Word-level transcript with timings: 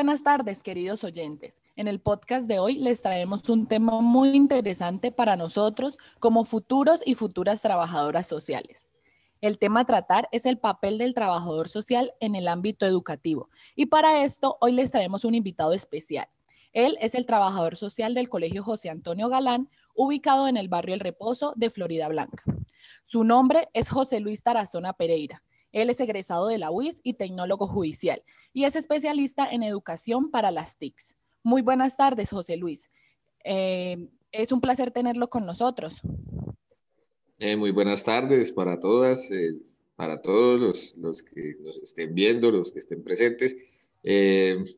buenas 0.00 0.22
tardes, 0.22 0.62
queridos 0.62 1.04
oyentes. 1.04 1.60
En 1.76 1.86
el 1.86 2.00
podcast 2.00 2.48
de 2.48 2.58
hoy 2.58 2.76
les 2.76 3.02
traemos 3.02 3.46
un 3.50 3.66
tema 3.66 4.00
muy 4.00 4.30
interesante 4.30 5.12
para 5.12 5.36
nosotros 5.36 5.98
como 6.20 6.46
futuros 6.46 7.02
y 7.04 7.16
futuras 7.16 7.60
trabajadoras 7.60 8.26
sociales. 8.26 8.88
El 9.42 9.58
tema 9.58 9.80
a 9.80 9.84
tratar 9.84 10.26
es 10.32 10.46
el 10.46 10.56
papel 10.56 10.96
del 10.96 11.12
trabajador 11.12 11.68
social 11.68 12.14
en 12.20 12.34
el 12.34 12.48
ámbito 12.48 12.86
educativo. 12.86 13.50
Y 13.76 13.86
para 13.86 14.24
esto, 14.24 14.56
hoy 14.62 14.72
les 14.72 14.90
traemos 14.90 15.26
un 15.26 15.34
invitado 15.34 15.74
especial. 15.74 16.28
Él 16.72 16.96
es 17.02 17.14
el 17.14 17.26
trabajador 17.26 17.76
social 17.76 18.14
del 18.14 18.30
Colegio 18.30 18.64
José 18.64 18.88
Antonio 18.88 19.28
Galán, 19.28 19.68
ubicado 19.94 20.48
en 20.48 20.56
el 20.56 20.68
barrio 20.68 20.94
El 20.94 21.00
Reposo 21.00 21.52
de 21.56 21.68
Florida 21.68 22.08
Blanca. 22.08 22.42
Su 23.04 23.22
nombre 23.22 23.68
es 23.74 23.90
José 23.90 24.20
Luis 24.20 24.42
Tarazona 24.42 24.94
Pereira. 24.94 25.42
Él 25.72 25.90
es 25.90 26.00
egresado 26.00 26.48
de 26.48 26.58
la 26.58 26.70
UIS 26.70 27.00
y 27.02 27.14
tecnólogo 27.14 27.66
judicial 27.66 28.22
y 28.52 28.64
es 28.64 28.76
especialista 28.76 29.48
en 29.50 29.62
educación 29.62 30.30
para 30.30 30.50
las 30.50 30.78
TICs. 30.78 31.14
Muy 31.42 31.62
buenas 31.62 31.96
tardes, 31.96 32.30
José 32.30 32.56
Luis. 32.56 32.90
Eh, 33.44 34.08
es 34.32 34.52
un 34.52 34.60
placer 34.60 34.90
tenerlo 34.90 35.30
con 35.30 35.46
nosotros. 35.46 36.00
Eh, 37.38 37.56
muy 37.56 37.70
buenas 37.70 38.04
tardes 38.04 38.52
para 38.52 38.78
todas, 38.80 39.30
eh, 39.30 39.54
para 39.96 40.18
todos 40.18 40.94
los, 40.96 41.22
que 41.22 41.56
nos 41.60 41.78
estén 41.82 42.14
viendo, 42.14 42.50
los 42.50 42.72
que 42.72 42.80
estén 42.80 43.02
presentes. 43.02 43.56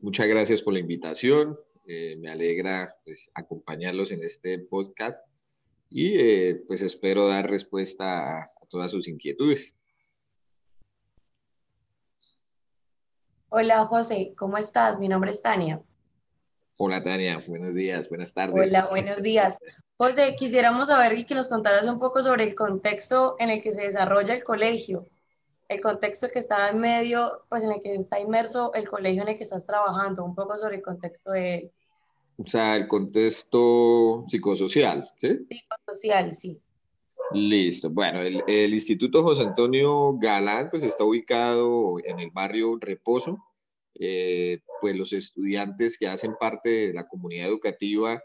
muchas 0.01 0.27
gracias 0.27 0.61
por 0.61 0.73
la 0.73 0.79
invitación. 0.79 1.57
me 1.85 2.29
alegra 2.29 2.95
pues, 3.03 3.29
acompañarlos 3.33 4.11
en 4.11 4.23
este 4.23 4.59
podcast 4.59 5.17
y 5.89 6.53
pues 6.67 6.81
espero 6.81 7.27
dar 7.27 7.49
respuesta 7.49 8.43
a 8.43 8.65
todas 8.69 8.91
sus 8.91 9.07
inquietudes. 9.07 9.75
Hola 13.55 13.85
José, 13.85 14.33
¿cómo 14.35 14.57
estás? 14.57 14.97
Mi 14.97 15.07
nombre 15.07 15.29
es 15.29 15.43
Tania. 15.43 15.79
Hola 16.75 17.03
Tania, 17.03 17.39
buenos 17.47 17.75
días, 17.75 18.09
buenas 18.09 18.33
tardes. 18.33 18.71
Hola, 18.71 18.87
buenos 18.89 19.21
días. 19.21 19.59
José, 19.95 20.35
quisiéramos 20.35 20.87
saber 20.87 21.15
y 21.19 21.23
que 21.23 21.35
nos 21.35 21.49
contaras 21.49 21.87
un 21.87 21.99
poco 21.99 22.23
sobre 22.23 22.45
el 22.45 22.55
contexto 22.55 23.35
en 23.37 23.51
el 23.51 23.61
que 23.61 23.71
se 23.71 23.83
desarrolla 23.83 24.33
el 24.33 24.43
colegio, 24.43 25.05
el 25.67 25.81
contexto 25.81 26.29
que 26.29 26.39
está 26.39 26.67
en 26.69 26.79
medio, 26.79 27.43
pues 27.47 27.63
en 27.63 27.73
el 27.73 27.81
que 27.83 27.93
está 27.93 28.19
inmerso 28.19 28.73
el 28.73 28.89
colegio 28.89 29.21
en 29.21 29.29
el 29.29 29.37
que 29.37 29.43
estás 29.43 29.67
trabajando, 29.67 30.25
un 30.25 30.33
poco 30.33 30.57
sobre 30.57 30.77
el 30.77 30.81
contexto 30.81 31.29
de 31.29 31.55
él. 31.55 31.71
O 32.37 32.47
sea, 32.47 32.75
el 32.75 32.87
contexto 32.87 34.25
psicosocial, 34.27 35.11
¿sí? 35.15 35.45
Psicosocial, 35.47 36.33
sí. 36.33 36.59
Listo. 37.33 37.89
Bueno, 37.89 38.21
el, 38.21 38.73
Instituto 38.73 39.23
José 39.23 39.43
Antonio 39.43 40.15
Galán 40.19 40.69
pues 40.69 40.83
está 40.83 41.03
ubicado 41.03 41.95
en 42.03 42.19
el 42.19 42.29
barrio 42.31 42.77
Reposo. 42.79 43.37
Eh, 43.99 44.59
pues 44.81 44.97
los 44.97 45.13
estudiantes 45.13 45.97
que 45.97 46.07
hacen 46.07 46.35
parte 46.39 46.69
de 46.69 46.93
la 46.93 47.07
comunidad 47.07 47.47
educativa 47.47 48.21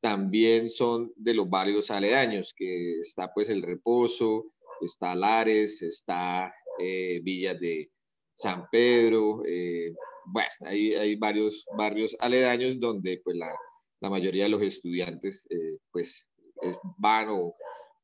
también 0.00 0.68
son 0.68 1.12
de 1.16 1.34
los 1.34 1.48
barrios 1.48 1.90
aledaños, 1.90 2.54
que 2.56 3.00
está 3.00 3.32
pues 3.32 3.48
el 3.48 3.62
Reposo, 3.62 4.52
está 4.80 5.14
Lares, 5.14 5.82
está 5.82 6.52
eh, 6.78 7.20
Villa 7.22 7.54
de 7.54 7.90
San 8.34 8.68
Pedro, 8.70 9.42
eh, 9.46 9.94
bueno, 10.26 10.50
hay, 10.60 11.16
varios 11.16 11.64
barrios 11.76 12.16
aledaños 12.20 12.78
donde 12.78 13.20
pues 13.24 13.36
la, 13.36 13.56
mayoría 14.00 14.44
de 14.44 14.50
los 14.50 14.60
estudiantes 14.60 15.48
pues 15.90 16.28
van 16.98 17.28
o 17.30 17.54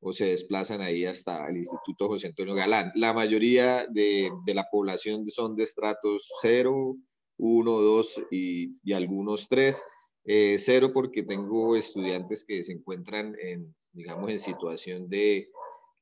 o 0.01 0.13
se 0.13 0.27
desplazan 0.27 0.81
ahí 0.81 1.05
hasta 1.05 1.47
el 1.49 1.59
Instituto 1.59 2.09
José 2.09 2.29
Antonio 2.29 2.55
Galán. 2.55 2.91
La 2.95 3.13
mayoría 3.13 3.87
de, 3.91 4.31
de 4.47 4.55
la 4.55 4.69
población 4.71 5.25
son 5.31 5.55
de 5.55 5.65
estratos 5.65 6.29
0, 6.43 6.97
1, 7.37 7.81
2 7.81 8.23
y, 8.31 8.79
y 8.83 8.93
algunos 8.93 9.49
3. 9.49 9.83
Eh, 10.25 10.57
cero 10.59 10.91
porque 10.93 11.23
tengo 11.23 11.77
estudiantes 11.77 12.45
que 12.45 12.63
se 12.63 12.73
encuentran 12.73 13.35
en, 13.41 13.75
digamos, 13.93 14.31
en 14.31 14.39
situación 14.39 15.09
de, 15.09 15.49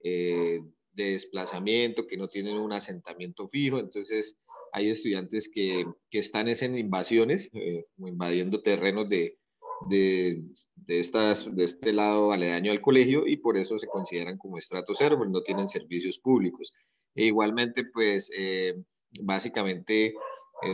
eh, 0.02 0.60
de 0.92 1.10
desplazamiento, 1.12 2.06
que 2.06 2.16
no 2.16 2.28
tienen 2.28 2.58
un 2.58 2.72
asentamiento 2.72 3.48
fijo. 3.48 3.78
Entonces, 3.78 4.38
hay 4.72 4.90
estudiantes 4.90 5.48
que, 5.48 5.86
que 6.10 6.18
están 6.18 6.48
en 6.48 6.76
invasiones, 6.76 7.50
eh, 7.54 7.86
invadiendo 7.98 8.60
terrenos 8.60 9.08
de, 9.08 9.38
de, 9.86 10.42
de, 10.74 11.00
estas, 11.00 11.54
de 11.54 11.64
este 11.64 11.92
lado 11.92 12.32
aledaño 12.32 12.72
al 12.72 12.80
colegio 12.80 13.26
y 13.26 13.36
por 13.36 13.56
eso 13.56 13.78
se 13.78 13.86
consideran 13.86 14.38
como 14.38 14.58
estrato 14.58 14.94
cero, 14.94 15.16
porque 15.18 15.32
no 15.32 15.42
tienen 15.42 15.68
servicios 15.68 16.18
públicos. 16.18 16.72
E 17.14 17.26
igualmente, 17.26 17.84
pues, 17.84 18.30
eh, 18.36 18.74
básicamente, 19.20 20.06
eh, 20.06 20.14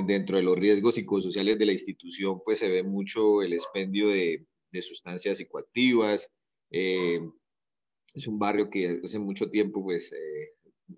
dentro 0.06 0.36
de 0.36 0.42
los 0.42 0.56
riesgos 0.58 0.94
psicosociales 0.94 1.58
de 1.58 1.66
la 1.66 1.72
institución, 1.72 2.40
pues 2.44 2.58
se 2.58 2.68
ve 2.68 2.82
mucho 2.82 3.42
el 3.42 3.52
expendio 3.52 4.08
de, 4.08 4.46
sustancias 4.80 5.38
psicoactivas. 5.38 6.34
Eh, 6.72 7.20
es 8.12 8.26
un 8.26 8.40
barrio 8.40 8.68
que 8.70 9.00
hace 9.04 9.20
mucho 9.20 9.48
tiempo, 9.48 9.84
pues, 9.84 10.12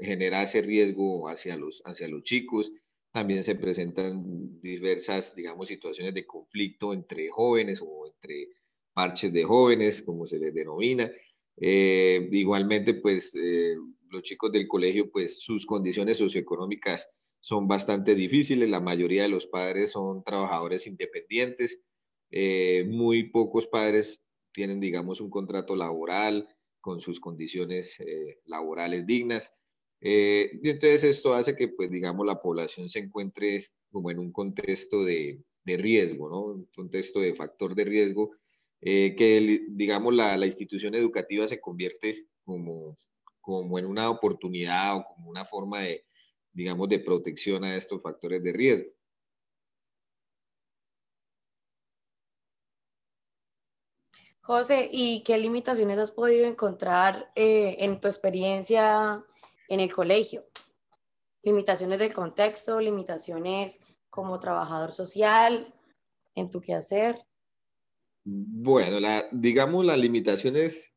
genera 0.01 0.43
ese 0.43 0.63
riesgo 0.63 1.29
hacia 1.29 1.57
los, 1.57 1.83
hacia 1.85 2.09
los 2.09 2.23
chicos 2.23 2.73
también 3.17 3.43
se 3.43 3.55
presentan 3.55 4.61
diversas, 4.61 5.35
digamos, 5.35 5.69
situaciones 5.69 6.13
de 6.13 6.27
conflicto 6.27 6.93
entre 6.93 7.31
jóvenes 7.31 7.81
o 7.83 8.07
entre 8.07 8.51
parches 8.93 9.33
de 9.33 9.43
jóvenes, 9.43 10.03
como 10.03 10.27
se 10.27 10.39
les 10.39 10.53
denomina. 10.53 11.11
Eh, 11.59 12.29
igualmente, 12.33 12.93
pues 12.93 13.35
eh, 13.35 13.75
los 14.11 14.23
chicos 14.23 14.53
del 14.53 14.69
colegio, 14.69 15.11
pues 15.11 15.41
sus 15.41 15.65
condiciones 15.65 16.19
socioeconómicas 16.19 17.09
son 17.41 17.67
bastante 17.67 18.15
difíciles. 18.15 18.69
La 18.69 18.81
mayoría 18.81 19.23
de 19.23 19.31
los 19.31 19.47
padres 19.47 19.93
son 19.93 20.23
trabajadores 20.23 20.87
independientes. 20.87 21.81
Eh, 22.31 22.85
muy 22.87 23.31
pocos 23.31 23.67
padres 23.67 24.27
tienen, 24.53 24.79
digamos, 24.79 25.23
un 25.23 25.31
contrato 25.31 25.75
laboral 25.75 26.55
con 26.83 27.01
sus 27.01 27.19
condiciones 27.19 27.97
laborales 28.45 29.07
dignas. 29.07 29.57
Eh, 30.09 30.61
y 30.63 30.71
entonces 30.71 31.03
esto 31.03 31.35
hace 31.35 31.57
que, 31.57 31.67
pues, 31.67 31.91
digamos, 31.91 32.25
la 32.25 32.41
población 32.41 32.89
se 32.89 33.01
encuentre 33.01 33.67
como 33.91 34.09
en 34.09 34.21
un 34.21 34.31
contexto 34.31 35.05
de, 35.05 35.43
de 35.65 35.77
riesgo, 35.79 36.29
¿no? 36.29 36.43
Un 36.43 36.69
contexto 36.77 37.19
de 37.19 37.35
factor 37.35 37.75
de 37.75 37.85
riesgo, 37.87 38.31
eh, 38.81 39.17
que, 39.17 39.65
digamos, 39.69 40.15
la, 40.15 40.37
la, 40.37 40.47
institución 40.47 40.95
educativa 40.95 41.49
se 41.49 41.61
convierte 41.61 42.29
como, 42.45 42.97
como 43.41 43.81
en 43.81 43.87
una 43.87 44.09
oportunidad 44.09 44.97
o 44.97 45.05
como 45.07 45.29
una 45.29 45.45
forma 45.45 45.81
de, 45.81 46.05
digamos, 46.53 46.89
de 46.89 47.01
protección 47.01 47.65
a 47.65 47.77
estos 47.77 48.01
factores 48.01 48.45
de 48.45 48.53
riesgo. 48.53 48.91
José, 54.41 54.89
¿y 54.93 55.25
qué 55.25 55.37
limitaciones 55.37 55.99
has 55.99 56.13
podido 56.13 56.47
encontrar 56.47 57.33
eh, 57.35 57.79
en 57.81 58.01
tu 58.01 58.07
experiencia 58.07 59.25
en 59.69 59.81
el 59.81 59.93
colegio. 59.93 60.47
Limitaciones 61.43 61.99
del 61.99 62.13
contexto, 62.13 62.81
limitaciones 62.81 63.81
como 64.11 64.39
trabajador 64.41 64.93
social, 64.93 65.73
en 66.35 66.51
tu 66.51 66.61
quehacer. 66.61 67.23
Bueno, 68.25 68.99
la, 68.99 69.29
digamos 69.31 69.85
las 69.85 69.99
limitaciones 69.99 70.93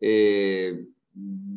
eh, 0.00 0.86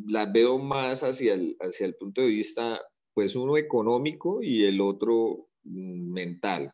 las 0.07 0.31
veo 0.31 0.57
más 0.57 1.03
hacia 1.03 1.33
el, 1.33 1.55
hacia 1.59 1.85
el 1.85 1.95
punto 1.95 2.21
de 2.21 2.27
vista, 2.27 2.81
pues 3.13 3.35
uno 3.35 3.57
económico 3.57 4.41
y 4.41 4.63
el 4.65 4.81
otro 4.81 5.49
mm, 5.63 6.11
mental. 6.11 6.71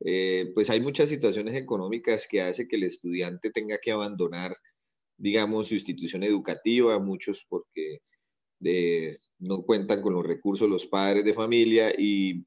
Eh, 0.00 0.50
pues 0.54 0.70
hay 0.70 0.80
muchas 0.80 1.08
situaciones 1.08 1.56
económicas 1.56 2.26
que 2.28 2.42
hace 2.42 2.68
que 2.68 2.76
el 2.76 2.84
estudiante 2.84 3.50
tenga 3.50 3.78
que 3.78 3.92
abandonar, 3.92 4.54
digamos, 5.16 5.68
su 5.68 5.74
institución 5.74 6.22
educativa, 6.22 6.98
muchos 6.98 7.44
porque 7.48 8.00
no 9.38 9.62
cuentan 9.62 10.02
con 10.02 10.14
los 10.14 10.24
recursos 10.24 10.68
los 10.68 10.86
padres 10.86 11.24
de 11.24 11.34
familia 11.34 11.92
y 11.96 12.44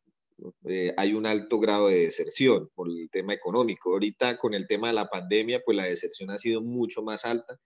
eh, 0.66 0.94
hay 0.98 1.14
un 1.14 1.26
alto 1.26 1.60
grado 1.60 1.88
de 1.88 2.06
deserción 2.06 2.70
por 2.76 2.90
el 2.90 3.10
tema 3.10 3.34
económico. 3.34 3.92
Ahorita 3.92 4.38
con 4.38 4.54
el 4.54 4.68
tema 4.68 4.88
de 4.88 4.94
la 4.94 5.10
pandemia, 5.10 5.62
pues 5.66 5.76
la 5.78 5.86
deserción 5.86 6.30
ha 6.30 6.38
sido 6.38 6.62
mucho 6.62 7.02
más 7.02 7.26
alta. 7.26 7.60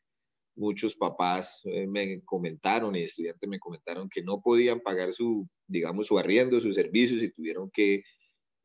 Muchos 0.55 0.95
papás 0.95 1.61
eh, 1.65 1.87
me 1.87 2.21
comentaron 2.23 2.95
y 2.95 3.01
estudiantes 3.03 3.49
me 3.49 3.59
comentaron 3.59 4.09
que 4.09 4.23
no 4.23 4.41
podían 4.41 4.81
pagar 4.81 5.13
su, 5.13 5.47
digamos, 5.67 6.07
su 6.07 6.19
arriendo, 6.19 6.61
sus 6.61 6.75
servicios 6.75 7.23
y 7.23 7.31
tuvieron 7.31 7.69
que 7.71 8.03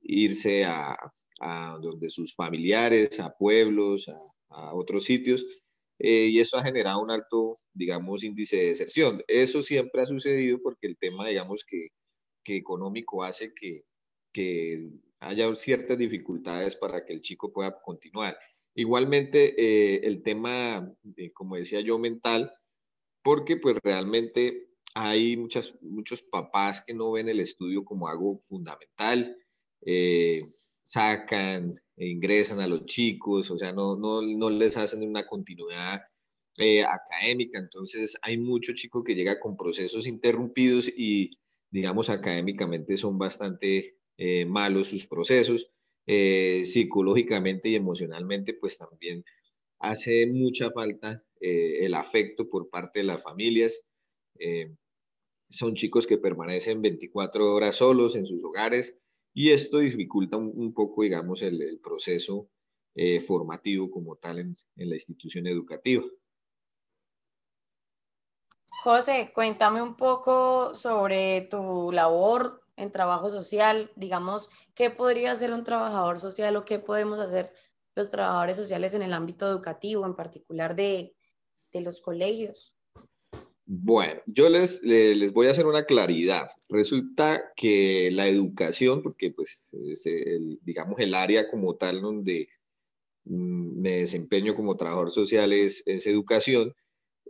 irse 0.00 0.64
a, 0.64 0.96
donde 1.80 2.08
sus 2.08 2.34
familiares, 2.34 3.20
a 3.20 3.30
pueblos, 3.36 4.08
a, 4.08 4.74
otros 4.74 5.04
sitios 5.04 5.44
eh, 5.98 6.28
y 6.28 6.40
eso 6.40 6.56
ha 6.56 6.62
generado 6.62 7.02
un 7.02 7.10
alto, 7.10 7.58
digamos, 7.76 8.24
índice 8.24 8.56
de 8.56 8.66
deserción. 8.66 9.22
Eso 9.28 9.62
siempre 9.62 10.02
ha 10.02 10.06
sucedido 10.06 10.58
porque 10.62 10.86
el 10.86 10.96
tema, 10.96 11.28
digamos, 11.28 11.64
que, 11.64 11.88
que 12.44 12.56
económico 12.56 13.22
hace 13.22 13.52
que, 13.54 13.84
que 14.32 14.90
haya 15.20 15.54
ciertas 15.54 15.98
dificultades 15.98 16.76
para 16.76 17.04
que 17.04 17.12
el 17.12 17.22
chico 17.22 17.52
pueda 17.52 17.80
continuar. 17.82 18.38
Igualmente, 18.74 19.54
eh, 19.56 20.00
el 20.04 20.22
tema, 20.22 20.92
como 21.34 21.56
decía 21.56 21.80
yo, 21.80 21.98
mental, 21.98 22.52
porque 23.22 23.56
pues 23.56 23.76
realmente 23.82 24.68
hay 24.94 25.36
muchas, 25.36 25.74
muchos 25.82 26.22
papás 26.22 26.82
que 26.86 26.94
no 26.94 27.12
ven 27.12 27.28
el 27.28 27.40
estudio 27.40 27.84
como 27.84 28.08
algo 28.08 28.38
fundamental. 28.38 29.36
Eh, 29.84 30.42
sacan, 30.82 31.80
e 31.96 32.08
ingresan 32.08 32.60
a 32.60 32.68
los 32.68 32.84
chicos, 32.86 33.50
o 33.50 33.58
sea, 33.58 33.72
no, 33.72 33.96
no, 33.96 34.22
no 34.22 34.50
les 34.50 34.76
hacen 34.76 35.02
una 35.08 35.26
continuidad 35.26 36.02
eh, 36.58 36.84
académica. 36.84 37.58
Entonces, 37.58 38.16
hay 38.22 38.38
mucho 38.38 38.72
chico 38.74 39.04
que 39.04 39.14
llega 39.14 39.38
con 39.40 39.56
procesos 39.56 40.06
interrumpidos 40.06 40.88
y, 40.88 41.38
digamos, 41.70 42.08
académicamente 42.08 42.96
son 42.96 43.18
bastante 43.18 43.98
eh, 44.16 44.46
malos 44.46 44.88
sus 44.88 45.06
procesos. 45.06 45.70
Eh, 46.06 46.64
psicológicamente 46.66 47.68
y 47.68 47.74
emocionalmente, 47.74 48.54
pues 48.54 48.78
también 48.78 49.24
hace 49.80 50.26
mucha 50.26 50.70
falta 50.70 51.22
el 51.40 51.94
afecto 51.94 52.48
por 52.48 52.70
parte 52.70 53.00
de 53.00 53.04
las 53.04 53.22
familias. 53.22 53.82
son 55.50 55.74
chicos 55.74 56.06
que 56.06 56.18
permanecen 56.18 56.80
24 56.80 57.54
horas 57.54 57.76
solos 57.76 58.16
en 58.16 58.26
sus 58.26 58.42
hogares 58.42 58.96
y 59.34 59.50
esto 59.50 59.78
dificulta 59.78 60.38
un, 60.38 60.72
poco, 60.72 61.02
digamos, 61.02 61.42
el, 61.42 61.78
proceso 61.82 62.48
formativo 63.26 63.90
como 63.90 64.16
tal 64.16 64.38
en 64.38 64.56
la 64.76 64.94
institución 64.94 65.46
educativa. 65.46 66.04
José, 68.86 69.32
cuéntame 69.34 69.82
un 69.82 69.96
poco 69.96 70.76
sobre 70.76 71.48
tu 71.50 71.90
labor 71.90 72.62
en 72.76 72.92
trabajo 72.92 73.28
social, 73.30 73.90
digamos, 73.96 74.48
¿qué 74.76 74.90
podría 74.90 75.32
hacer 75.32 75.52
un 75.52 75.64
trabajador 75.64 76.20
social 76.20 76.54
o 76.54 76.64
qué 76.64 76.78
podemos 76.78 77.18
hacer 77.18 77.52
los 77.96 78.12
trabajadores 78.12 78.56
sociales 78.56 78.94
en 78.94 79.02
el 79.02 79.12
ámbito 79.12 79.44
educativo, 79.44 80.06
en 80.06 80.14
particular 80.14 80.76
de, 80.76 81.16
los 81.72 82.00
colegios? 82.00 82.76
Bueno, 83.64 84.20
yo 84.24 84.48
les, 84.48 84.80
les, 84.84 85.32
voy 85.32 85.48
a 85.48 85.50
hacer 85.50 85.66
una 85.66 85.84
claridad. 85.84 86.48
Resulta 86.68 87.52
que 87.56 88.10
la 88.12 88.28
educación, 88.28 89.02
porque 89.02 89.32
pues 89.32 89.68
digamos 90.62 91.00
el 91.00 91.14
área 91.14 91.50
como 91.50 91.74
tal 91.74 92.02
donde 92.02 92.48
mm, 93.24 93.80
me 93.80 93.96
desempeño 93.96 94.54
como 94.54 94.76
trabajador 94.76 95.10
social 95.10 95.52
es, 95.52 95.82
es 95.86 96.06
educación, 96.06 96.72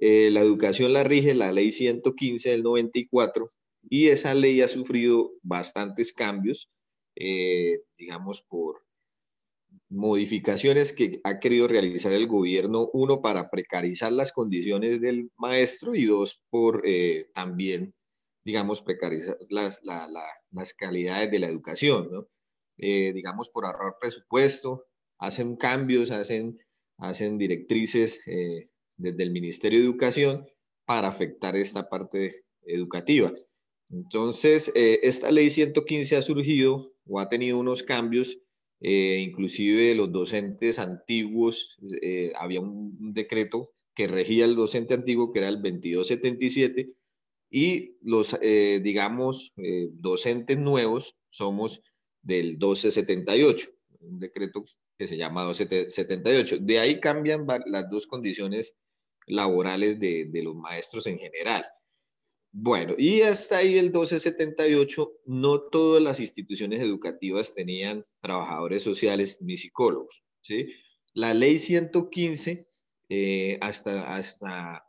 eh, 0.01 0.31
la 0.31 0.41
educación 0.41 0.93
la 0.93 1.05
rige 1.05 1.35
la 1.35 1.53
ley 1.53 1.73
115 1.73 2.51
del 2.51 2.63
94 2.63 3.49
y 3.89 4.09
esa 4.09 4.35
ley 4.35 4.61
ha 4.61 4.69
sufrido 4.69 5.33
bastantes 5.43 6.13
cambios, 6.13 6.71
eh, 7.15 7.81
digamos, 7.99 8.43
por 8.43 8.83
modificaciones 9.89 10.93
que 10.93 11.21
ha 11.25 11.39
querido 11.39 11.69
realizar 11.69 12.13
el 12.13 12.27
gobierno, 12.27 12.91
uno, 12.93 13.23
para 13.23 13.49
precarizar 13.51 14.13
las 14.13 14.33
condiciones 14.33 15.01
del 15.01 15.31
maestro 15.37 15.95
y 15.95 16.05
dos, 16.05 16.43
por 16.51 16.83
eh, 16.85 17.29
también, 17.33 17.95
digamos, 18.45 18.83
precarizar 18.83 19.39
las, 19.49 19.81
las 19.83 20.75
calidades 20.75 21.31
de 21.31 21.39
la 21.39 21.49
educación, 21.49 22.27
digamos, 22.77 23.49
por 23.49 23.65
ahorrar 23.65 23.95
presupuesto, 24.01 24.85
hacen 25.19 25.57
cambios, 25.57 26.11
hacen, 26.11 26.59
hacen 26.99 27.39
directrices 27.39 28.21
desde 28.97 29.23
el 29.23 29.31
Ministerio 29.31 29.79
de 29.79 29.85
Educación 29.85 30.47
para 30.85 31.09
afectar 31.09 31.57
esta 31.57 31.89
parte 31.89 32.45
educativa. 32.63 33.33
Entonces, 33.91 34.73
eh, 34.75 35.01
esta 35.03 35.31
ley 35.31 35.51
115 35.51 36.17
ha 36.17 36.23
surgido 36.23 36.93
o 37.07 37.21
ha 37.21 37.29
tenido 37.29 37.59
unos 37.59 37.83
cambios, 37.83 38.39
eh, 38.81 39.19
inclusive 39.21 39.95
los 39.95 40.11
docentes 40.13 40.79
antiguos, 40.79 41.77
eh, 42.03 42.33
había 42.37 42.61
un, 42.61 43.13
decreto 43.13 43.71
que 43.95 44.09
regía 44.09 44.45
el 44.45 44.57
docente 44.57 44.95
antiguo, 44.95 45.33
que 45.33 45.39
era 45.39 45.49
el 45.49 45.63
2277, 45.63 46.93
y 47.49 47.97
los, 48.03 48.37
digamos, 48.83 49.55
docentes 49.93 50.59
nuevos 50.59 51.17
somos 51.31 51.81
del 52.23 52.59
1278, 52.59 53.71
un 54.01 54.19
decreto 54.19 54.65
que 54.99 55.07
se 55.07 55.17
llama 55.17 55.45
1278. 55.45 56.59
De 56.61 56.79
ahí 56.79 57.01
cambian 57.01 57.47
las 57.67 57.89
dos 57.89 58.07
condiciones 58.07 58.75
laborales 59.27 59.99
de, 59.99 60.31
los 60.43 60.55
maestros 60.55 61.07
en 61.07 61.19
general. 61.19 61.65
Bueno, 62.53 62.95
y 62.97 63.23
hasta 63.23 63.59
ahí 63.59 63.77
el 63.77 63.87
1278, 63.87 65.21
no 65.27 65.61
todas 65.61 66.03
las 66.03 66.21
instituciones 66.21 66.81
educativas 66.81 67.55
tenían 67.55 68.05
trabajadores 68.23 68.83
sociales 68.83 69.39
ni 69.43 69.57
psicólogos. 69.57 70.25
¿sí? 70.41 70.73
La 71.13 71.35
ley 71.35 71.59
115, 71.59 72.67
eh, 73.09 73.59
hasta, 73.61 74.15
hasta 74.15 74.85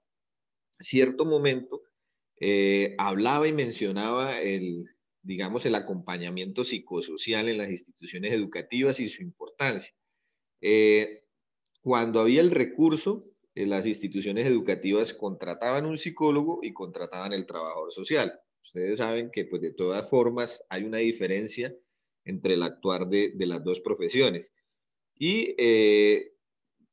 cierto 0.79 1.25
momento, 1.25 1.81
eh, 2.39 2.95
hablaba 2.99 3.47
y 3.47 3.53
mencionaba 3.53 4.39
el, 4.41 4.85
digamos, 5.27 5.65
el 5.65 5.75
acompañamiento 5.75 6.63
psicosocial 6.63 7.49
en 7.49 7.57
las 7.57 7.69
instituciones 7.69 8.31
educativas 8.31 8.99
y 8.99 9.09
su 9.09 9.23
importancia. 9.23 9.93
Eh, 10.61 11.23
cuando 11.81 12.19
había 12.19 12.41
el 12.41 12.51
recurso, 12.51 13.25
las 13.65 13.87
instituciones 13.87 14.45
educativas 14.45 15.13
contrataban 15.13 15.85
un 15.85 15.97
psicólogo 15.97 16.59
y 16.61 16.73
contrataban 16.73 17.33
el 17.33 17.45
trabajador 17.45 17.91
social. 17.91 18.39
Ustedes 18.63 18.99
saben 18.99 19.31
que 19.31 19.45
pues 19.45 19.61
de 19.61 19.71
todas 19.71 20.07
formas 20.09 20.63
hay 20.69 20.83
una 20.83 20.99
diferencia 20.99 21.75
entre 22.25 22.53
el 22.53 22.63
actuar 22.63 23.07
de, 23.07 23.33
las 23.39 23.63
dos 23.63 23.79
profesiones. 23.79 24.53
Y 25.15 25.55
eh, 25.57 26.33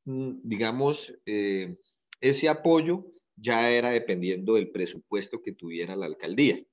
mm, 0.04 0.40
digamos, 0.42 1.14
eh, 1.26 1.76
ese 2.20 2.48
apoyo 2.48 3.12
ya 3.36 3.70
era 3.70 3.90
dependiendo 3.90 4.54
del 4.54 4.70
presupuesto 4.70 5.42
que 5.42 5.52
tuviera 5.52 5.96
la 5.96 6.06
alcaldía, 6.06 6.64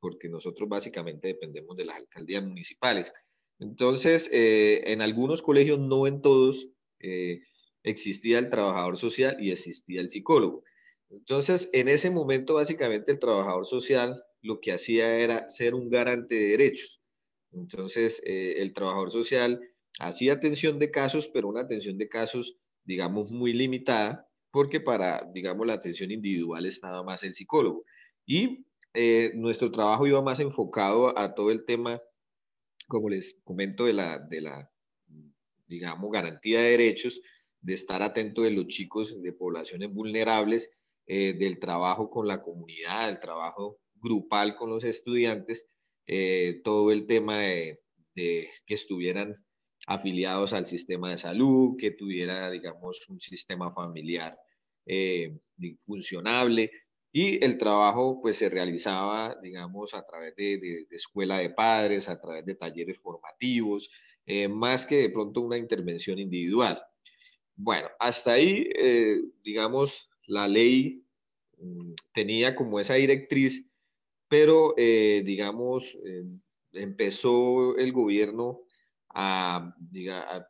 porque 0.00 0.28
nosotros 0.28 0.68
básicamente 0.68 1.28
dependemos 1.28 1.76
de 1.76 1.84
las 1.84 1.96
alcaldías 1.96 2.42
municipales. 2.42 3.12
Entonces, 3.60 4.30
en 4.32 5.02
algunos 5.02 5.42
colegios, 5.42 5.78
no 5.78 6.06
en 6.06 6.22
todos, 6.22 6.70
existía 7.84 8.38
el 8.38 8.50
trabajador 8.50 8.96
social 8.96 9.36
y 9.38 9.52
existía 9.52 10.00
el 10.00 10.08
psicólogo. 10.08 10.64
Entonces, 11.10 11.70
en 11.72 11.88
ese 11.88 12.10
momento, 12.10 12.54
básicamente, 12.54 13.12
el 13.12 13.18
trabajador 13.20 13.66
social 13.66 14.24
lo 14.42 14.60
que 14.60 14.72
hacía 14.72 15.18
era 15.18 15.48
ser 15.48 15.74
un 15.74 15.88
garante 15.88 16.34
de 16.34 16.48
derechos. 16.48 17.00
Entonces, 17.52 18.20
eh, 18.26 18.56
el 18.58 18.72
trabajador 18.72 19.12
social 19.12 19.60
hacía 20.00 20.32
atención 20.32 20.78
de 20.78 20.90
casos, 20.90 21.28
pero 21.28 21.48
una 21.48 21.60
atención 21.60 21.98
de 21.98 22.08
casos, 22.08 22.56
digamos, 22.84 23.30
muy 23.30 23.52
limitada, 23.52 24.28
porque 24.50 24.80
para, 24.80 25.28
digamos, 25.32 25.66
la 25.66 25.74
atención 25.74 26.10
individual 26.10 26.66
estaba 26.66 27.04
más 27.04 27.22
el 27.22 27.34
psicólogo. 27.34 27.84
Y 28.26 28.66
eh, 28.94 29.32
nuestro 29.34 29.70
trabajo 29.70 30.06
iba 30.06 30.22
más 30.22 30.40
enfocado 30.40 31.16
a 31.18 31.34
todo 31.34 31.50
el 31.50 31.64
tema, 31.64 32.02
como 32.88 33.08
les 33.08 33.40
comento, 33.44 33.84
de 33.84 33.92
la, 33.92 34.18
de 34.18 34.40
la 34.40 34.70
digamos, 35.66 36.10
garantía 36.10 36.60
de 36.60 36.70
derechos, 36.70 37.20
de 37.64 37.74
estar 37.74 38.02
atento 38.02 38.42
de 38.42 38.50
los 38.50 38.66
chicos 38.66 39.22
de 39.22 39.32
poblaciones 39.32 39.92
vulnerables, 39.92 40.70
eh, 41.06 41.32
del 41.32 41.58
trabajo 41.58 42.10
con 42.10 42.28
la 42.28 42.42
comunidad, 42.42 43.08
del 43.08 43.20
trabajo 43.20 43.78
grupal 43.94 44.54
con 44.54 44.68
los 44.68 44.84
estudiantes, 44.84 45.66
eh, 46.06 46.60
todo 46.62 46.92
el 46.92 47.06
tema 47.06 47.38
de, 47.38 47.80
que 48.14 48.50
estuvieran 48.68 49.34
afiliados 49.86 50.52
al 50.52 50.66
sistema 50.66 51.10
de 51.10 51.18
salud, 51.18 51.76
que 51.78 51.90
tuviera, 51.90 52.50
digamos, 52.50 53.08
un 53.08 53.18
sistema 53.18 53.72
familiar 53.72 54.38
eh, 54.86 55.38
funcionable. 55.78 56.70
Y 57.12 57.42
el 57.44 57.56
trabajo 57.56 58.20
pues 58.20 58.36
se 58.36 58.50
realizaba, 58.50 59.36
digamos, 59.42 59.94
a 59.94 60.04
través 60.04 60.34
de, 60.36 60.86
escuela 60.90 61.38
de 61.38 61.50
padres, 61.50 62.08
a 62.08 62.20
través 62.20 62.44
de 62.44 62.56
talleres 62.56 62.98
formativos, 62.98 63.88
más 64.50 64.84
que 64.84 64.96
de 64.96 65.10
pronto 65.10 65.40
una 65.42 65.56
intervención 65.56 66.18
individual. 66.18 66.82
Bueno, 67.56 67.88
hasta 68.00 68.32
ahí, 68.32 68.68
eh, 68.76 69.22
digamos, 69.44 70.10
la 70.26 70.48
ley 70.48 71.04
mm, 71.58 71.92
tenía 72.12 72.56
como 72.56 72.80
esa 72.80 72.94
directriz, 72.94 73.66
pero, 74.28 74.74
eh, 74.76 75.22
digamos, 75.24 75.96
eh, 76.04 76.24
empezó 76.72 77.76
el 77.76 77.92
gobierno 77.92 78.62
a, 79.14 79.76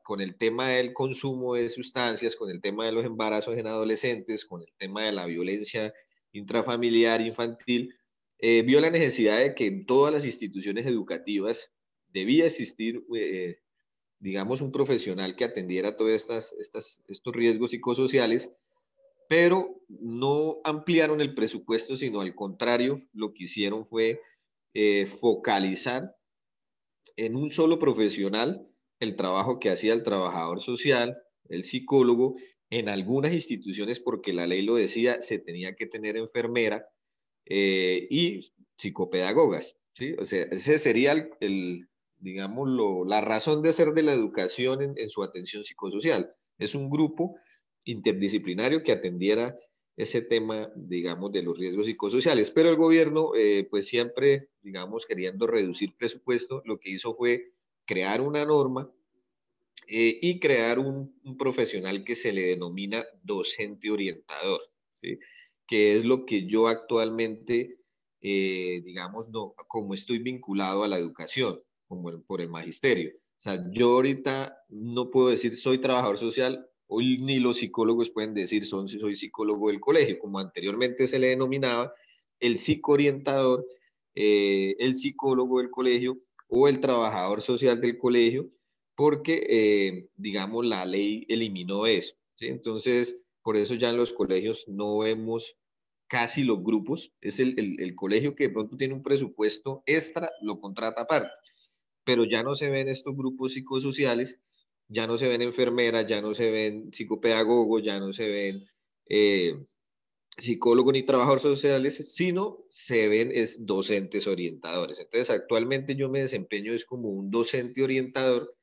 con 0.02 0.23
el 0.23 0.37
tema 0.38 0.70
del 0.70 0.94
consumo 0.94 1.54
de 1.54 1.68
sustancias, 1.68 2.37
con 2.37 2.50
el 2.50 2.62
tema 2.62 2.87
de 2.87 2.92
los 2.92 3.04
embarazos 3.04 3.58
en 3.58 3.66
adolescentes, 3.66 4.46
con 4.46 4.62
el 4.62 4.73
tema 4.78 5.04
de 5.04 5.12
la 5.12 5.26
violencia 5.26 5.92
intrafamiliar 6.32 7.20
infantil, 7.20 7.94
vio 8.40 8.80
la 8.80 8.90
necesidad 8.90 9.38
de 9.38 9.54
que 9.54 9.66
en 9.66 9.87
todas 9.87 10.12
las 10.12 10.25
instituciones 10.25 10.87
educativas 10.87 11.73
debía 12.08 12.46
existir 12.46 13.04
digamos, 14.25 14.62
un 14.62 14.73
profesional 14.73 15.37
que 15.37 15.45
atendiera 15.45 15.99
todos 15.99 16.12
estas, 16.12 16.54
estas, 16.59 17.02
estos 17.09 17.35
riesgos 17.35 17.73
psicosociales, 17.73 18.50
pero 19.28 19.83
no 19.88 20.62
ampliaron 20.64 21.21
el 21.21 21.35
presupuesto, 21.35 21.95
sino 21.95 22.23
al 22.23 22.35
contrario, 22.35 23.07
lo 23.12 23.35
que 23.35 23.45
hicieron 23.45 23.87
fue 23.87 24.23
eh, 24.73 25.04
focalizar 25.04 26.16
en 27.16 27.37
un 27.37 27.50
solo 27.50 27.78
profesional 27.78 28.66
el 28.99 29.14
trabajo 29.14 29.61
que 29.61 29.69
hacía 29.69 29.93
el 29.93 30.02
trabajador 30.02 30.62
social, 30.62 31.19
el 31.50 31.62
psicólogo, 31.62 32.37
en 32.71 32.88
algunas 32.88 33.35
instituciones, 33.35 34.00
porque 34.00 34.33
la 34.33 34.47
ley 34.47 34.62
lo 34.62 34.76
decía, 34.76 35.21
se 35.21 35.38
tenía 35.38 35.76
que 35.76 35.85
tener 35.85 36.16
enfermera 36.16 36.88
eh, 37.45 38.09
y 38.11 38.54
psicopedagogas. 38.78 39.76
¿sí? 39.93 40.14
O 40.19 40.25
sea, 40.25 40.45
ese 40.45 40.78
sería 40.78 41.12
el, 41.40 41.88
digamos, 42.25 42.66
la 43.07 43.21
razón 43.21 43.61
de 43.61 43.71
ser 43.71 43.93
de 43.93 44.02
la 44.02 44.14
educación 44.14 44.95
en, 44.97 45.11
su 45.11 45.23
atención 45.23 45.62
psicosocial. 45.62 46.35
Es 46.59 46.75
un 46.75 46.88
grupo 46.88 47.37
interdisciplinario 47.85 48.83
que 48.83 48.93
atendiera 48.93 49.59
ese 49.97 50.23
tema, 50.23 50.73
digamos, 50.75 51.33
de 51.33 51.43
los 51.43 51.59
riesgos 51.59 51.85
psicosociales. 51.85 52.50
Pero 52.50 52.71
el 52.71 52.76
gobierno, 52.76 53.33
eh, 53.37 53.69
pues 53.71 53.87
siempre, 53.87 54.49
digamos, 54.62 55.04
queriendo 55.04 55.47
reducir 55.47 55.95
presupuesto, 55.99 56.62
lo 56.64 56.81
que 56.81 56.90
hizo 56.90 57.14
fue 57.14 57.52
crear 57.85 58.23
una 58.23 58.47
norma 58.47 58.90
eh, 59.87 60.19
y 60.23 60.40
crear 60.40 60.78
un, 60.78 61.14
profesional 61.38 62.04
que 62.04 62.14
se 62.14 62.33
le 62.33 62.47
denomina 62.47 63.04
docente 63.23 63.90
orientador, 63.90 64.62
que 65.66 65.97
es 65.97 66.07
lo 66.07 66.25
que 66.25 66.47
yo 66.47 66.69
actualmente, 66.69 67.76
eh, 68.23 68.81
digamos, 68.83 69.28
no, 69.28 69.54
como 69.69 69.93
estoy 69.93 70.21
vinculado 70.21 70.85
a 70.85 70.88
la 70.88 70.97
educación, 70.97 71.61
como 71.87 72.23
por 72.23 72.41
el 72.41 72.49
magisterio. 72.49 73.12
O 73.14 73.41
sea, 73.45 73.64
yo 73.71 73.95
ahorita 73.95 74.57
no 74.69 75.11
puedo 75.11 75.29
decir 75.29 75.57
soy 75.57 75.79
trabajador 75.79 76.19
social, 76.19 76.67
hoy 76.87 77.19
ni 77.19 77.41
los 77.41 77.59
psicólogos 77.59 78.11
pueden 78.11 78.35
decir 78.35 78.64
son, 78.64 78.88
soy 78.88 79.14
psicólogo 79.14 79.69
del 79.69 79.81
colegio, 79.81 80.19
como 80.19 80.38
anteriormente 80.38 81.07
se 81.07 81.19
le 81.19 81.29
denominaba 81.29 81.93
el 82.41 82.59
psicoorientador, 82.59 83.67
eh, 84.14 84.76
el 84.79 84.95
psicólogo 84.95 85.59
del 85.59 85.71
colegio 85.71 86.19
o 86.49 86.69
el 86.69 86.81
trabajador 86.81 87.41
social 87.41 87.81
del 87.81 87.99
colegio, 87.99 88.50
porque, 88.95 89.47
eh, 89.49 90.09
digamos, 90.17 90.67
la 90.67 90.85
ley 90.87 91.26
eliminó 91.29 91.87
eso. 91.87 92.17
¿sí? 92.35 92.47
Entonces, 92.47 93.25
por 93.43 93.57
eso 93.57 93.75
ya 93.75 93.91
en 93.91 93.97
los 93.97 94.12
colegios 94.12 94.67
no 94.69 94.99
vemos 94.99 95.57
casi 96.07 96.45
los 96.45 96.62
grupos. 96.62 97.12
Es 97.21 97.41
el, 97.41 97.55
el, 97.59 97.95
colegio 97.95 98.35
que 98.35 98.45
de 98.45 98.55
pronto 98.55 98.76
tiene 98.76 98.95
un 98.95 99.03
presupuesto 99.03 99.83
extra, 99.87 100.31
lo 100.41 100.61
contrata 100.61 101.03
aparte. 101.03 101.33
Pero 102.04 102.25
ya 102.25 102.42
no 102.42 102.54
se 102.54 102.70
ven 102.70 102.88
estos 102.88 103.16
grupos 103.16 103.54
psicosociales, 103.54 104.40
ya 104.88 105.06
no 105.06 105.18
se 105.18 105.28
ven 105.28 105.42
enfermeras, 105.42 106.06
ya 106.06 106.20
no 106.20 106.34
se 106.34 106.50
ven 106.50 106.92
psicopedagogos, 106.92 107.82
ya 107.82 107.99
no 107.99 108.12
se 108.12 108.28
ven 108.28 108.66
eh, 109.08 109.54
psicólogos 110.37 110.92
ni 110.92 111.02
trabajadores 111.02 111.42
sociales, 111.42 112.14
sino 112.14 112.64
se 112.68 113.08
ven 113.08 113.30
es 113.32 113.64
docentes 113.64 114.26
orientadores. 114.26 115.00
Entonces, 115.00 115.30
actualmente 115.30 115.96
yo 115.96 116.11
me 116.11 116.20
desempeño 116.20 116.73
es 116.73 116.84
como 116.84 117.08
un 117.08 117.30
docente 117.30 117.82
orientador 117.82 118.54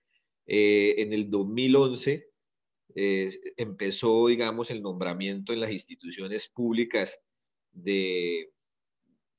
eh, 0.46 0.96
en 0.98 1.14
el 1.14 1.30
2011 1.30 2.28
empezó, 2.94 4.28
digamos, 4.28 4.70
el 4.70 4.82
nombramiento 4.82 5.54
en 5.54 5.62
las 5.62 5.72
instituciones 5.72 6.48
públicas 6.50 7.20
de, 7.72 8.52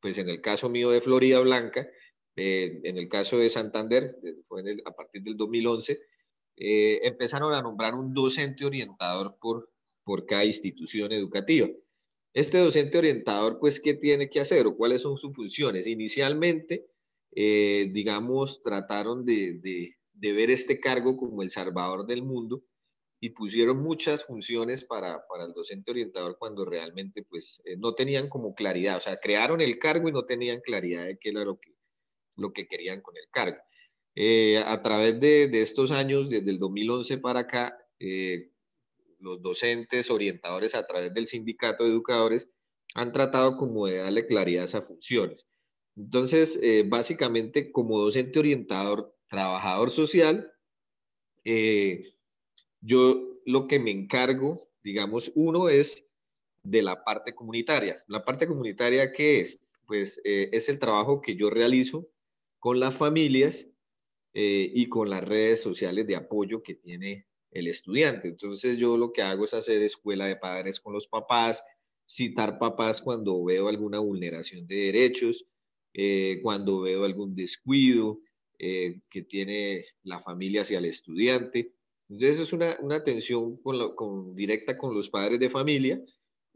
pues 0.01 0.19
en 0.19 0.29
el 0.29 0.41
caso 0.41 0.69
mío 0.71 0.91
de 0.91 1.01
Florida 1.01 1.41
Blanca, 1.41 1.89
eh, 2.37 2.81
en 2.85 2.97
el 2.99 3.09
caso 3.09 3.39
de 3.39 3.51
Santander, 3.51 4.17
fue 4.45 4.63
a 4.85 4.93
partir 4.93 5.23
del 5.23 5.37
2011, 5.37 6.01
eh, 6.57 7.01
empezaron 7.03 7.53
a 7.55 7.63
nombrar 7.63 7.95
un 7.95 8.13
docente 8.15 8.65
orientador 8.65 9.37
por, 9.41 9.71
por 10.05 10.27
cada 10.27 10.45
institución 10.45 11.13
educativa. 11.13 11.69
Este 12.35 12.59
docente 12.59 12.99
orientador, 12.99 13.59
pues, 13.61 13.81
¿qué 13.81 13.95
tiene 13.95 14.31
que 14.31 14.41
hacer 14.41 14.67
o 14.67 14.77
cuáles 14.77 15.03
son 15.03 15.19
sus 15.19 15.35
funciones? 15.35 15.87
Inicialmente, 15.87 16.87
digamos, 17.31 18.63
trataron 18.63 19.25
de, 19.25 19.61
de 20.13 20.33
ver 20.33 20.51
este 20.51 20.81
cargo 20.81 21.17
como 21.17 21.43
el 21.43 21.51
salvador 21.51 22.07
del 22.07 22.23
mundo 22.23 22.63
y 23.21 23.31
pusieron 23.31 23.81
muchas 23.81 24.25
funciones 24.25 24.85
para, 24.85 25.25
para 25.29 25.45
el 25.45 25.53
docente 25.53 25.93
orientador 25.93 26.37
cuando 26.39 26.65
realmente 26.65 27.23
pues 27.23 27.63
eh, 27.65 27.77
no 27.77 27.95
tenían 27.95 28.29
como 28.29 28.53
claridad, 28.53 28.97
o 28.97 29.01
sea, 29.01 29.19
crearon 29.19 29.61
el 29.61 29.79
cargo 29.79 30.09
y 30.09 30.13
no 30.13 30.25
tenían 30.25 30.61
claridad 30.61 31.07
de 31.07 31.19
qué 31.19 31.29
era 31.29 31.45
lo 31.45 31.59
que, 31.61 31.72
lo 32.37 32.53
que 32.53 32.67
querían 32.67 33.01
con 33.01 33.17
el 33.17 33.29
cargo. 33.31 33.59
Eh, 34.15 34.59
a 34.67 34.83
través 34.83 35.19
de, 35.21 35.49
de, 35.49 35.63
estos 35.63 35.91
años, 35.91 36.29
desde 36.29 36.51
el 36.51 36.59
2011 36.59 37.19
para 37.19 37.41
acá, 37.41 37.79
eh, 37.99 38.51
los 39.19 39.41
docentes 39.41 40.11
orientadores 40.11 40.75
a 40.75 40.87
través 40.87 41.15
del 41.15 41.27
sindicato 41.27 41.85
de 41.85 41.91
educadores 41.91 42.51
han 42.95 43.13
tratado 43.13 43.57
como 43.57 43.87
de 43.87 43.97
darle 43.97 44.27
claridad 44.27 44.63
a 44.63 44.67
esas 44.67 44.87
funciones. 44.87 45.49
Entonces, 45.97 46.59
básicamente 46.89 47.71
como 47.71 47.99
docente 47.99 48.39
orientador 48.39 49.15
trabajador 49.29 49.91
social, 49.91 50.53
eh, 51.45 52.15
yo 52.81 53.41
lo 53.47 53.67
que 53.67 53.79
me 53.79 53.91
encargo, 53.91 54.69
digamos, 54.83 55.33
uno 55.35 55.69
es 55.69 56.07
de 56.63 56.83
la 56.83 57.03
parte 57.03 57.35
comunitaria. 57.35 57.97
La 58.07 58.25
parte 58.25 58.47
comunitaria, 58.47 59.13
¿qué 59.13 59.41
es? 59.41 59.59
Pues 59.87 60.21
eh, 60.25 60.51
es 60.53 60.69
el 60.69 60.79
trabajo 60.79 61.21
que 61.21 61.35
yo 61.35 61.51
realizo 61.51 62.09
con 62.63 62.79
las 62.79 62.95
familias 62.95 63.69
eh, 64.35 64.71
y 64.73 64.87
con 64.89 65.11
las 65.11 65.25
redes 65.25 65.61
sociales 65.61 66.07
de 66.07 66.15
apoyo 66.15 66.63
que 66.63 66.77
tiene 66.77 67.27
el 67.51 67.67
estudiante. 67.67 68.29
Entonces 68.29 68.79
yo 68.79 68.97
lo 68.97 69.13
que 69.13 69.23
hago 69.23 69.45
es 69.45 69.53
hacer 69.53 69.83
escuela 69.83 70.27
de 70.27 70.37
padres 70.37 70.79
con 70.79 70.93
los 70.93 71.09
papás, 71.09 71.65
citar 72.09 72.61
papás 72.61 73.03
cuando 73.03 73.43
veo 73.43 73.67
alguna 73.67 73.99
vulneración 73.99 74.69
de 74.69 74.93
derechos, 74.93 75.45
cuando 76.43 76.83
veo 76.83 77.05
algún 77.05 77.35
descuido, 77.35 78.21
eh, 78.65 79.01
que 79.11 79.23
tiene 79.23 79.85
la 80.05 80.21
familia 80.21 80.63
hacia 80.63 80.79
el 80.79 80.85
estudiante. 80.85 81.75
Entonces 82.09 82.39
es 82.39 82.53
una, 82.53 82.79
atención 82.95 83.57
con, 83.57 84.37
directa 84.37 84.79
con 84.79 84.95
los 84.95 85.09
padres 85.09 85.41
de 85.41 85.51
familia, 85.51 86.01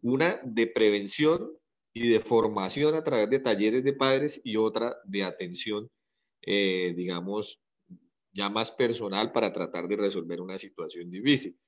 una 0.03 0.41
de 0.45 0.69
prevención 0.69 1.51
y 1.97 2.09
de 2.09 2.21
formación 2.21 2.95
a 2.95 3.03
través 3.03 3.31
de 3.31 3.39
talleres 3.39 3.83
de 3.83 3.95
padres 3.95 4.39
y 4.45 4.59
otra 4.59 4.99
de 5.07 5.25
atención, 5.25 5.91
eh, 6.43 6.93
digamos, 6.95 7.59
ya 8.35 8.51
más 8.51 8.71
personal 8.71 9.33
para 9.33 9.51
tratar 9.51 9.89
de 9.89 9.97
resolver 9.97 10.43
una 10.43 10.59
situación 10.59 11.11
difícil. 11.11 11.59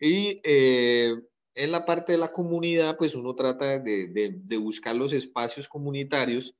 Y 0.00 0.40
eh, 0.42 1.14
en 1.54 1.70
la 1.70 1.84
parte 1.84 2.10
de 2.10 2.18
la 2.18 2.32
comunidad, 2.32 2.96
pues 2.96 3.14
uno 3.14 3.36
trata 3.36 3.78
de, 3.78 4.08
de, 4.08 4.56
buscar 4.56 4.96
los 4.96 5.12
espacios 5.12 5.68
comunitarios 5.68 6.56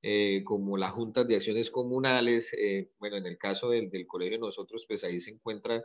eh, 0.00 0.42
como 0.42 0.78
las 0.78 0.92
juntas 0.92 1.28
de 1.28 1.36
acciones 1.36 1.70
comunales. 1.70 2.56
Bueno, 2.98 3.18
en 3.18 3.26
el 3.26 3.36
caso 3.36 3.68
del, 3.68 3.90
del, 3.90 4.06
colegio 4.06 4.38
nosotros, 4.38 4.86
pues 4.88 5.04
ahí 5.04 5.20
se 5.20 5.32
encuentra 5.32 5.84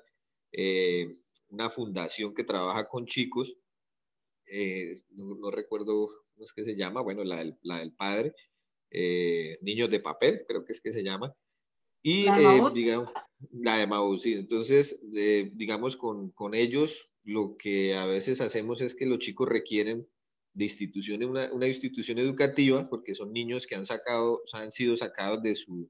una 1.49 1.69
fundación 1.69 2.33
que 2.33 2.45
trabaja 2.45 2.87
con 2.87 3.05
chicos, 3.07 3.57
no, 5.11 5.51
recuerdo 5.51 6.26
cómo 6.37 6.45
es 6.45 6.53
que 6.53 6.63
se 6.63 6.75
llama, 6.75 7.01
bueno, 7.01 7.23
la 7.23 7.37
del, 7.37 7.57
la 7.63 7.79
del 7.79 7.93
padre, 7.93 8.33
Niños 9.61 9.89
de 9.89 9.99
Papel, 9.99 10.43
creo 10.47 10.63
que 10.63 10.73
es 10.73 10.81
que 10.81 10.93
se 10.93 11.03
llama. 11.03 11.35
Y 12.03 12.25
la 12.25 12.37
de 12.37 12.71
digamos, 12.73 13.09
la 13.51 13.79
de 13.79 13.87
Maús, 13.87 14.21
sí. 14.21 14.33
Entonces, 14.33 15.01
digamos, 15.53 15.97
con, 15.97 16.29
con 16.31 16.53
ellos 16.53 17.09
lo 17.23 17.57
que 17.57 17.95
a 17.95 18.05
veces 18.05 18.39
hacemos 18.39 18.81
es 18.81 18.95
que 18.95 19.05
los 19.05 19.19
chicos 19.19 19.49
requieren 19.49 20.07
de 20.53 20.63
instituciones, 20.63 21.27
una, 21.27 21.51
una, 21.51 21.67
institución 21.67 22.17
educativa, 22.19 22.87
porque 22.89 23.13
son 23.13 23.33
niños 23.33 23.67
que 23.67 23.75
han, 23.75 23.85
sacado, 23.85 24.41
han 24.53 24.71
sido 24.71 24.95
sacados 24.95 25.43
de 25.43 25.53
su, 25.55 25.89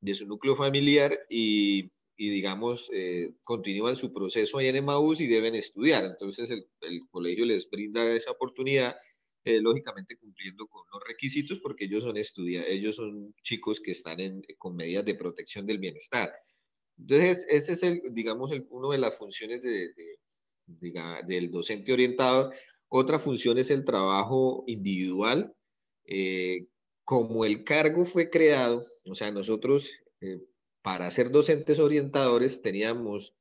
de 0.00 0.14
su 0.14 0.26
núcleo 0.26 0.56
familiar 0.56 1.20
y, 1.28 1.90
y 2.16 2.30
digamos, 2.30 2.88
eh, 2.94 3.34
continúan 3.42 3.96
su 3.96 4.12
proceso 4.12 4.58
ahí 4.58 4.68
en 4.68 4.76
Emaús 4.76 5.20
y 5.20 5.26
deben 5.26 5.54
estudiar. 5.54 6.04
Entonces, 6.04 6.50
el, 6.50 6.66
el 6.80 7.00
colegio 7.10 7.44
les 7.44 7.68
brinda 7.68 8.10
esa 8.14 8.30
oportunidad, 8.30 8.96
eh, 9.44 9.60
lógicamente 9.60 10.16
cumpliendo 10.16 10.66
con 10.68 10.82
los 10.92 11.02
requisitos, 11.06 11.58
porque 11.60 11.84
ellos 11.84 12.04
son 12.04 12.16
estudiantes, 12.16 12.72
ellos 12.72 12.96
son 12.96 13.34
chicos 13.42 13.80
que 13.80 13.92
están 13.92 14.20
en, 14.20 14.42
con 14.58 14.76
medidas 14.76 15.04
de 15.04 15.14
protección 15.14 15.66
del 15.66 15.78
bienestar. 15.78 16.32
Entonces, 16.98 17.46
ese 17.48 17.72
es, 17.72 17.82
el, 17.82 18.02
digamos, 18.10 18.52
el, 18.52 18.66
uno 18.70 18.90
de 18.90 18.98
las 18.98 19.16
funciones 19.16 19.62
de, 19.62 19.92
de, 19.94 21.22
del 21.26 21.50
docente 21.50 21.92
orientado 21.92 22.52
otra 22.94 23.18
función 23.18 23.56
es 23.56 23.70
el 23.70 23.86
trabajo 23.86 24.64
individual. 24.66 25.54
Eh, 26.04 26.66
como 27.04 27.46
el 27.46 27.64
cargo 27.64 28.04
fue 28.04 28.28
creado, 28.28 28.84
o 29.06 29.14
sea, 29.14 29.30
nosotros 29.30 29.90
eh, 30.20 30.40
para 30.82 31.10
ser 31.10 31.30
docentes 31.30 31.78
orientadores 31.78 32.60
teníamos 32.60 33.34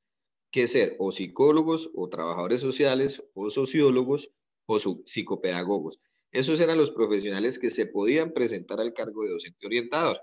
que 0.51 0.67
ser 0.67 0.96
o 1.00 1.12
psicólogos 1.12 1.91
o 1.93 2.08
trabajadores 2.08 2.62
sociales 2.62 3.24
o 3.34 3.50
sociólogos 3.50 4.31
o 4.75 5.01
psicopedagogos. 5.06 6.00
Esos 6.32 6.60
eran 6.60 6.78
los 6.78 6.92
profesionales 6.92 7.60
que 7.60 7.70
se 7.70 7.86
podían 7.86 8.34
presentar 8.34 8.80
al 8.80 8.94
cargo 8.94 9.24
de 9.24 9.32
docente 9.32 9.66
orientador. 9.66 10.22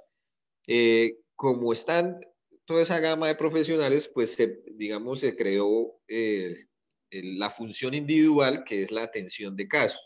Eh, 0.66 1.18
como 1.36 1.72
están 1.72 2.20
toda 2.64 2.82
esa 2.82 3.00
gama 3.00 3.28
de 3.28 3.34
profesionales, 3.34 4.08
pues 4.08 4.34
se, 4.34 4.62
digamos, 4.74 5.20
se 5.20 5.36
creó 5.36 6.00
la 7.10 7.50
función 7.50 7.94
individual, 7.94 8.64
que 8.64 8.82
es 8.82 8.90
la 8.90 9.02
atención 9.02 9.56
de 9.56 9.68
casos. 9.68 10.00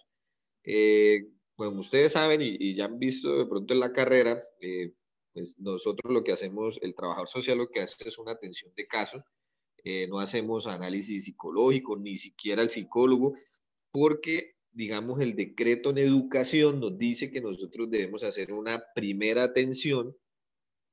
Eh, 0.64 1.28
como 1.56 1.80
ustedes 1.80 2.12
saben 2.12 2.40
y, 2.42 2.74
ya 2.74 2.86
han 2.86 2.98
visto 2.98 3.38
de 3.38 3.46
pronto 3.46 3.74
en 3.74 3.80
la 3.80 3.92
carrera, 3.92 4.42
eh, 4.60 4.92
pues 5.32 5.58
nosotros 5.58 6.12
lo 6.12 6.24
que 6.24 6.32
hacemos, 6.32 6.78
el 6.82 6.94
trabajador 6.94 7.28
social 7.28 7.58
lo 7.58 7.68
que 7.70 7.80
hace 7.80 8.08
es 8.08 8.18
una 8.18 8.32
atención 8.32 8.72
de 8.74 8.86
casos. 8.86 9.22
Eh, 9.84 10.06
no 10.08 10.20
hacemos 10.20 10.66
análisis 10.66 11.24
psicológico, 11.24 11.96
ni 11.96 12.16
siquiera 12.18 12.62
el 12.62 12.70
psicólogo, 12.70 13.34
porque, 13.92 14.56
digamos, 14.72 15.20
el 15.20 15.36
decreto 15.36 15.90
en 15.90 15.98
educación 15.98 16.80
nos 16.80 16.98
dice 16.98 17.30
que 17.30 17.40
nosotros 17.40 17.90
debemos 17.90 18.24
hacer 18.24 18.52
una 18.52 18.82
primera 18.94 19.44
atención 19.44 20.16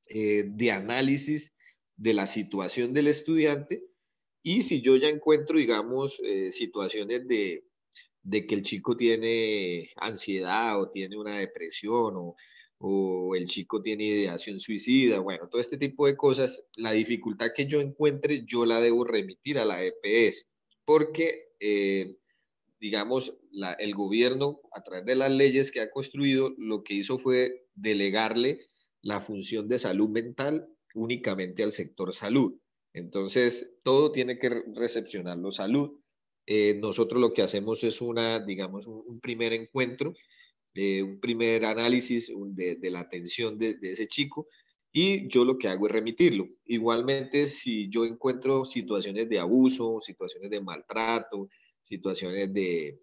eh, 0.10 0.44
de 0.48 0.72
análisis 0.72 1.54
de 1.96 2.14
la 2.14 2.28
situación 2.28 2.94
del 2.94 3.08
estudiante 3.08 3.84
y 4.44 4.64
si 4.64 4.82
yo 4.82 4.96
ya 4.96 5.10
encuentro, 5.10 5.58
digamos, 5.58 6.20
eh, 6.24 6.52
situaciones 6.52 7.28
de, 7.28 7.66
de, 8.24 8.46
que 8.46 8.56
el 8.56 8.64
chico 8.64 8.96
tiene 8.96 9.90
ansiedad 9.98 10.80
o 10.82 10.90
tiene 10.90 11.18
una 11.18 11.38
depresión 11.38 12.14
o, 12.16 12.36
o 12.80 13.36
el 13.36 13.46
chico 13.46 13.82
tiene 13.82 14.06
ideación 14.06 14.60
suicida, 14.60 15.20
bueno, 15.20 15.50
todo 15.50 15.60
este 15.60 15.78
tipo 15.78 16.08
de 16.08 16.16
cosas, 16.16 16.64
la 16.78 16.94
dificultad 16.94 17.52
que 17.54 17.66
yo 17.66 17.82
encuentre, 17.82 18.46
yo 18.46 18.66
la 18.66 18.80
debo 18.80 19.04
remitir 19.04 19.60
a 19.60 19.66
la 19.66 19.84
EPS, 19.84 20.48
porque, 20.86 21.50
eh, 21.60 22.16
digamos, 22.80 23.36
el 23.80 23.94
gobierno, 23.94 24.62
a 24.72 24.82
través 24.82 25.06
de 25.06 25.16
las 25.16 25.32
leyes 25.32 25.72
que 25.72 25.82
ha 25.82 25.92
construido, 25.92 26.54
lo 26.58 26.84
que 26.84 26.94
hizo 26.94 27.20
fue 27.20 27.68
delegarle 27.76 28.70
la 29.02 29.22
función 29.22 29.68
de 29.68 29.80
salud 29.80 30.10
mental 30.10 30.68
únicamente 30.94 31.64
al 31.64 31.72
sector 31.72 32.14
salud. 32.14 32.54
Entonces, 32.94 33.72
todo 33.84 34.12
tiene 34.12 34.40
que 34.40 34.50
recepcionarlo 34.76 35.52
salud. 35.52 36.00
Eh, 36.46 36.80
nosotros 36.82 37.22
lo 37.22 37.34
que 37.34 37.44
hacemos 37.44 37.84
es 37.84 38.02
una, 38.02 38.40
digamos, 38.40 38.88
un, 38.88 39.20
primer 39.20 39.54
encuentro, 39.54 40.14
eh, 40.74 41.04
un 41.04 41.20
primer 41.20 41.66
análisis 41.66 42.32
de, 42.56 42.90
la 42.90 43.02
atención 43.02 43.58
de, 43.58 43.78
ese 43.82 44.08
chico 44.08 44.48
y 44.92 45.28
yo 45.28 45.46
lo 45.46 45.60
que 45.60 45.68
hago 45.68 45.86
es 45.86 45.94
remitirlo. 45.94 46.48
Igualmente, 46.66 47.46
si 47.46 47.90
yo 47.90 48.06
encuentro 48.06 48.66
situaciones 48.66 49.30
de 49.30 49.38
abuso, 49.38 50.00
situaciones 50.02 50.50
de 50.50 50.62
maltrato, 50.62 51.50
situaciones 51.82 52.54
de, 52.54 53.00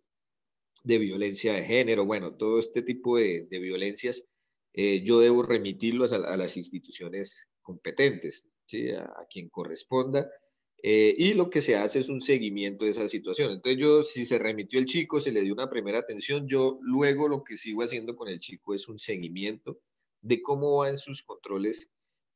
violencia 0.85 1.55
de 1.55 1.65
género, 1.65 2.05
bueno, 2.05 2.37
todo 2.37 2.59
este 2.59 2.83
tipo 2.83 3.19
de, 3.19 3.47
violencias, 3.51 4.25
eh, 4.73 5.03
yo 5.03 5.21
debo 5.21 5.43
remitirlos 5.43 6.13
a, 6.13 6.37
las 6.37 6.57
instituciones 6.57 7.47
competentes, 7.63 8.47
¿sí? 8.67 8.91
a, 8.91 9.27
quien 9.31 9.49
corresponda. 9.49 10.31
Eh, 10.83 11.15
y 11.19 11.33
lo 11.33 11.49
que 11.51 11.63
se 11.63 11.75
hace 11.75 12.01
es 12.01 12.09
un 12.09 12.21
seguimiento 12.21 12.85
de 12.85 12.91
esa 12.91 13.09
situación. 13.09 13.51
Entonces 13.51 13.81
yo, 13.81 14.03
si 14.03 14.25
se 14.25 14.39
remitió 14.39 14.79
el 14.79 14.85
chico, 14.85 15.21
se 15.21 15.33
le 15.33 15.43
dio 15.43 15.55
una 15.55 15.71
primera 15.71 15.99
atención, 15.99 16.47
yo 16.47 16.79
luego 16.83 17.29
lo 17.29 17.43
que 17.43 17.57
sigo 17.57 17.83
haciendo 17.83 18.15
con 18.15 18.29
el 18.29 18.39
chico 18.39 18.75
es 18.75 18.87
un 18.87 18.99
seguimiento 18.99 19.81
de 20.21 20.43
cómo 20.43 20.77
van 20.79 20.97
sus 20.97 21.23
controles, 21.23 21.89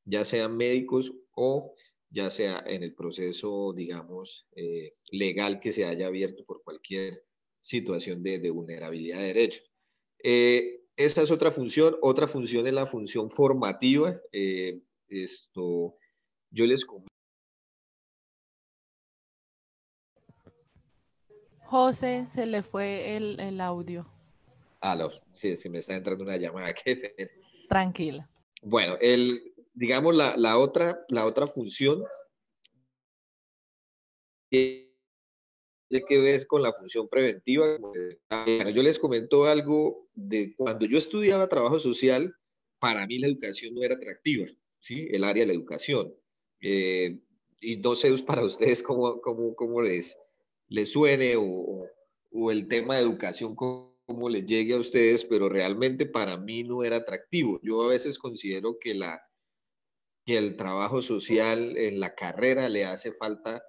ya 0.04 0.24
sean 0.24 0.56
médicos 0.56 1.12
o 1.34 1.74
ya 2.10 2.30
sea 2.30 2.62
en 2.66 2.82
el 2.82 2.94
proceso, 2.94 3.72
digamos, 3.72 4.46
eh, 4.56 4.94
legal 5.10 5.60
que 5.60 5.72
se 5.72 5.84
haya 5.84 6.06
abierto 6.06 6.44
por 6.44 6.62
cualquier 6.62 7.24
situación 7.60 8.22
de, 8.22 8.38
de 8.38 8.50
vulnerabilidad 8.50 9.18
de 9.18 9.26
derechos. 9.26 9.70
Eh, 10.22 10.80
esa 10.96 11.22
es 11.22 11.30
otra 11.30 11.52
función. 11.52 11.96
Otra 12.02 12.28
función 12.28 12.66
es 12.66 12.74
la 12.74 12.86
función 12.86 13.30
formativa. 13.30 14.20
Eh, 14.32 14.82
esto, 15.08 15.96
yo 16.50 16.66
les 16.66 16.84
José, 21.64 22.26
se 22.26 22.46
le 22.46 22.62
fue 22.64 23.16
el, 23.16 23.38
el 23.38 23.60
audio. 23.60 24.06
Aló, 24.80 25.12
sí, 25.32 25.56
sí, 25.56 25.68
me 25.68 25.78
está 25.78 25.94
entrando 25.94 26.24
una 26.24 26.36
llamada. 26.36 26.74
Tranquila. 27.68 28.28
Bueno, 28.62 28.96
el, 29.00 29.49
digamos, 29.80 30.14
la, 30.14 30.36
la, 30.36 30.58
otra, 30.58 31.06
la 31.08 31.24
otra 31.24 31.46
función 31.46 32.04
tiene 34.50 34.90
que 36.06 36.18
ver 36.18 36.46
con 36.46 36.60
la 36.60 36.74
función 36.74 37.08
preventiva. 37.08 37.78
Yo 38.74 38.82
les 38.82 38.98
comento 38.98 39.46
algo 39.46 40.06
de 40.12 40.54
cuando 40.54 40.84
yo 40.84 40.98
estudiaba 40.98 41.48
trabajo 41.48 41.78
social, 41.78 42.36
para 42.78 43.06
mí 43.06 43.18
la 43.18 43.28
educación 43.28 43.74
no 43.74 43.82
era 43.82 43.94
atractiva, 43.94 44.48
¿sí? 44.80 45.08
El 45.12 45.24
área 45.24 45.44
de 45.44 45.46
la 45.46 45.54
educación. 45.54 46.14
Eh, 46.60 47.18
y 47.62 47.78
no 47.78 47.94
sé 47.94 48.12
para 48.26 48.44
ustedes 48.44 48.82
cómo, 48.82 49.22
cómo, 49.22 49.54
cómo 49.54 49.80
les, 49.80 50.18
les 50.68 50.92
suene 50.92 51.36
o, 51.36 51.86
o 52.32 52.50
el 52.50 52.68
tema 52.68 52.96
de 52.96 53.02
educación, 53.02 53.54
cómo 53.54 54.28
les 54.28 54.44
llegue 54.44 54.74
a 54.74 54.78
ustedes, 54.78 55.24
pero 55.24 55.48
realmente 55.48 56.04
para 56.04 56.36
mí 56.36 56.64
no 56.64 56.84
era 56.84 56.96
atractivo. 56.96 57.58
Yo 57.62 57.80
a 57.80 57.88
veces 57.88 58.18
considero 58.18 58.78
que, 58.78 58.94
la, 58.94 59.22
el 60.34 60.56
trabajo 60.56 61.02
social 61.02 61.76
en 61.76 62.00
la 62.00 62.14
carrera 62.14 62.68
le 62.68 62.84
hace 62.84 63.12
falta 63.12 63.62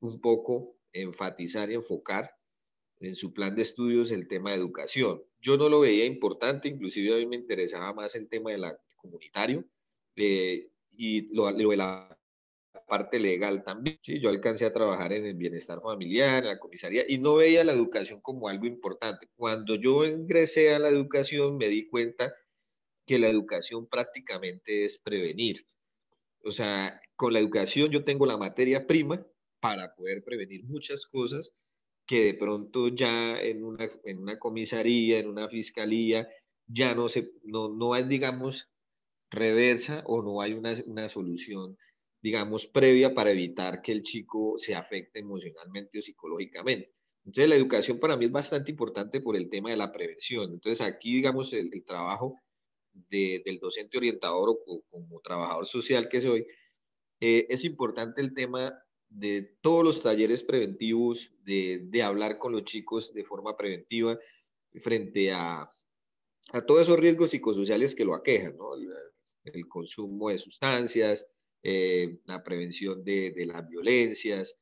un 0.00 0.20
poco 0.20 0.76
enfatizar 0.92 1.70
y 1.70 1.74
enfocar 1.74 2.30
en 3.00 3.14
su 3.14 3.32
plan 3.32 3.54
de 3.54 3.62
estudios 3.62 4.10
el 4.10 4.28
tema 4.28 4.50
de 4.50 4.56
educación. 4.56 5.22
Yo 5.40 5.56
no 5.56 5.68
lo 5.68 5.80
veía 5.80 6.04
importante, 6.04 6.68
inclusive 6.68 7.14
a 7.14 7.18
mí 7.18 7.26
me 7.26 7.36
interesaba 7.36 7.92
más 7.92 8.14
el 8.14 8.28
tema 8.28 8.50
de 8.50 8.58
la 8.58 8.78
comunitario 8.96 9.64
eh, 10.16 10.70
y 10.90 11.34
lo, 11.34 11.52
de 11.52 11.76
la 11.76 12.18
parte 12.88 13.20
legal 13.20 13.62
también. 13.62 13.98
Yo 14.02 14.30
alcancé 14.30 14.64
a 14.64 14.72
trabajar 14.72 15.12
en 15.12 15.26
el 15.26 15.34
bienestar 15.34 15.80
familiar, 15.80 16.42
en 16.42 16.48
la 16.48 16.58
comisaría, 16.58 17.04
y 17.06 17.18
no 17.18 17.36
veía 17.36 17.64
la 17.64 17.72
educación 17.72 18.20
como 18.20 18.48
algo 18.48 18.66
importante. 18.66 19.28
Cuando 19.36 19.76
yo 19.76 20.04
ingresé 20.04 20.74
a 20.74 20.78
la 20.78 20.88
educación 20.88 21.56
me 21.56 21.68
di 21.68 21.86
cuenta 21.88 22.34
que 23.06 23.18
la 23.18 23.28
educación 23.28 23.86
prácticamente 23.86 24.84
es 24.84 24.98
prevenir. 24.98 25.64
O 26.44 26.50
sea, 26.50 27.00
con 27.16 27.32
la 27.32 27.40
educación 27.40 27.90
yo 27.90 28.04
tengo 28.04 28.26
la 28.26 28.36
materia 28.36 28.86
prima 28.86 29.24
para 29.60 29.94
poder 29.94 30.22
prevenir 30.24 30.64
muchas 30.64 31.06
cosas 31.06 31.52
que 32.06 32.24
de 32.24 32.34
pronto 32.34 32.88
ya 32.88 33.40
en 33.40 33.64
una, 33.64 33.88
en 34.04 34.18
una 34.18 34.38
comisaría, 34.38 35.18
en 35.18 35.28
una 35.28 35.48
fiscalía, 35.48 36.28
ya 36.66 36.94
no, 36.94 37.08
se, 37.08 37.32
no, 37.42 37.68
no 37.68 37.92
hay, 37.92 38.04
digamos, 38.04 38.70
reversa 39.30 40.02
o 40.06 40.22
no 40.22 40.40
hay 40.40 40.54
una, 40.54 40.74
una 40.86 41.08
solución 41.08 41.76
digamos, 42.20 42.66
previa 42.66 43.14
para 43.14 43.30
evitar 43.30 43.80
que 43.82 43.92
el 43.92 44.02
chico 44.02 44.54
se 44.58 44.74
afecte 44.74 45.20
emocionalmente 45.20 45.98
o 45.98 46.02
psicológicamente. 46.02 46.92
Entonces, 47.24 47.48
la 47.48 47.56
educación 47.56 47.98
para 47.98 48.16
mí 48.16 48.24
es 48.24 48.32
bastante 48.32 48.70
importante 48.70 49.20
por 49.20 49.36
el 49.36 49.48
tema 49.48 49.70
de 49.70 49.76
la 49.76 49.92
prevención. 49.92 50.52
Entonces, 50.52 50.80
aquí, 50.80 51.14
digamos, 51.14 51.52
el, 51.52 51.70
trabajo 51.84 52.36
de, 53.08 53.42
del 53.44 53.58
docente 53.58 53.98
orientador 53.98 54.50
o, 54.66 54.82
como 54.90 55.20
trabajador 55.20 55.66
social 55.66 56.08
que 56.08 56.20
soy, 56.20 56.46
eh, 57.20 57.46
es 57.48 57.64
importante 57.64 58.20
el 58.20 58.34
tema 58.34 58.74
de 59.08 59.42
todos 59.60 59.84
los 59.84 60.02
talleres 60.02 60.42
preventivos, 60.42 61.32
de, 61.44 62.02
hablar 62.02 62.38
con 62.38 62.52
los 62.52 62.64
chicos 62.64 63.12
de 63.14 63.24
forma 63.24 63.56
preventiva 63.56 64.18
frente 64.80 65.32
a, 65.32 65.68
todos 66.66 66.82
esos 66.82 66.98
riesgos 66.98 67.30
psicosociales 67.30 67.94
que 67.94 68.04
lo 68.04 68.14
aquejan, 68.14 68.56
el, 69.44 69.68
consumo 69.68 70.30
de 70.30 70.38
sustancias, 70.38 71.26
eh, 71.62 72.20
la 72.24 72.42
prevención 72.42 73.02
de, 73.02 73.32
de 73.32 73.46
las 73.46 73.66
violencias, 73.66 74.58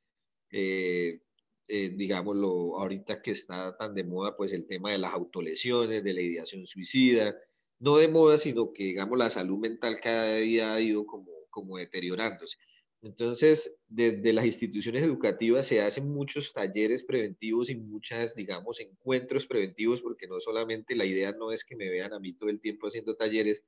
eh, 0.51 1.21
eh, 1.69 1.91
digámoslo, 1.91 2.79
ahorita 2.79 3.21
que 3.21 3.33
está 3.33 3.77
tan 3.77 3.95
de 3.95 4.05
moda, 4.05 4.37
pues 4.37 4.53
el 4.53 4.67
tema 4.67 4.93
de 4.93 4.99
las 4.99 5.13
autolesiones, 5.13 6.05
de 6.05 6.15
la 6.15 6.21
ideación 6.21 6.65
suicida, 6.67 7.37
no 7.79 7.97
de 7.99 8.09
moda, 8.09 8.39
sino 8.39 8.73
que, 8.73 8.85
digamos, 8.85 9.19
la 9.19 9.31
salud 9.31 9.59
mental 9.59 10.01
cada 10.03 10.37
día 10.37 10.75
ha 10.75 10.81
ido 10.81 11.07
como, 11.07 11.31
como 11.51 11.77
deteriorándose. 11.79 12.57
Entonces, 13.03 13.77
desde 13.89 14.33
las 14.33 14.47
instituciones 14.47 15.03
educativas 15.03 15.67
se 15.67 15.83
hacen 15.83 16.09
muchos 16.09 16.53
talleres 16.53 17.05
preventivos 17.05 17.69
y 17.71 17.77
muchas, 17.77 18.35
digamos, 18.35 18.81
encuentros 18.81 19.47
preventivos, 19.47 20.01
porque 20.01 20.27
no 20.27 20.41
solamente 20.41 20.97
la 20.97 21.05
idea 21.05 21.33
no 21.33 21.53
es 21.53 21.65
que 21.65 21.77
me 21.77 21.91
vean 21.91 22.15
a 22.15 22.19
mí 22.21 22.33
todo 22.35 22.49
el 22.49 22.61
tiempo 22.61 22.87
haciendo 22.89 23.15
talleres, 23.17 23.63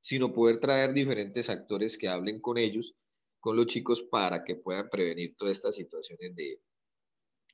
sino 0.00 0.32
poder 0.32 0.58
traer 0.58 0.94
diferentes 0.94 1.50
actores 1.50 1.98
que 1.98 2.08
hablen 2.08 2.40
con 2.40 2.58
ellos, 2.58 2.94
con 3.38 3.56
los 3.56 3.66
chicos, 3.66 4.02
para 4.02 4.44
que 4.44 4.56
puedan 4.56 4.88
prevenir 4.90 5.36
todas 5.36 5.52
estas 5.58 5.76
situaciones 5.76 6.34
de, 6.34 6.60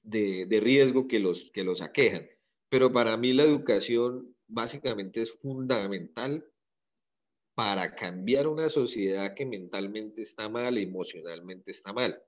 de, 0.03 0.47
de 0.47 0.61
riesgo 0.61 1.09
que 1.09 1.19
los, 1.19 1.51
que 1.53 1.65
los 1.65 1.83
aquejan. 1.83 2.29
Pero 2.69 2.93
para 2.93 3.17
mí 3.17 3.33
la 3.33 3.45
educación 3.45 4.36
básicamente 4.49 5.23
es 5.23 5.33
fundamental 5.33 6.45
para 7.55 7.95
cambiar 7.95 8.47
una 8.49 8.69
sociedad 8.69 9.35
que 9.35 9.47
mentalmente 9.47 10.23
está 10.23 10.49
mal, 10.49 10.77
emocionalmente 10.79 11.71
está 11.71 11.93
mal. 11.93 12.23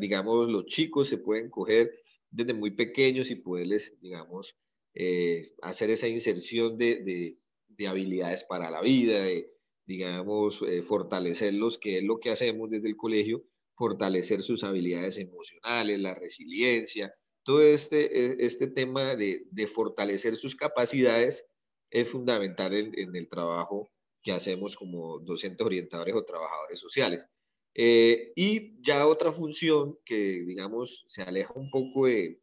Digamos, 0.00 0.48
los 0.48 0.66
chicos 0.66 1.08
se 1.08 1.18
pueden 1.18 1.50
coger 1.50 1.92
desde 2.30 2.54
muy 2.54 2.70
pequeños 2.72 3.30
y 3.30 3.36
poderles, 3.36 3.96
digamos, 4.00 4.56
eh, 4.94 5.52
hacer 5.62 5.90
esa 5.90 6.08
inserción 6.08 6.78
de, 6.78 7.36
de 7.68 7.86
habilidades 7.86 8.44
para 8.44 8.70
la 8.70 8.80
vida, 8.80 9.22
de, 9.22 9.50
digamos, 9.86 10.62
eh, 10.62 10.82
fortalecerlos, 10.82 11.78
que 11.78 11.98
es 11.98 12.04
lo 12.04 12.18
que 12.18 12.30
hacemos 12.30 12.68
desde 12.68 12.88
el 12.88 12.96
colegio, 12.96 13.44
fortalecer 13.74 14.42
sus 14.42 14.64
habilidades 14.64 15.16
emocionales, 15.16 15.98
la 16.00 16.14
resiliencia, 16.14 17.14
todo 17.42 17.62
este, 17.62 18.06
e, 18.06 18.46
este 18.46 18.66
tema 18.66 19.16
de, 19.16 19.46
de 19.50 19.66
fortalecer 19.66 20.36
sus 20.36 20.54
capacidades 20.54 21.46
es 21.90 22.08
fundamental 22.08 22.74
en, 22.74 22.98
en, 22.98 23.16
el 23.16 23.28
trabajo 23.28 23.90
que 24.22 24.32
hacemos 24.32 24.76
como 24.76 25.18
docentes 25.20 25.64
orientadores 25.64 26.14
o 26.14 26.24
trabajadores 26.24 26.78
sociales. 26.78 27.26
Eh, 27.74 28.32
y 28.34 28.80
ya 28.82 29.06
otra 29.06 29.32
función 29.32 29.98
que, 30.04 30.42
digamos, 30.44 31.04
se 31.08 31.22
aleja 31.22 31.52
un 31.54 31.70
poco 31.70 32.06
de, 32.06 32.40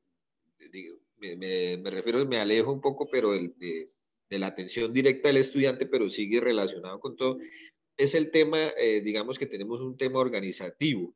de 0.58 0.94
me, 1.18 1.36
me, 1.36 1.78
me, 1.78 1.90
refiero, 1.92 2.26
me 2.26 2.38
alejo 2.38 2.72
un 2.72 2.82
poco, 2.82 3.10
pero 3.12 3.34
el, 3.34 3.54
de, 3.58 3.90
de 4.30 4.40
la 4.40 4.48
atención 4.48 4.94
directa 4.94 5.30
del 5.30 5.38
estudiante, 5.38 5.86
pero 5.86 6.10
sigue 6.10 6.40
relacionado 6.40 7.00
con 7.00 7.16
todo, 7.16 7.38
es 7.98 8.16
el 8.16 8.32
tema, 8.32 8.58
eh, 8.78 9.02
digamos 9.02 9.38
que 9.40 9.46
tenemos 9.46 9.82
un 9.82 9.98
tema 9.98 10.20
organizativo. 10.20 11.14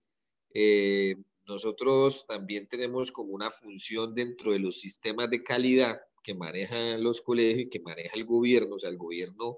Nosotros 1.50 2.26
también 2.28 2.68
tenemos 2.68 3.12
como 3.12 3.34
una 3.34 3.52
función 3.52 4.16
dentro 4.16 4.54
de 4.54 4.60
los 4.60 4.80
sistemas 4.80 5.30
de 5.30 5.44
calidad 5.44 6.00
que 6.24 6.36
manejan 6.36 7.04
los 7.04 7.22
colegios 7.22 7.62
y 7.62 7.70
que 7.70 7.80
maneja 7.80 8.16
el 8.16 8.26
gobierno. 8.26 8.76
O 8.76 8.80
sea, 8.80 8.90
el 8.90 8.98
gobierno, 8.98 9.58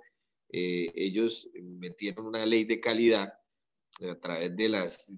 ellos 0.49 1.49
metieron 1.54 2.25
una 2.25 2.45
ley 2.45 2.63
de 2.63 2.80
calidad 2.80 3.34
a 4.10 4.19
través 4.19 4.56
de 4.56 4.69
las, 4.69 5.13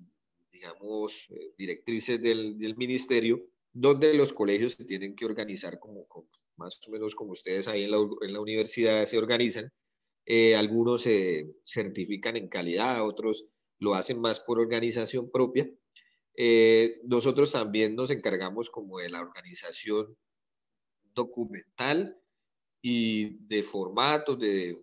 digamos, 0.51 1.27
directrices 1.57 2.21
del, 2.21 2.57
del 2.57 2.75
ministerio 2.75 3.47
donde 3.73 4.13
los 4.13 4.31
colegios 4.33 4.73
se 4.73 4.85
tienen 4.85 5.15
que 5.15 5.25
organizar 5.25 5.79
como, 5.79 6.07
más 6.55 6.79
o 6.87 6.91
menos 6.91 7.15
como 7.15 7.31
ustedes 7.31 7.67
ahí 7.67 7.83
en 7.83 7.91
la, 7.91 7.97
en 8.21 8.33
la 8.33 8.39
universidad 8.39 9.05
se 9.05 9.17
organizan. 9.17 9.71
Eh, 10.25 10.55
algunos 10.55 11.01
se 11.01 11.55
certifican 11.63 12.37
en 12.37 12.47
calidad, 12.47 13.05
otros 13.05 13.45
lo 13.79 13.95
hacen 13.95 14.21
más 14.21 14.39
por 14.39 14.59
organización 14.59 15.29
propia. 15.31 15.69
Eh, 16.35 16.99
nosotros 17.03 17.51
también 17.51 17.95
nos 17.95 18.09
encargamos 18.09 18.69
como 18.69 18.99
de 18.99 19.09
la 19.09 19.21
organización 19.21 20.17
documental 21.13 22.19
y 22.81 23.37
de 23.47 23.63
formatos, 23.63 24.39
de, 24.39 24.77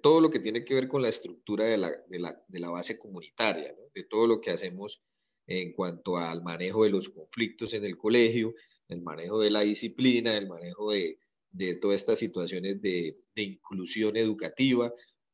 todo 0.00 0.20
lo 0.20 0.30
que 0.30 0.38
tiene 0.38 0.64
que 0.64 0.74
ver 0.74 0.88
con 0.88 1.02
la 1.02 1.08
estructura 1.08 1.64
de 1.64 1.76
la, 1.76 1.90
de 2.08 2.20
la, 2.20 2.40
de 2.46 2.60
la 2.60 2.70
base 2.70 2.98
comunitaria, 2.98 3.74
de 3.94 4.04
todo 4.04 4.26
lo 4.26 4.40
que 4.40 4.50
hacemos 4.50 5.02
en 5.46 5.72
cuanto 5.72 6.16
al 6.16 6.42
manejo 6.42 6.84
de 6.84 6.90
los 6.90 7.08
conflictos 7.08 7.74
en 7.74 7.84
el 7.84 7.98
colegio, 7.98 8.54
el 8.88 9.02
manejo 9.02 9.40
de 9.40 9.50
la 9.50 9.62
disciplina, 9.62 10.36
el 10.36 10.48
manejo 10.48 10.92
de, 10.92 11.18
de 11.50 11.74
todas 11.76 11.96
estas 11.96 12.20
situaciones 12.20 12.80
de, 12.80 13.18
de 13.34 13.42
inclusión 13.42 14.16
educativa, 14.16 14.92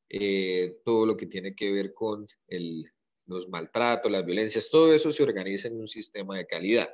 eh, 0.09 0.79
todo 0.85 1.05
lo 1.05 1.17
que 1.17 1.27
tiene 1.27 1.55
que 1.55 1.71
ver 1.71 1.93
con 1.93 2.27
el, 2.47 2.91
los 3.29 3.49
maltratos, 3.49 4.11
las 4.11 4.25
violencias, 4.25 4.69
todo 4.71 4.93
eso 4.93 5.13
se 5.13 5.23
organiza 5.23 5.69
en 5.69 5.79
un 5.79 5.89
sistema 5.89 6.37
de 6.37 6.47
calidad. 6.47 6.91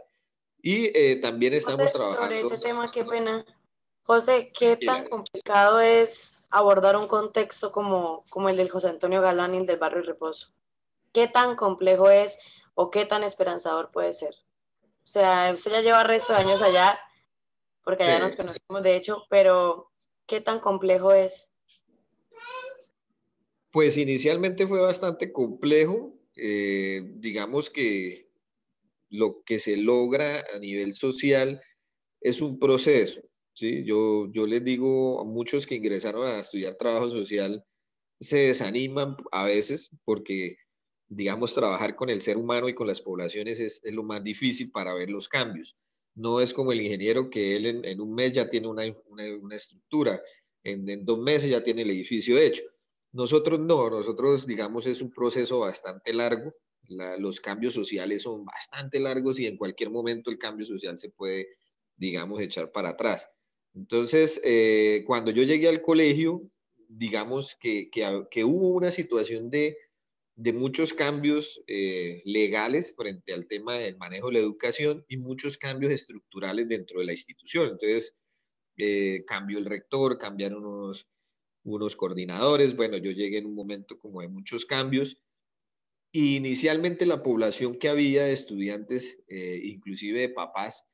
Y 0.61 0.91
eh, 0.99 1.17
también 1.17 1.55
estamos 1.55 1.93
trabajando... 1.93 2.23
Sobre 2.23 2.41
ese 2.41 2.59
tema, 2.59 2.91
qué 2.91 3.05
pena. 3.05 3.45
José, 4.03 4.53
¿qué 4.53 4.77
tan 4.77 5.09
complicado 5.09 5.81
es 5.81 6.37
abordar 6.51 6.97
un 6.97 7.07
contexto 7.07 7.73
como, 7.73 8.25
como 8.29 8.51
el 8.51 8.57
del 8.57 8.71
José 8.71 8.89
Antonio 8.89 9.23
Galán 9.23 9.55
y 9.55 9.59
el 9.59 9.67
del 9.67 9.79
barrio 9.79 10.03
Reposo? 10.03 10.53
¿Qué 11.13 11.29
tan 11.29 11.57
complejo 11.57 12.11
es 12.11 12.39
o 12.75 12.91
qué 12.91 13.07
tan 13.07 13.23
esperanzador 13.23 13.91
puede 13.93 14.13
ser? 14.13 14.35
O 15.05 15.07
sea, 15.07 15.51
usted 15.55 15.71
ya 15.71 15.81
lleva 15.81 16.03
resto 16.03 16.33
de 16.33 16.41
años 16.41 16.61
allá, 16.61 16.99
porque 17.83 18.05
allá 18.05 18.19
nos 18.19 18.37
conocemos 18.37 18.83
de 18.83 18.97
hecho, 18.97 19.25
pero 19.31 19.91
¿qué 20.27 20.41
tan 20.41 20.61
complejo 20.61 21.13
es? 21.13 21.53
Pues 23.71 23.97
inicialmente 23.97 24.67
fue 24.67 24.81
bastante 24.81 25.33
complejo. 25.33 26.15
Eh, 26.37 27.03
digamos 27.17 27.71
que 27.71 28.29
lo 29.11 29.43
que 29.45 29.59
se 29.59 29.77
logra 29.77 30.45
a 30.55 30.59
nivel 30.59 30.95
social 30.95 31.61
es 32.21 32.41
un 32.41 32.59
proceso. 32.59 33.21
¿sí? 33.53 33.85
Yo, 33.85 34.31
yo 34.33 34.47
les 34.47 34.65
digo 34.65 35.21
a 35.21 35.25
muchos 35.25 35.67
que 35.67 35.77
ingresaron 35.77 36.27
a 36.27 36.41
estudiar 36.41 36.77
trabajo 36.77 37.09
social, 37.11 37.65
se 38.21 38.39
desaniman 38.39 39.17
a 39.33 39.45
veces 39.45 39.91
porque 40.05 40.57
digamos, 41.09 41.55
trabajar 41.55 41.97
con 41.97 42.11
el 42.11 42.21
ser 42.21 42.37
humano 42.37 42.69
y 42.69 42.75
con 42.75 42.87
las 42.87 43.01
poblaciones 43.01 43.61
es, 43.61 43.81
lo 43.85 44.03
más 44.03 44.23
difícil 44.23 44.71
para 44.71 44.95
ver 44.95 45.11
los 45.11 45.29
cambios. 45.29 45.77
No 46.15 46.41
es 46.41 46.53
como 46.53 46.73
el 46.73 46.81
ingeniero 46.81 47.31
que 47.31 47.57
él 47.57 47.67
en, 47.85 48.01
un 48.01 48.15
mes 48.15 48.33
ya 48.33 48.49
tiene 48.49 48.69
una, 48.69 48.85
estructura, 49.55 50.23
en, 50.63 51.05
dos 51.05 51.19
meses 51.19 51.51
ya 51.51 51.63
tiene 51.63 51.83
el 51.83 51.91
edificio 51.91 52.39
hecho. 52.39 52.63
Nosotros 53.15 53.61
no, 53.61 53.89
nosotros, 53.91 54.47
digamos, 54.47 54.87
es 54.87 55.01
un 55.01 55.11
proceso 55.11 55.61
bastante 55.61 56.13
largo. 56.13 56.53
los 57.19 57.41
cambios 57.41 57.73
sociales 57.73 58.23
son 58.23 58.45
bastante 58.45 59.01
largos 59.01 59.41
y 59.41 59.47
en 59.47 59.57
cualquier 59.57 59.91
momento 59.91 60.31
el 60.31 60.39
cambio 60.39 60.67
social 60.67 60.99
se 60.99 61.11
puede, 61.11 61.49
digamos, 61.97 62.41
echar 62.43 62.73
para 62.73 62.91
atrás. 62.91 63.29
Entonces, 63.73 64.41
eh, 64.45 65.05
cuando 65.07 65.31
yo 65.31 65.45
llegué 65.45 65.69
al 65.69 65.81
colegio, 65.81 66.43
digamos 66.89 67.57
que, 67.59 67.89
que 67.91 68.45
hubo 68.45 68.69
una 68.69 68.91
situación 68.91 69.49
de, 69.49 69.79
de 70.37 70.53
muchos 70.53 70.93
cambios 70.93 71.63
eh, 71.69 72.21
legales 72.25 72.95
frente 72.97 73.33
al 73.33 73.47
tema 73.47 73.79
del 73.79 73.97
manejo 73.97 74.27
de 74.29 74.35
la 74.35 74.39
educación 74.41 75.05
y 75.09 75.17
muchos 75.19 75.57
cambios 75.57 75.93
estructurales 75.93 76.69
dentro 76.69 76.99
de 77.01 77.07
la 77.07 77.13
institución. 77.13 77.71
Entonces, 77.71 78.17
eh, 78.77 79.25
cambió 79.27 79.59
el 79.59 79.67
rector, 79.67 80.19
cambiaron 80.19 80.65
unos, 80.67 81.09
unos 81.65 81.97
coordinadores. 81.97 82.77
Bueno, 82.77 82.97
yo 82.97 83.11
llegué 83.11 83.39
en 83.39 83.47
un 83.47 83.55
momento 83.55 83.99
como 83.99 84.21
de 84.21 84.29
muchos 84.29 84.65
cambios. 84.65 85.17
Y 86.13 86.37
inicialmente 86.37 87.07
la 87.07 87.23
población 87.23 87.79
que 87.79 87.89
había 87.89 88.25
de 88.25 88.33
estudiantes, 88.33 89.19
eh, 89.27 89.61
inclusive 89.65 90.21
de 90.21 90.29
papás, 90.29 90.87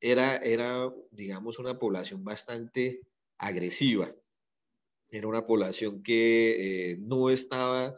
era, 0.00 0.36
era, 0.38 0.92
digamos, 1.12 1.58
una 1.58 1.78
población 1.78 2.24
bastante 2.24 3.02
agresiva. 3.38 4.12
Era 5.08 5.28
una 5.28 5.46
población 5.46 6.02
que 6.02 6.96
no 6.98 7.30
estaba 7.30 7.94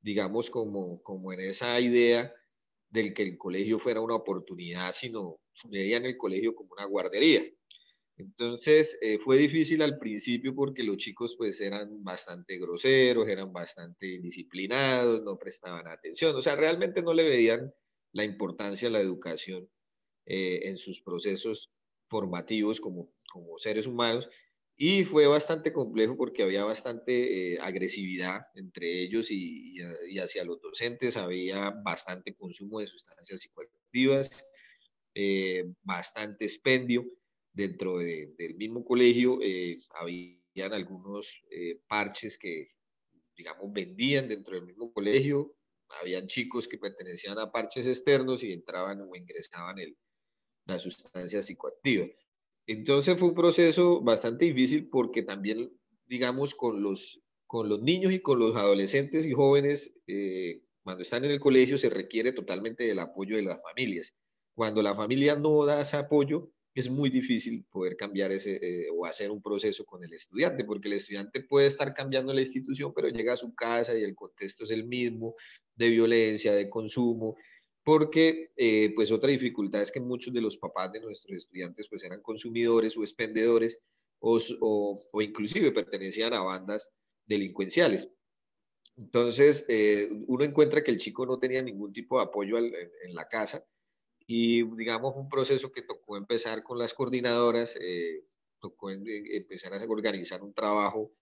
digamos, 0.00 0.50
como, 0.50 1.02
como 1.02 1.32
en 1.32 1.40
esa 1.40 1.78
idea 1.80 2.32
del 2.88 3.14
que 3.14 3.22
el 3.22 3.38
colegio 3.38 3.78
fuera 3.78 4.00
una 4.00 4.16
oportunidad, 4.16 4.92
sino 4.92 5.40
veían 5.68 6.06
el 6.06 6.16
colegio 6.16 6.54
como 6.54 6.72
una 6.72 6.86
guardería. 6.86 7.44
Entonces 8.20 8.98
eh, 9.00 9.18
fue 9.18 9.38
difícil 9.38 9.80
al 9.80 9.98
principio 9.98 10.54
porque 10.54 10.84
los 10.84 10.98
chicos 10.98 11.36
pues 11.36 11.60
eran 11.60 12.04
bastante 12.04 12.58
groseros, 12.58 13.28
eran 13.28 13.52
bastante 13.52 14.18
disciplinados, 14.20 15.22
no 15.22 15.38
prestaban 15.38 15.88
atención, 15.88 16.36
o 16.36 16.42
sea, 16.42 16.54
realmente 16.54 17.02
no 17.02 17.14
le 17.14 17.28
veían 17.28 17.72
la 18.12 18.24
importancia 18.24 18.88
a 18.88 18.90
la 18.90 19.00
educación 19.00 19.68
eh, 20.26 20.60
en 20.64 20.76
sus 20.76 21.00
procesos 21.00 21.70
formativos 22.08 22.80
como, 22.80 23.10
como 23.32 23.58
seres 23.58 23.86
humanos. 23.86 24.28
Y 24.76 25.04
fue 25.04 25.26
bastante 25.26 25.72
complejo 25.72 26.16
porque 26.16 26.42
había 26.42 26.64
bastante 26.64 27.54
eh, 27.54 27.58
agresividad 27.60 28.40
entre 28.54 29.00
ellos 29.02 29.30
y, 29.30 29.74
y, 30.08 30.18
hacia 30.18 30.44
los 30.44 30.60
docentes, 30.60 31.16
había 31.18 31.70
bastante 31.70 32.34
consumo 32.34 32.80
de 32.80 32.86
sustancias 32.86 33.40
psicoactivas, 33.42 34.44
bastante 35.82 36.46
expendio 36.46 37.04
dentro 37.52 37.98
del 37.98 38.54
mismo 38.56 38.84
colegio, 38.84 39.38
eh, 39.42 39.78
habían 39.98 40.72
algunos 40.72 41.42
parches 41.86 42.38
que, 42.38 42.68
digamos, 43.36 43.72
vendían 43.72 44.28
dentro 44.28 44.54
del 44.54 44.66
mismo 44.66 44.92
colegio, 44.92 45.54
habían 46.00 46.26
chicos 46.26 46.68
que 46.68 46.78
pertenecían 46.78 47.38
a 47.38 47.50
parches 47.50 47.86
externos 47.86 48.44
y 48.44 48.52
entraban 48.52 49.00
o 49.00 49.16
ingresaban 49.16 49.78
el, 49.78 49.96
la 50.66 50.78
sustancia 50.78 51.42
psicoactiva. 51.42 52.06
Entonces 52.66 53.18
fue 53.18 53.28
un 53.28 53.34
proceso 53.34 54.00
bastante 54.00 54.44
difícil 54.44 54.88
porque 54.88 55.22
también, 55.22 55.72
digamos, 56.06 56.54
con 56.54 56.82
los, 56.82 57.20
con 57.46 57.68
los 57.68 57.82
niños 57.82 58.12
y 58.12 58.20
con 58.20 58.38
los 58.38 58.54
adolescentes 58.56 59.26
y 59.26 59.32
jóvenes, 59.32 59.92
eh, 60.06 60.62
cuando 60.82 61.02
están 61.02 61.24
en 61.24 61.32
el 61.32 61.40
colegio 61.40 61.76
se 61.78 61.90
requiere 61.90 62.32
totalmente 62.32 62.84
del 62.84 63.00
apoyo 63.00 63.36
de 63.36 63.42
las 63.42 63.60
familias. 63.62 64.16
Cuando 64.54 64.82
la 64.82 64.94
familia 64.94 65.36
no 65.36 65.64
da 65.64 65.82
ese 65.82 65.96
apoyo, 65.96 66.52
es 66.74 66.88
muy 66.88 67.10
difícil 67.10 67.64
poder 67.70 67.96
cambiar 67.96 68.30
ese 68.32 68.58
eh, 68.62 68.88
o 68.92 69.04
hacer 69.04 69.30
un 69.30 69.42
proceso 69.42 69.84
con 69.84 70.04
el 70.04 70.12
estudiante, 70.12 70.64
porque 70.64 70.88
el 70.88 70.94
estudiante 70.94 71.42
puede 71.42 71.66
estar 71.66 71.92
cambiando 71.94 72.32
la 72.32 72.40
institución, 72.40 72.92
pero 72.94 73.08
llega 73.08 73.32
a 73.32 73.36
su 73.36 73.54
casa 73.54 73.96
y 73.96 74.02
el 74.04 74.14
contexto 74.14 74.64
es 74.64 74.70
el 74.70 74.86
mismo, 74.86 75.34
de 75.74 75.88
violencia, 75.88 76.54
de 76.54 76.68
consumo, 76.68 77.36
porque 77.82 78.50
eh, 78.56 78.92
pues 78.94 79.10
otra 79.10 79.30
dificultad 79.30 79.82
es 79.82 79.90
que 79.90 80.00
muchos 80.00 80.32
de 80.32 80.40
los 80.40 80.56
papás 80.56 80.92
de 80.92 81.00
nuestros 81.00 81.38
estudiantes 81.38 81.88
pues 81.88 82.04
eran 82.04 82.22
consumidores 82.22 82.96
o 82.96 83.02
expendedores 83.02 83.80
o, 84.20 84.38
o, 84.60 85.22
inclusive 85.22 85.72
pertenecían 85.72 86.34
a 86.34 86.42
bandas 86.42 86.90
delincuenciales. 87.26 88.08
Entonces, 88.96 89.64
eh, 89.68 90.10
uno 90.26 90.44
encuentra 90.44 90.84
que 90.84 90.90
el 90.90 90.98
chico 90.98 91.24
no 91.24 91.38
tenía 91.38 91.62
ningún 91.62 91.92
tipo 91.92 92.18
de 92.18 92.24
apoyo 92.24 92.58
en, 92.58 93.14
la 93.14 93.26
casa 93.28 93.64
y 94.32 94.62
digamos 94.76 95.16
un 95.16 95.28
proceso 95.28 95.72
que 95.72 95.82
tocó 95.82 96.16
empezar 96.16 96.62
con 96.62 96.78
las 96.78 96.94
coordinadoras, 96.94 97.76
eh, 97.80 98.24
tocó 98.60 98.90
empezar 98.90 99.74
a 99.74 99.84
organizar 99.84 100.40
un 100.42 100.54
trabajo 100.54 101.12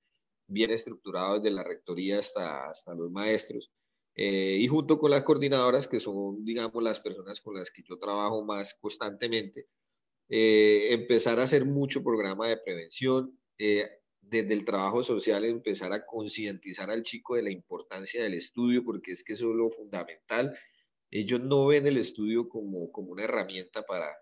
bien 0.47 0.71
estructurado 0.71 1.41
desde 1.41 1.51
la 1.51 1.63
rectoría 1.63 2.19
hasta, 2.19 2.69
hasta 2.69 2.95
los 2.95 3.11
maestros 3.11 3.71
eh, 4.15 4.59
y 4.61 4.67
junto 4.69 4.99
con 4.99 5.11
las 5.11 5.23
coordinadoras, 5.23 5.89
que 5.89 6.01
son, 6.01 6.45
digamos, 6.45 6.83
las 6.83 7.01
personas 7.01 7.41
con 7.41 7.55
las 7.55 7.71
que 7.71 7.83
yo 7.89 7.99
trabajo 7.99 8.45
más 8.45 8.75
constantemente, 8.75 9.69
eh, 10.29 10.89
empezar 10.91 11.41
a 11.41 11.45
hacer 11.45 11.65
mucho 11.65 12.03
programa 12.03 12.49
de 12.49 12.59
prevención, 12.59 13.41
eh, 13.59 13.89
desde 14.21 14.53
el 14.53 14.67
trabajo 14.67 15.03
social, 15.03 15.47
empezar 15.47 15.95
a 15.95 16.05
concientizar 16.05 16.91
al 16.91 17.05
chico 17.05 17.37
de 17.37 17.43
la 17.45 17.51
importancia 17.51 18.23
del 18.23 18.35
estudio, 18.35 18.85
porque 18.85 19.13
es 19.13 19.25
que 19.25 19.33
eso 19.33 19.51
es 19.51 19.57
lo 19.57 19.71
fundamental. 19.71 20.59
Ellos 21.11 21.41
no 21.41 21.67
ven 21.67 21.87
el 21.87 21.97
estudio 21.97 22.49
como, 22.49 22.91
como 22.93 23.13
una 23.13 23.25
herramienta 23.25 23.83
para, 23.83 24.15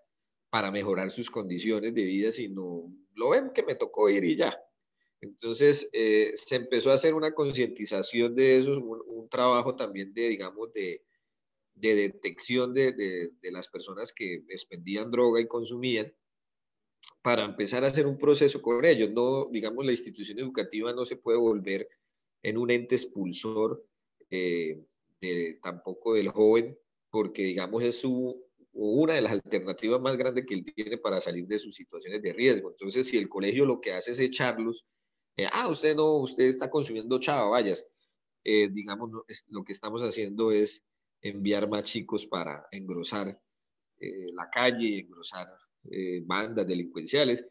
para 0.49 0.71
mejorar 0.71 1.11
sus 1.11 1.29
condiciones 1.29 1.93
de 1.93 2.03
vida, 2.03 2.31
sino 2.31 2.93
lo 3.13 3.29
ven 3.29 3.51
que 3.53 3.63
me 3.63 3.75
tocó 3.75 4.09
ir 4.09 4.23
y 4.23 4.35
ya. 4.35 4.57
Entonces, 5.19 5.89
eh, 5.93 6.33
se 6.35 6.55
empezó 6.55 6.91
a 6.91 6.95
hacer 6.95 7.13
una 7.13 7.33
concientización 7.33 8.35
de 8.35 8.57
eso, 8.57 8.79
un, 8.79 9.27
trabajo 9.29 9.75
también 9.75 10.13
de, 10.13 10.29
digamos, 10.29 10.71
de, 10.71 11.03
de 11.75 11.95
detección 11.95 12.73
de, 12.73 12.93
de, 12.93 13.31
de, 13.41 13.51
las 13.51 13.67
personas 13.67 14.13
que 14.13 14.45
expendían 14.47 15.11
droga 15.11 15.41
y 15.41 15.47
consumían 15.47 16.13
para 17.21 17.43
empezar 17.43 17.83
a 17.83 17.87
hacer 17.87 18.07
un 18.07 18.17
proceso 18.17 18.61
con 18.61 18.85
ellos. 18.85 19.09
No, 19.11 19.49
digamos, 19.51 19.85
la 19.85 19.91
institución 19.91 20.39
educativa 20.39 20.93
no 20.93 21.03
se 21.03 21.17
puede 21.17 21.37
volver 21.37 21.89
en 22.41 22.57
un 22.57 22.71
ente 22.71 22.95
expulsor 22.95 23.85
eh, 24.29 24.81
de, 25.21 25.59
tampoco 25.61 26.13
del 26.13 26.29
joven, 26.29 26.77
porque, 27.09 27.43
digamos, 27.43 27.83
es 27.83 27.99
su, 27.99 28.43
una 28.73 29.13
de 29.13 29.21
las 29.21 29.33
alternativas 29.33 30.01
más 30.01 30.17
grandes 30.17 30.45
que 30.45 30.53
él 30.53 30.63
tiene 30.63 30.97
para 30.97 31.21
salir 31.21 31.47
de 31.47 31.59
sus 31.59 31.75
situaciones 31.75 32.21
de 32.21 32.33
riesgo. 32.33 32.71
Entonces, 32.71 33.07
si 33.07 33.17
el 33.17 33.29
colegio 33.29 33.65
lo 33.65 33.81
que 33.81 33.93
hace 33.93 34.11
es 34.11 34.19
echarlos, 34.19 34.85
eh, 35.37 35.47
ah, 35.53 35.67
usted 35.67 35.95
no, 35.95 36.17
usted 36.17 36.45
está 36.45 36.69
consumiendo 36.69 37.19
chava, 37.19 37.47
vayas, 37.47 37.87
eh, 38.43 38.69
digamos, 38.69 39.11
lo 39.49 39.63
que 39.63 39.73
estamos 39.73 40.03
haciendo 40.03 40.51
es 40.51 40.83
enviar 41.21 41.69
más 41.69 41.83
chicos 41.83 42.25
para 42.25 42.67
engrosar 42.71 43.39
la 43.99 44.47
calle, 44.51 44.99
engrosar 44.99 45.47
eh, 45.89 46.21
bandas 46.25 46.67
delincuenciales 46.67 47.45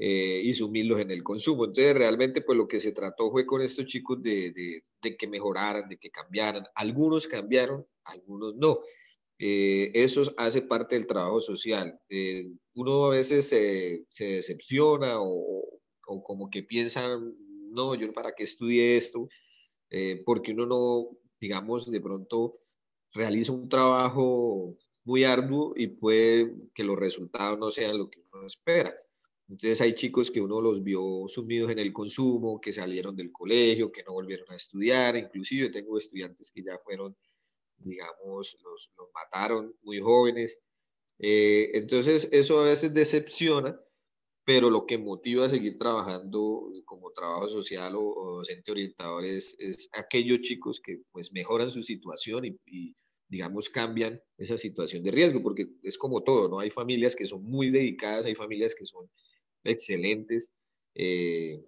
eh, 0.00 0.42
y 0.44 0.52
sumirlos 0.52 1.00
en 1.00 1.10
el 1.10 1.24
consumo. 1.24 1.64
Entonces, 1.64 1.92
realmente, 1.92 2.40
pues 2.40 2.56
lo 2.56 2.68
que 2.68 2.78
se 2.78 2.92
trató 2.92 3.32
fue 3.32 3.44
con 3.44 3.60
estos 3.62 3.86
chicos 3.86 4.22
de, 4.22 4.52
de, 5.02 5.16
que 5.16 5.26
mejoraran, 5.26 5.88
de 5.88 5.96
que 5.98 6.08
cambiaran. 6.08 6.64
Algunos 6.76 7.26
cambiaron, 7.26 7.84
algunos 8.04 8.54
no. 8.54 8.78
Eh, 9.40 9.90
eso 9.94 10.22
hace 10.36 10.62
parte 10.62 10.94
del 10.94 11.08
trabajo 11.08 11.40
social. 11.40 11.98
uno 12.74 13.06
a 13.06 13.10
veces 13.10 13.48
se, 13.48 14.04
se 14.08 14.34
decepciona 14.34 15.20
o, 15.20 15.80
o, 16.06 16.22
como 16.22 16.48
que 16.48 16.62
piensa, 16.62 17.18
no, 17.72 17.94
yo 17.96 18.12
para 18.12 18.32
qué 18.36 18.44
estudié 18.44 18.96
esto, 18.96 19.28
porque 20.24 20.52
uno 20.52 20.66
no, 20.66 21.18
digamos, 21.40 21.90
de 21.90 22.00
pronto 22.00 22.60
realiza 23.12 23.52
un 23.52 23.68
trabajo 23.68 24.76
muy 25.04 25.24
arduo 25.24 25.72
y 25.74 25.88
puede 25.88 26.54
que 26.72 26.84
los 26.84 26.96
resultados 26.96 27.58
no 27.58 27.72
sean 27.72 27.98
lo 27.98 28.08
que 28.10 28.20
uno 28.32 28.46
espera. 28.46 28.94
Entonces 29.48 29.80
hay 29.80 29.94
chicos 29.94 30.30
que 30.30 30.42
uno 30.42 30.60
los 30.60 30.82
vio 30.82 31.24
sumidos 31.26 31.70
en 31.70 31.78
el 31.78 31.92
consumo, 31.92 32.60
que 32.60 32.72
salieron 32.72 33.16
del 33.16 33.32
colegio, 33.32 33.90
que 33.90 34.02
no 34.04 34.12
volvieron 34.12 34.46
a 34.50 34.56
estudiar, 34.56 35.16
inclusive 35.16 35.70
tengo 35.70 35.96
estudiantes 35.96 36.50
que 36.50 36.62
ya 36.62 36.78
fueron, 36.84 37.16
digamos, 37.78 38.58
los, 38.62 38.90
los 38.96 39.08
mataron 39.14 39.74
muy 39.82 40.00
jóvenes. 40.00 40.58
Eh, 41.18 41.70
entonces 41.74 42.28
eso 42.30 42.60
a 42.60 42.64
veces 42.64 42.92
decepciona, 42.92 43.80
pero 44.44 44.70
lo 44.70 44.86
que 44.86 44.98
motiva 44.98 45.46
a 45.46 45.48
seguir 45.48 45.78
trabajando 45.78 46.70
como 46.84 47.12
trabajo 47.12 47.48
social 47.48 47.94
o, 47.96 48.36
docente 48.38 48.70
orientador 48.70 49.24
es, 49.24 49.56
es, 49.58 49.88
aquellos 49.92 50.40
chicos 50.42 50.80
que 50.80 51.00
pues 51.10 51.32
mejoran 51.32 51.70
su 51.70 51.82
situación 51.82 52.44
y, 52.44 52.60
y 52.66 52.94
digamos, 53.28 53.68
cambian 53.68 54.22
esa 54.36 54.58
situación 54.58 55.02
de 55.02 55.10
riesgo, 55.10 55.42
porque 55.42 55.68
es 55.82 55.98
como 55.98 56.22
todo, 56.22 56.48
¿no? 56.48 56.60
Hay 56.60 56.70
familias 56.70 57.16
que 57.16 57.26
son 57.26 57.42
muy 57.44 57.70
dedicadas, 57.70 58.26
hay 58.26 58.34
familias 58.34 58.74
que 58.74 58.86
son 58.86 59.08
excelentes, 59.64 60.52
eh, 60.94 61.64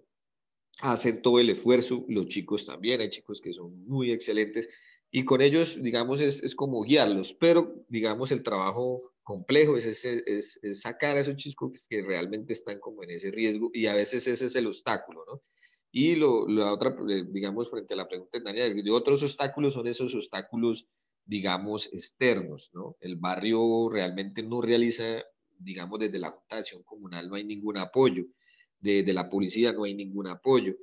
hacen 0.79 1.21
todo 1.21 1.39
el 1.39 1.49
esfuerzo, 1.49 2.05
los 2.09 2.27
chicos 2.27 2.65
también, 2.65 3.01
hay 3.01 3.09
chicos 3.09 3.41
que 3.41 3.53
son 3.53 3.85
muy 3.85 4.11
excelentes, 4.11 4.69
y 5.11 5.25
con 5.25 5.41
ellos, 5.41 5.81
digamos, 5.81 6.21
es, 6.21 6.41
es 6.43 6.55
como 6.55 6.83
guiarlos, 6.83 7.33
pero, 7.33 7.75
digamos, 7.89 8.31
el 8.31 8.43
trabajo 8.43 9.13
complejo 9.23 9.77
es, 9.77 9.85
es, 9.85 10.59
es, 10.63 10.81
sacar 10.81 11.17
a 11.17 11.19
esos 11.19 11.35
chicos 11.35 11.87
que 11.89 12.01
realmente 12.01 12.53
están 12.53 12.79
como 12.79 13.03
en 13.03 13.11
ese 13.11 13.31
riesgo, 13.31 13.69
y 13.73 13.87
a 13.87 13.95
veces 13.95 14.27
ese 14.27 14.45
es 14.45 14.55
el 14.55 14.67
obstáculo, 14.67 15.23
¿no? 15.27 15.41
Y 15.93 16.15
lo, 16.15 16.47
la 16.47 16.71
otra, 16.71 16.95
eh, 17.09 17.25
digamos, 17.29 17.69
frente 17.69 17.93
a 17.93 17.97
la 17.97 18.07
pregunta 18.07 18.37
de 18.39 18.45
Daniel, 18.45 18.81
de 18.81 18.91
otros 18.91 19.23
obstáculos 19.23 19.73
son 19.73 19.87
esos 19.87 20.15
obstáculos 20.15 20.87
digamos, 21.25 21.87
externos, 21.93 22.71
¿no? 22.73 22.97
El 22.99 23.15
barrio 23.15 23.89
realmente 23.89 24.43
no 24.43 24.61
realiza, 24.61 25.23
digamos, 25.63 25.99
desde 25.99 26.19
la 26.19 26.31
Junta 26.31 26.63
Comunal 26.83 27.29
no 27.29 27.35
hay 27.35 27.43
ningún 27.43 27.77
apoyo, 27.77 28.25
desde 28.79 29.13
la 29.13 29.29
policía 29.29 29.73
no 29.73 29.83
hay 29.83 29.93
ningún 29.93 30.27
apoyo. 30.27 30.75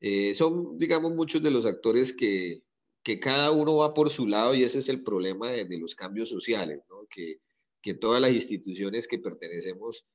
Eh, 0.00 0.34
son, 0.34 0.78
digamos, 0.78 1.12
muchos 1.12 1.42
de 1.42 1.50
los 1.50 1.66
actores 1.66 2.12
que, 2.12 2.62
que 3.02 3.20
cada 3.20 3.50
uno 3.50 3.76
va 3.76 3.94
por 3.94 4.10
su 4.10 4.26
lado 4.26 4.54
y 4.54 4.62
ese 4.62 4.78
es 4.78 4.88
el 4.88 5.02
problema 5.02 5.50
de, 5.50 5.78
los 5.78 5.94
cambios 5.94 6.28
sociales. 6.28 6.80
Que, 7.10 7.40
que, 7.82 7.94
todas 7.94 8.20
las 8.20 8.32
instituciones 8.32 9.08
que 9.08 9.18
pertenecemos, 9.18 10.06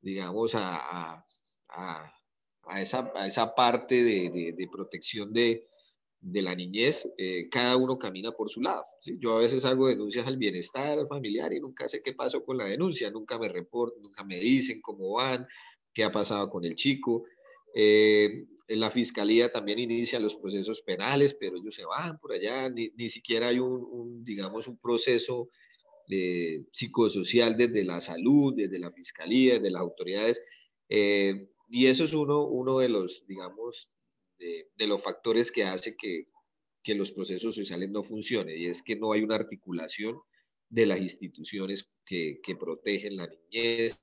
digamos, 0.00 0.54
a, 0.54 1.24
a, 1.68 2.80
esa, 2.80 3.12
a 3.16 3.26
esa, 3.26 3.54
parte 3.54 4.04
de, 4.04 4.30
de, 4.30 4.52
de 4.52 4.68
protección 4.68 5.32
de, 5.32 5.66
de 6.22 6.40
la 6.40 6.54
niñez, 6.54 7.08
eh, 7.18 7.48
cada 7.50 7.76
uno 7.76 7.98
camina 7.98 8.30
por 8.30 8.48
su 8.48 8.62
lado. 8.62 8.84
Yo 9.18 9.36
a 9.36 9.40
veces 9.40 9.64
hago 9.64 9.88
denuncias 9.88 10.26
al 10.26 10.36
bienestar 10.36 10.96
familiar 11.08 11.52
y 11.52 11.58
nunca 11.58 11.88
sé 11.88 12.00
qué 12.00 12.12
pasó 12.12 12.44
con 12.44 12.56
la 12.56 12.66
denuncia, 12.66 13.10
nunca 13.10 13.38
me 13.40 13.48
reportan, 13.48 14.00
nunca 14.02 14.24
me 14.24 14.38
dicen 14.38 14.80
cómo 14.80 15.14
van, 15.14 15.46
qué 15.92 16.04
ha 16.04 16.12
pasado 16.12 16.48
con 16.48 16.64
el 16.64 16.76
chico. 16.76 17.24
Eh, 17.74 18.46
la 18.68 18.92
fiscalía 18.92 19.50
también 19.50 19.80
inician 19.80 20.22
los 20.22 20.36
procesos 20.36 20.80
penales, 20.82 21.34
pero 21.34 21.56
ellos 21.56 21.74
se 21.74 21.84
van 21.84 22.18
por 22.20 22.32
allá, 22.32 22.70
ni, 22.70 23.08
siquiera 23.08 23.48
hay 23.48 23.58
un, 23.58 24.24
digamos, 24.24 24.68
un 24.68 24.78
proceso 24.78 25.50
eh, 26.08 26.62
psicosocial 26.70 27.56
desde 27.56 27.84
la 27.84 28.00
salud, 28.00 28.54
desde 28.56 28.78
la 28.78 28.92
fiscalía, 28.92 29.54
desde 29.54 29.72
las 29.72 29.82
autoridades. 29.82 30.40
y 30.88 31.86
eso 31.86 32.04
es 32.04 32.14
uno, 32.14 32.46
uno 32.46 32.78
de 32.78 32.88
los, 32.88 33.24
digamos, 33.26 33.88
de, 34.42 34.86
los 34.86 35.02
factores 35.02 35.50
que 35.50 35.64
hace 35.64 35.96
que, 35.96 36.28
que 36.82 36.94
los 36.94 37.12
procesos 37.12 37.54
sociales 37.54 37.90
no 37.90 38.02
funcionen, 38.02 38.58
y 38.58 38.66
es 38.66 38.82
que 38.82 38.96
no 38.96 39.12
hay 39.12 39.22
una 39.22 39.36
articulación 39.36 40.20
de 40.68 40.86
las 40.86 41.00
instituciones 41.00 41.88
que, 42.04 42.40
que 42.42 42.56
protegen 42.56 43.16
la 43.16 43.28
niñez 43.28 44.02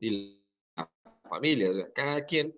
y 0.00 0.40
la 0.76 0.90
familia. 1.28 1.70
cada 1.94 2.24
quien, 2.26 2.54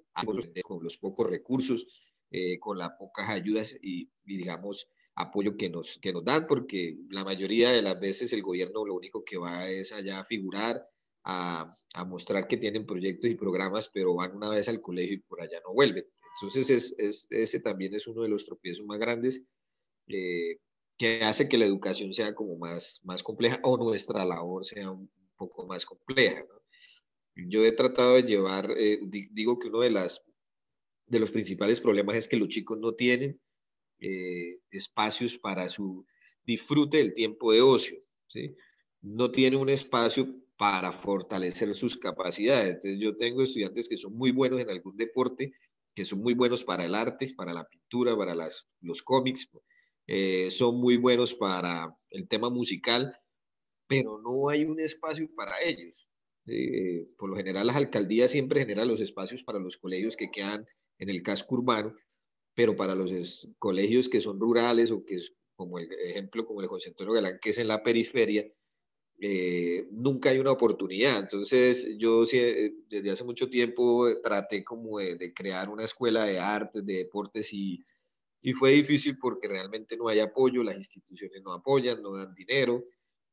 con 0.64 0.82
los 0.82 0.96
pocos 0.96 1.28
recursos, 1.28 1.86
eh, 2.30 2.58
con 2.58 2.76
las 2.78 2.90
pocas 2.98 3.28
ayudas 3.28 3.78
y, 3.80 4.10
y, 4.24 4.36
digamos, 4.36 4.90
apoyo 5.14 5.56
que 5.56 5.70
nos, 5.70 5.98
que 5.98 6.12
nos 6.12 6.24
dan, 6.24 6.46
porque 6.46 6.98
la 7.10 7.24
mayoría 7.24 7.70
de 7.70 7.82
las 7.82 7.98
veces 7.98 8.32
el 8.32 8.42
gobierno 8.42 8.84
lo 8.84 8.94
único 8.94 9.24
que 9.24 9.38
va 9.38 9.68
es 9.70 9.92
allá 9.92 10.20
a 10.20 10.24
figurar, 10.24 10.86
a, 11.28 11.74
a, 11.94 12.04
mostrar 12.04 12.46
que 12.46 12.56
tienen 12.56 12.86
proyectos 12.86 13.28
y 13.28 13.34
programas, 13.34 13.90
pero 13.92 14.14
van 14.14 14.36
una 14.36 14.50
vez 14.50 14.68
al 14.68 14.80
colegio 14.80 15.16
y 15.16 15.18
por 15.18 15.42
allá 15.42 15.60
no 15.64 15.74
vuelven. 15.74 16.06
Entonces, 16.36 16.70
es, 16.70 16.94
es, 16.98 17.26
ese 17.30 17.60
también 17.60 17.94
es 17.94 18.06
uno 18.06 18.22
de 18.22 18.28
los 18.28 18.46
tropiezos 18.46 18.86
más 18.86 19.00
grandes 19.00 19.42
eh, 20.06 20.58
que 20.96 21.22
hace 21.24 21.48
que 21.48 21.58
la 21.58 21.64
educación 21.64 22.14
sea 22.14 22.32
como 22.34 22.56
más, 22.56 23.00
más 23.02 23.24
compleja 23.24 23.58
o 23.64 23.76
nuestra 23.76 24.24
labor 24.24 24.64
sea 24.64 24.90
un 24.92 25.10
poco 25.36 25.66
más 25.66 25.84
compleja. 25.84 26.44
¿no? 26.48 27.48
Yo 27.48 27.64
he 27.64 27.72
tratado 27.72 28.14
de 28.14 28.22
llevar, 28.22 28.70
eh, 28.78 29.00
digo 29.32 29.58
que 29.58 29.66
uno 29.66 29.80
de, 29.80 29.90
las, 29.90 30.22
de 31.06 31.18
los 31.18 31.32
principales 31.32 31.80
problemas 31.80 32.16
es 32.16 32.28
que 32.28 32.36
los 32.36 32.48
chicos 32.48 32.78
no 32.78 32.92
tienen 32.92 33.40
eh, 33.98 34.60
espacios 34.70 35.36
para 35.36 35.68
su 35.68 36.06
disfrute 36.44 36.98
del 36.98 37.14
tiempo 37.14 37.52
de 37.52 37.62
ocio. 37.62 37.98
¿sí? 38.28 38.54
No 39.00 39.32
tienen 39.32 39.58
un 39.58 39.70
espacio 39.70 40.45
para 40.56 40.92
fortalecer 40.92 41.74
sus 41.74 41.96
capacidades. 41.96 42.74
Entonces 42.74 42.98
yo 42.98 43.16
tengo 43.16 43.42
estudiantes 43.42 43.88
que 43.88 43.96
son 43.96 44.14
muy 44.16 44.30
buenos 44.30 44.60
en 44.60 44.70
algún 44.70 44.96
deporte, 44.96 45.52
que 45.94 46.04
son 46.04 46.20
muy 46.20 46.34
buenos 46.34 46.64
para 46.64 46.84
el 46.84 46.94
arte, 46.94 47.32
para 47.36 47.52
la 47.52 47.64
pintura, 47.64 48.16
para 48.16 48.34
las, 48.34 48.66
los 48.80 49.02
cómics, 49.02 49.48
eh, 50.06 50.50
son 50.50 50.80
muy 50.80 50.96
buenos 50.96 51.34
para 51.34 51.96
el 52.10 52.28
tema 52.28 52.48
musical, 52.48 53.18
pero 53.88 54.20
no 54.22 54.48
hay 54.48 54.64
un 54.64 54.78
espacio 54.80 55.28
para 55.34 55.60
ellos. 55.60 56.08
Eh, 56.46 57.06
por 57.18 57.28
lo 57.28 57.36
general 57.36 57.66
las 57.66 57.76
alcaldías 57.76 58.30
siempre 58.30 58.60
generan 58.60 58.86
los 58.86 59.00
espacios 59.00 59.42
para 59.42 59.58
los 59.58 59.76
colegios 59.76 60.16
que 60.16 60.30
quedan 60.30 60.64
en 60.98 61.10
el 61.10 61.22
casco 61.22 61.56
urbano, 61.56 61.94
pero 62.54 62.76
para 62.76 62.94
los 62.94 63.48
colegios 63.58 64.08
que 64.08 64.20
son 64.20 64.38
rurales 64.38 64.92
o 64.92 65.04
que 65.04 65.16
es 65.16 65.32
como 65.56 65.78
el 65.78 65.90
ejemplo 66.04 66.46
como 66.46 66.60
el 66.60 66.68
José 66.68 66.90
Antonio 66.90 67.14
Galán, 67.14 67.38
que 67.40 67.50
es 67.50 67.58
en 67.58 67.68
la 67.68 67.82
periferia, 67.82 68.46
eh, 69.18 69.88
nunca 69.92 70.30
hay 70.30 70.38
una 70.38 70.52
oportunidad. 70.52 71.18
Entonces, 71.18 71.96
yo 71.98 72.24
eh, 72.32 72.74
desde 72.88 73.10
hace 73.10 73.24
mucho 73.24 73.48
tiempo 73.48 74.06
traté 74.22 74.62
como 74.64 74.98
de, 74.98 75.32
crear 75.32 75.68
una 75.70 75.84
escuela 75.84 76.24
de 76.24 76.38
arte, 76.38 76.82
de 76.82 76.98
deportes 76.98 77.52
y, 77.52 77.84
y, 78.42 78.52
fue 78.52 78.72
difícil 78.72 79.18
porque 79.18 79.48
realmente 79.48 79.96
no 79.96 80.08
hay 80.08 80.20
apoyo, 80.20 80.62
las 80.62 80.76
instituciones 80.76 81.42
no 81.42 81.52
apoyan, 81.52 82.02
no 82.02 82.12
dan 82.12 82.34
dinero. 82.34 82.84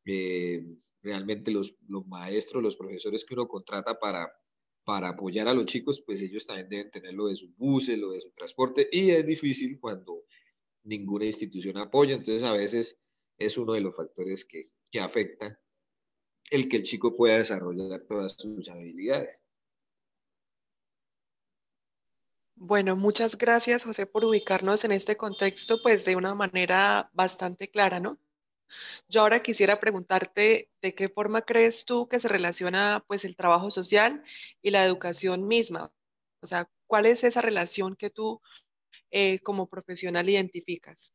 Eh, 0.05 0.63
realmente 1.01 1.51
los, 1.51 1.75
los, 1.87 2.05
maestros, 2.07 2.63
los 2.63 2.75
profesores 2.75 3.25
que 3.25 3.33
uno 3.33 3.47
contrata 3.47 3.99
para, 3.99 4.31
para 4.85 5.09
apoyar 5.09 5.47
a 5.47 5.53
los 5.53 5.65
chicos, 5.65 6.01
pues 6.05 6.21
ellos 6.21 6.45
también 6.45 6.69
deben 6.69 6.91
tener 6.91 7.13
lo 7.13 7.27
de 7.27 7.37
sus 7.37 7.55
buses, 7.55 7.97
lo 7.97 8.11
de 8.11 8.21
su 8.21 8.31
transporte 8.31 8.89
y 8.91 9.11
es 9.11 9.25
difícil 9.25 9.79
cuando 9.79 10.23
ninguna 10.83 11.25
institución 11.25 11.77
apoya. 11.77 12.15
Entonces, 12.15 12.43
a 12.43 12.53
veces 12.53 12.99
es 13.37 13.57
uno 13.57 13.73
de 13.73 13.81
los 13.81 13.95
factores 13.95 14.45
que, 14.45 14.65
que 14.91 14.99
afecta 14.99 15.62
el 16.49 16.69
que 16.69 16.77
el 16.77 16.83
chico 16.83 17.15
pueda 17.15 17.37
desarrollar 17.37 18.01
todas 18.01 18.35
sus 18.37 18.69
habilidades. 18.69 19.41
Bueno, 22.55 22.95
muchas 22.95 23.37
gracias, 23.37 23.83
José, 23.83 24.05
por 24.05 24.23
ubicarnos 24.23 24.85
en 24.85 24.91
este 24.93 25.17
contexto, 25.17 25.81
pues 25.81 26.05
de 26.05 26.15
una 26.15 26.33
manera 26.33 27.09
bastante 27.13 27.69
clara, 27.69 27.99
¿no? 27.99 28.19
Yo 29.07 29.21
ahora 29.21 29.43
quisiera 29.43 29.79
preguntarte 29.79 30.69
de 30.81 30.95
qué 30.95 31.09
forma 31.09 31.43
crees 31.43 31.85
tú 31.85 32.07
que 32.07 32.19
se 32.19 32.27
relaciona 32.27 33.03
pues 33.07 33.25
el 33.25 33.35
trabajo 33.35 33.69
social 33.69 34.23
y 34.61 34.71
la 34.71 34.83
educación 34.85 35.47
misma. 35.47 35.91
O 36.41 36.47
sea, 36.47 36.69
¿cuál 36.87 37.05
es 37.05 37.23
esa 37.23 37.41
relación 37.41 37.95
que 37.95 38.09
tú 38.09 38.41
eh, 39.11 39.39
como 39.39 39.67
profesional 39.67 40.29
identificas? 40.29 41.13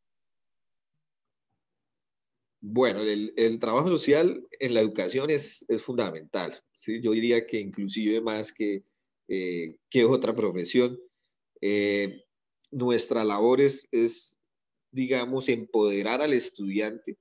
Bueno, 2.60 3.02
el, 3.02 3.58
trabajo 3.60 3.88
social 3.88 4.44
en 4.58 4.74
la 4.74 4.80
educación 4.80 5.30
es, 5.30 5.64
fundamental. 5.80 6.52
Yo 7.02 7.12
diría 7.12 7.46
que 7.46 7.60
inclusive 7.60 8.20
más 8.20 8.52
que, 8.52 8.82
eh, 9.28 9.76
que 9.88 10.04
otra 10.04 10.34
profesión, 10.34 10.98
eh, 11.60 12.24
nuestra 12.70 13.24
labor 13.24 13.60
es, 13.60 14.36
digamos, 14.90 15.48
empoderar 15.48 16.20
al 16.20 16.32
estudiante 16.32 17.16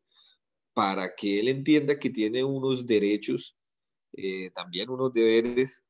para 0.74 1.16
que 1.16 1.40
él 1.40 1.48
entienda 1.48 2.00
que 2.00 2.10
tiene 2.10 2.44
unos 2.44 2.86
derechos, 2.86 3.56
eh, 4.14 4.52
también 4.52 4.90
unos 4.90 5.12
deberes, 5.14 5.84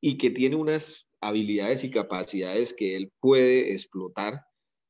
y 0.00 0.16
que 0.18 0.30
tiene 0.30 0.56
unas 0.56 1.06
habilidades 1.20 1.84
y 1.84 1.90
capacidades 1.90 2.74
que 2.74 2.96
él 2.96 3.12
puede 3.20 3.72
explotar 3.72 4.44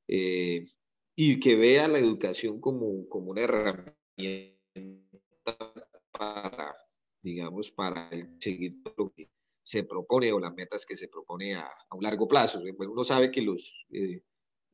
eh, 0.08 0.66
y 1.14 1.40
que 1.40 1.56
vea 1.56 1.88
la 1.88 1.98
educación 1.98 2.60
como, 2.60 3.08
como 3.08 3.30
una 3.30 3.42
herramienta 3.42 4.56
para, 6.10 6.74
digamos, 7.22 7.70
para 7.70 8.10
seguir 8.38 8.76
lo 8.96 9.12
que 9.12 9.30
se 9.62 9.84
propone 9.84 10.32
o 10.32 10.40
las 10.40 10.54
metas 10.54 10.84
que 10.84 10.96
se 10.96 11.08
propone 11.08 11.54
a, 11.54 11.68
un 11.92 12.02
largo 12.02 12.26
plazo. 12.26 12.60
uno 12.78 13.04
sabe 13.04 13.30
que 13.30 13.42
los 13.42 13.86
eh, 13.90 14.22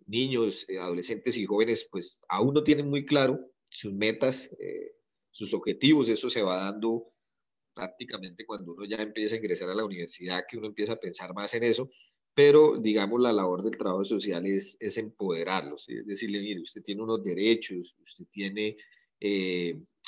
niños, 0.07 0.65
eh, 0.69 0.79
adolescentes 0.79 1.37
y 1.37 1.47
jóvenes, 1.47 1.87
pues 1.91 2.21
aún 2.29 2.55
no 2.55 2.65
tienen 2.65 2.89
muy 2.89 3.05
claro 3.05 3.39
sus 3.71 3.93
metas, 3.93 4.51
eh, 4.59 4.97
sus 5.31 5.53
objetivos, 5.55 6.09
eso 6.09 6.31
se 6.31 6.43
va 6.43 6.57
dando 6.57 7.13
prácticamente 7.75 8.45
cuando 8.45 8.73
uno 8.73 8.85
ya 8.87 8.97
empieza 8.97 9.35
a 9.35 9.39
ingresar 9.39 9.71
a 9.71 9.75
la 9.75 9.85
universidad, 9.85 10.45
que 10.49 10.57
uno 10.57 10.67
empieza 10.67 10.95
a 10.95 11.01
pensar 11.01 11.33
más 11.35 11.55
en 11.55 11.63
eso, 11.63 11.91
pero 12.39 12.77
digamos 12.79 13.21
la 13.21 13.33
labor 13.33 13.65
del 13.65 13.77
trabajo 13.77 14.05
social 14.05 14.47
es, 14.47 14.77
es 14.79 14.97
empoderarlos, 14.97 15.89
es 15.89 16.07
decirle, 16.07 16.39
mire, 16.39 16.61
usted 16.61 16.83
tiene 16.83 17.03
unos 17.03 17.25
derechos, 17.25 17.97
usted 18.01 18.27
tiene 18.31 18.77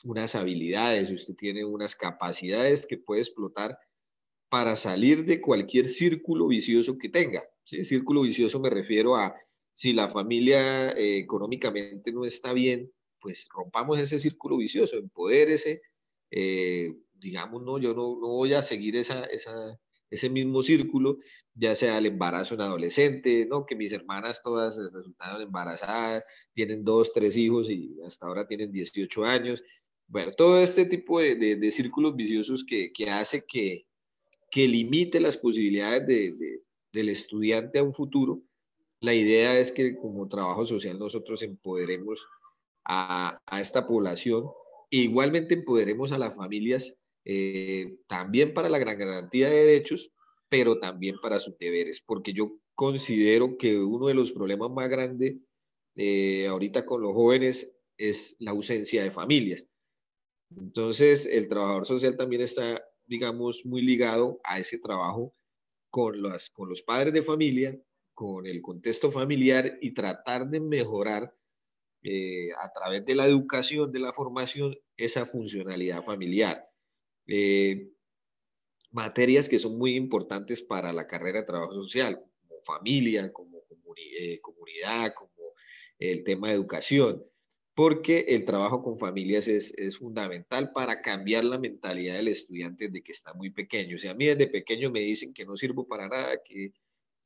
unas 0.05 0.37
habilidades, 0.37 1.11
usted 1.11 1.35
tiene 1.35 1.64
unas 1.64 1.97
capacidades 1.97 2.87
que 2.87 2.99
puede 2.99 3.23
explotar 3.23 3.77
para 4.49 4.77
salir 4.77 5.25
de 5.25 5.40
cualquier 5.40 5.88
círculo 5.88 6.47
vicioso 6.47 6.97
que 6.99 7.09
tenga. 7.09 7.43
Círculo 7.64 8.23
vicioso 8.23 8.61
me 8.61 8.71
refiero 8.71 9.16
a 9.16 9.35
si 9.73 9.93
la 9.93 10.09
familia 10.12 10.90
eh, 10.90 11.19
económicamente 11.19 12.12
no 12.12 12.25
está 12.25 12.53
bien, 12.53 12.93
pues 13.21 13.49
rompamos 13.53 13.99
ese 13.99 14.21
círculo 14.21 14.57
vicioso, 14.57 14.97
empodérese, 14.97 15.83
eh, 16.31 16.95
digamos, 17.12 17.64
no, 17.64 17.79
yo 17.79 17.93
no, 17.93 18.14
voy 18.14 18.55
a 18.55 18.62
seguir 18.62 18.95
esa, 18.95 19.27
ese 20.11 20.29
mismo 20.29 20.62
círculo, 20.62 21.18
ya 21.55 21.75
sea 21.75 21.99
el 21.99 22.07
embarazo 22.07 22.55
en 22.55 22.62
adolescente, 22.62 23.46
¿no? 23.49 23.64
que 23.64 23.77
mis 23.77 23.92
hermanas 23.92 24.42
todas 24.42 24.77
resultaron 24.92 25.42
embarazadas, 25.42 26.25
tienen 26.53 26.85
dos, 26.85 27.12
tres 27.12 27.37
hijos 27.37 27.70
y 27.70 27.96
hasta 28.05 28.27
ahora 28.27 28.46
tienen 28.46 28.73
18 28.73 29.25
años. 29.25 29.62
Bueno, 30.09 30.33
todo 30.33 30.61
este 30.61 30.85
tipo 30.85 31.20
de, 31.20 31.37
de, 31.37 31.57
de 31.57 31.73
círculos 31.73 32.16
viciosos 32.16 32.64
que, 32.64 32.92
que 32.92 33.11
hace 33.11 33.44
que, 33.46 33.87
que 34.51 34.66
limite 34.66 35.20
las 35.20 35.37
posibilidades 35.37 36.07
del 36.92 37.09
estudiante 37.09 37.79
a 37.79 37.83
un 37.83 37.94
futuro. 37.94 38.42
La 39.01 39.14
idea 39.14 39.59
es 39.59 39.73
que 39.73 39.96
como 39.96 40.29
trabajo 40.29 40.66
social 40.66 40.99
nosotros 40.99 41.42
empoderemos 41.42 42.27
a, 42.85 43.40
esta 43.61 43.87
población 43.87 44.51
e 44.90 44.99
igualmente 44.99 45.55
empoderemos 45.55 46.12
a 46.12 46.18
las 46.18 46.35
familias 46.35 46.96
eh, 47.24 47.98
también 48.06 48.54
para 48.54 48.68
la 48.68 48.78
gran 48.78 48.98
garantía 48.98 49.48
de 49.48 49.64
derechos, 49.64 50.12
pero 50.48 50.78
también 50.78 51.16
para 51.22 51.38
sus 51.38 51.56
deberes, 51.59 52.00
porque 52.00 52.33
yo 52.33 52.59
considero 52.74 53.56
que 53.56 53.78
uno 53.78 54.09
de 54.09 54.14
los 54.14 54.33
problemas 54.33 54.70
más 54.70 54.88
grandes 54.88 55.37
eh, 55.96 56.46
ahorita 56.46 56.87
con 56.87 57.02
los 57.02 57.12
jóvenes 57.12 57.72
es 57.98 58.37
la 58.38 58.52
ausencia 58.52 59.02
de 59.02 59.11
familias. 59.11 59.68
Entonces, 60.56 61.26
el 61.26 61.48
trabajador 61.48 61.87
social 61.87 62.16
también 62.16 62.42
está 62.42 62.83
digamos, 63.11 63.66
muy 63.66 63.83
ligado 63.83 64.40
a 64.44 64.61
ese 64.61 64.78
trabajo 64.78 65.35
con, 65.90 66.22
las, 66.22 66.48
con 66.48 66.68
los 66.68 66.80
padres 66.80 67.12
de 67.12 67.22
familia, 67.22 67.76
con 68.14 68.46
el 68.46 68.62
contexto 68.62 69.11
familiar 69.11 69.78
y 69.80 69.90
tratar 69.90 70.48
de 70.48 70.61
mejorar 70.61 71.35
eh, 72.04 72.50
a 72.61 72.72
través 72.72 73.04
de 73.04 73.16
la 73.16 73.26
educación, 73.26 73.90
de 73.90 73.98
la 73.98 74.12
formación, 74.12 74.76
esa 74.96 75.26
funcionalidad 75.26 76.04
familiar. 76.04 76.69
Eh, 77.31 77.90
materias 78.90 79.49
que 79.49 79.59
son 79.59 79.79
muy 79.79 79.95
importantes 79.95 80.61
para 80.61 80.93
la 80.93 81.07
carrera 81.07 81.40
de 81.40 81.47
trabajo 81.47 81.73
social, 81.73 82.23
como 82.47 82.62
familia, 82.62 83.33
como 83.33 83.64
eh, 83.97 84.40
comunidad, 84.40 85.14
como 85.14 85.55
el 85.99 86.25
tema 86.25 86.49
de 86.49 86.55
educación 86.55 87.25
porque 87.81 88.27
el 88.29 88.45
trabajo 88.45 88.83
con 88.83 88.99
familias 88.99 89.49
es, 89.49 89.75
fundamental 89.97 90.71
para 90.73 91.01
cambiar 91.01 91.45
la 91.45 91.59
mentalidad 91.59 92.16
del 92.16 92.29
estudiante 92.29 92.88
desde 92.88 93.03
que 93.03 93.12
está 93.12 93.33
muy 93.33 93.49
pequeño. 93.49 93.97
O 93.97 93.99
sea, 93.99 94.11
a 94.11 94.14
mí 94.14 94.27
desde 94.27 94.49
pequeño 94.49 94.90
me 94.90 95.01
dicen 95.01 95.33
que 95.33 95.47
no 95.47 95.57
sirvo 95.57 95.88
para 95.88 96.07
nada, 96.07 96.43
que, 96.45 96.75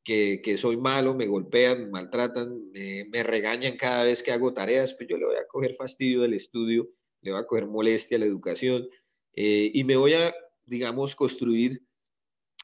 que, 0.04 0.56
soy 0.56 0.76
malo, 0.76 1.16
me 1.16 1.26
golpean, 1.26 1.90
maltratan, 1.90 2.70
me, 2.70 3.22
regañan 3.24 3.76
cada 3.76 4.04
vez 4.04 4.22
que 4.22 4.30
hago 4.30 4.54
tareas, 4.54 4.94
pues 4.94 5.08
yo 5.08 5.16
le 5.16 5.26
voy 5.26 5.36
a 5.36 5.46
coger 5.48 5.74
fastidio 5.74 6.22
del 6.22 6.34
estudio, 6.34 6.88
le 7.22 7.32
voy 7.32 7.40
a 7.40 7.46
coger 7.46 7.66
molestia 7.66 8.16
a 8.16 8.20
la 8.20 8.26
educación 8.26 8.88
eh, 9.36 9.70
y 9.72 9.84
me 9.84 9.96
voy 9.96 10.14
a, 10.14 10.34
digamos, 10.64 11.14
construir 11.14 11.82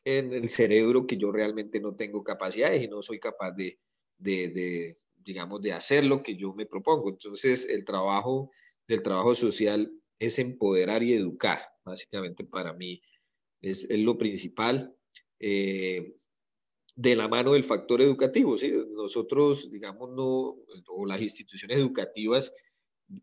en 0.05 0.33
el 0.33 0.49
cerebro 0.49 1.07
que 1.07 1.17
yo 1.17 1.31
realmente 1.31 1.81
no 1.81 1.95
tengo 1.95 2.25
capacidades 2.25 2.83
y 2.83 2.89
no 2.89 3.03
soy 3.03 3.21
capaz 3.21 3.53
de, 3.53 3.79
de 4.19 4.97
digamos, 5.17 5.61
de 5.61 5.73
hacer 5.73 6.05
lo 6.05 6.23
que 6.23 6.37
yo 6.37 6.53
me 6.55 6.67
propongo. 6.67 7.11
Entonces, 7.11 7.69
el 7.69 7.85
trabajo 7.85 8.51
del 8.89 9.03
trabajo 9.03 9.35
social 9.35 9.93
es 10.19 10.39
empoderar 10.39 11.03
y 11.03 11.15
educar, 11.15 11.61
básicamente 11.85 12.45
para 12.45 12.73
mí 12.73 13.01
es, 13.63 13.87
lo 13.91 14.19
principal. 14.19 14.95
Eh, 15.39 16.15
de 16.97 17.17
la 17.17 17.29
mano 17.29 17.53
del 17.53 17.65
factor 17.65 18.03
educativo, 18.03 18.59
¿sí? 18.59 18.75
Nosotros, 18.91 19.71
digamos, 19.71 20.11
no, 20.11 20.57
o 20.89 21.07
las 21.07 21.23
instituciones 21.23 21.79
educativas, 21.79 22.53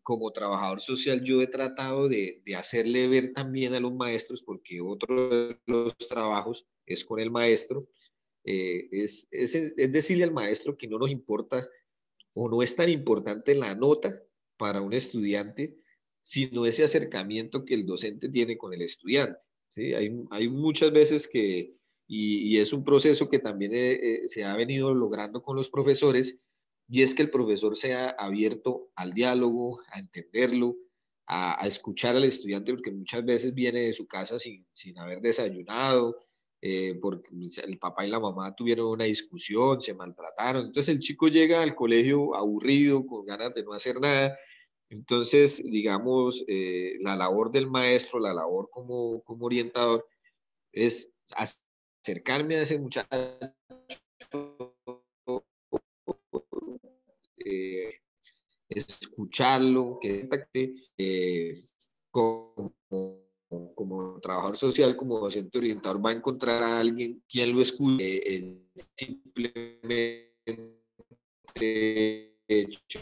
como 0.03 0.31
trabajador 0.31 0.81
social, 0.81 1.23
yo 1.23 1.41
he 1.41 1.47
tratado 1.47 2.07
de, 2.09 2.41
de, 2.45 2.55
hacerle 2.55 3.07
ver 3.07 3.33
también 3.33 3.73
a 3.73 3.79
los 3.79 3.93
maestros, 3.93 4.43
porque 4.43 4.81
otro 4.81 5.29
de 5.29 5.59
los 5.65 5.97
trabajos 5.97 6.67
es 6.85 7.05
con 7.05 7.19
el 7.19 7.31
maestro, 7.31 7.87
eh, 8.43 8.87
es, 8.91 9.27
es, 9.31 9.55
es, 9.55 9.91
decirle 9.91 10.23
al 10.23 10.31
maestro 10.31 10.77
que 10.77 10.87
no 10.87 10.97
nos 10.97 11.11
importa 11.11 11.67
o 12.33 12.49
no 12.49 12.61
es 12.61 12.75
tan 12.75 12.89
importante 12.89 13.55
la 13.55 13.75
nota 13.75 14.21
para 14.57 14.81
un 14.81 14.93
estudiante, 14.93 15.77
sino 16.21 16.65
ese 16.65 16.83
acercamiento 16.83 17.65
que 17.65 17.73
el 17.73 17.85
docente 17.85 18.29
tiene 18.29 18.57
con 18.57 18.73
el 18.73 18.81
estudiante. 18.81 19.45
¿sí? 19.69 19.93
Hay, 19.93 20.11
hay 20.31 20.47
muchas 20.49 20.91
veces 20.91 21.27
que, 21.27 21.75
y, 22.07 22.57
es 22.57 22.73
un 22.73 22.83
proceso 22.83 23.29
que 23.29 23.39
también 23.39 23.73
eh, 23.73 23.93
eh, 23.93 24.29
se 24.29 24.45
ha 24.45 24.55
venido 24.55 24.93
logrando 24.93 25.41
con 25.41 25.55
los 25.55 25.69
profesores, 25.69 26.39
y 26.89 27.01
es 27.01 27.13
que 27.13 27.23
el 27.23 27.29
profesor 27.29 27.75
sea 27.75 28.09
abierto 28.09 28.89
al 28.95 29.13
diálogo, 29.13 29.81
a 29.91 29.99
entenderlo, 29.99 30.75
a, 31.27 31.67
escuchar 31.67 32.15
al 32.15 32.23
estudiante, 32.23 32.73
porque 32.73 32.91
muchas 32.91 33.25
veces 33.25 33.53
viene 33.53 33.81
de 33.81 33.93
su 33.93 34.07
casa 34.07 34.39
sin, 34.39 34.65
sin 34.71 34.97
haber 34.97 35.19
desayunado, 35.19 36.17
eh, 36.61 36.97
porque 37.01 37.29
el 37.65 37.77
papá 37.77 38.05
y 38.05 38.09
la 38.09 38.19
mamá 38.19 38.55
tuvieron 38.55 38.87
una 38.87 39.03
discusión, 39.03 39.81
se 39.81 39.93
maltrataron. 39.93 40.67
Entonces 40.67 40.95
el 40.95 41.01
chico 41.01 41.27
llega 41.27 41.61
al 41.61 41.75
colegio 41.75 42.35
aburrido, 42.35 43.05
con 43.05 43.25
ganas 43.25 43.53
de 43.53 43.63
no 43.63 43.73
hacer 43.73 43.99
nada. 43.99 44.37
Entonces, 44.89 45.61
digamos, 45.63 46.45
eh, 46.47 46.95
la 47.01 47.17
labor 47.17 47.51
del 47.51 47.69
maestro, 47.69 48.19
la 48.19 48.33
labor 48.33 48.69
como, 48.71 49.21
como 49.23 49.45
orientador, 49.45 50.07
es 50.71 51.09
acercarme 51.35 52.55
a 52.55 52.61
ese 52.61 52.79
muchacho, 52.79 53.09
escucharlo, 58.69 59.99
que 60.01 60.27
eh, 60.97 61.61
como 62.11 62.75
como 63.75 64.19
trabajador 64.19 64.57
social, 64.57 64.97
como 64.97 65.19
docente 65.19 65.57
orientador, 65.57 66.05
va 66.05 66.09
a 66.09 66.13
encontrar 66.13 66.61
a 66.63 66.79
alguien 66.79 67.23
quien 67.29 67.53
lo 67.53 67.61
escuche, 67.61 68.35
eh, 68.35 68.61
simplemente 68.95 70.35
hecho 72.47 72.99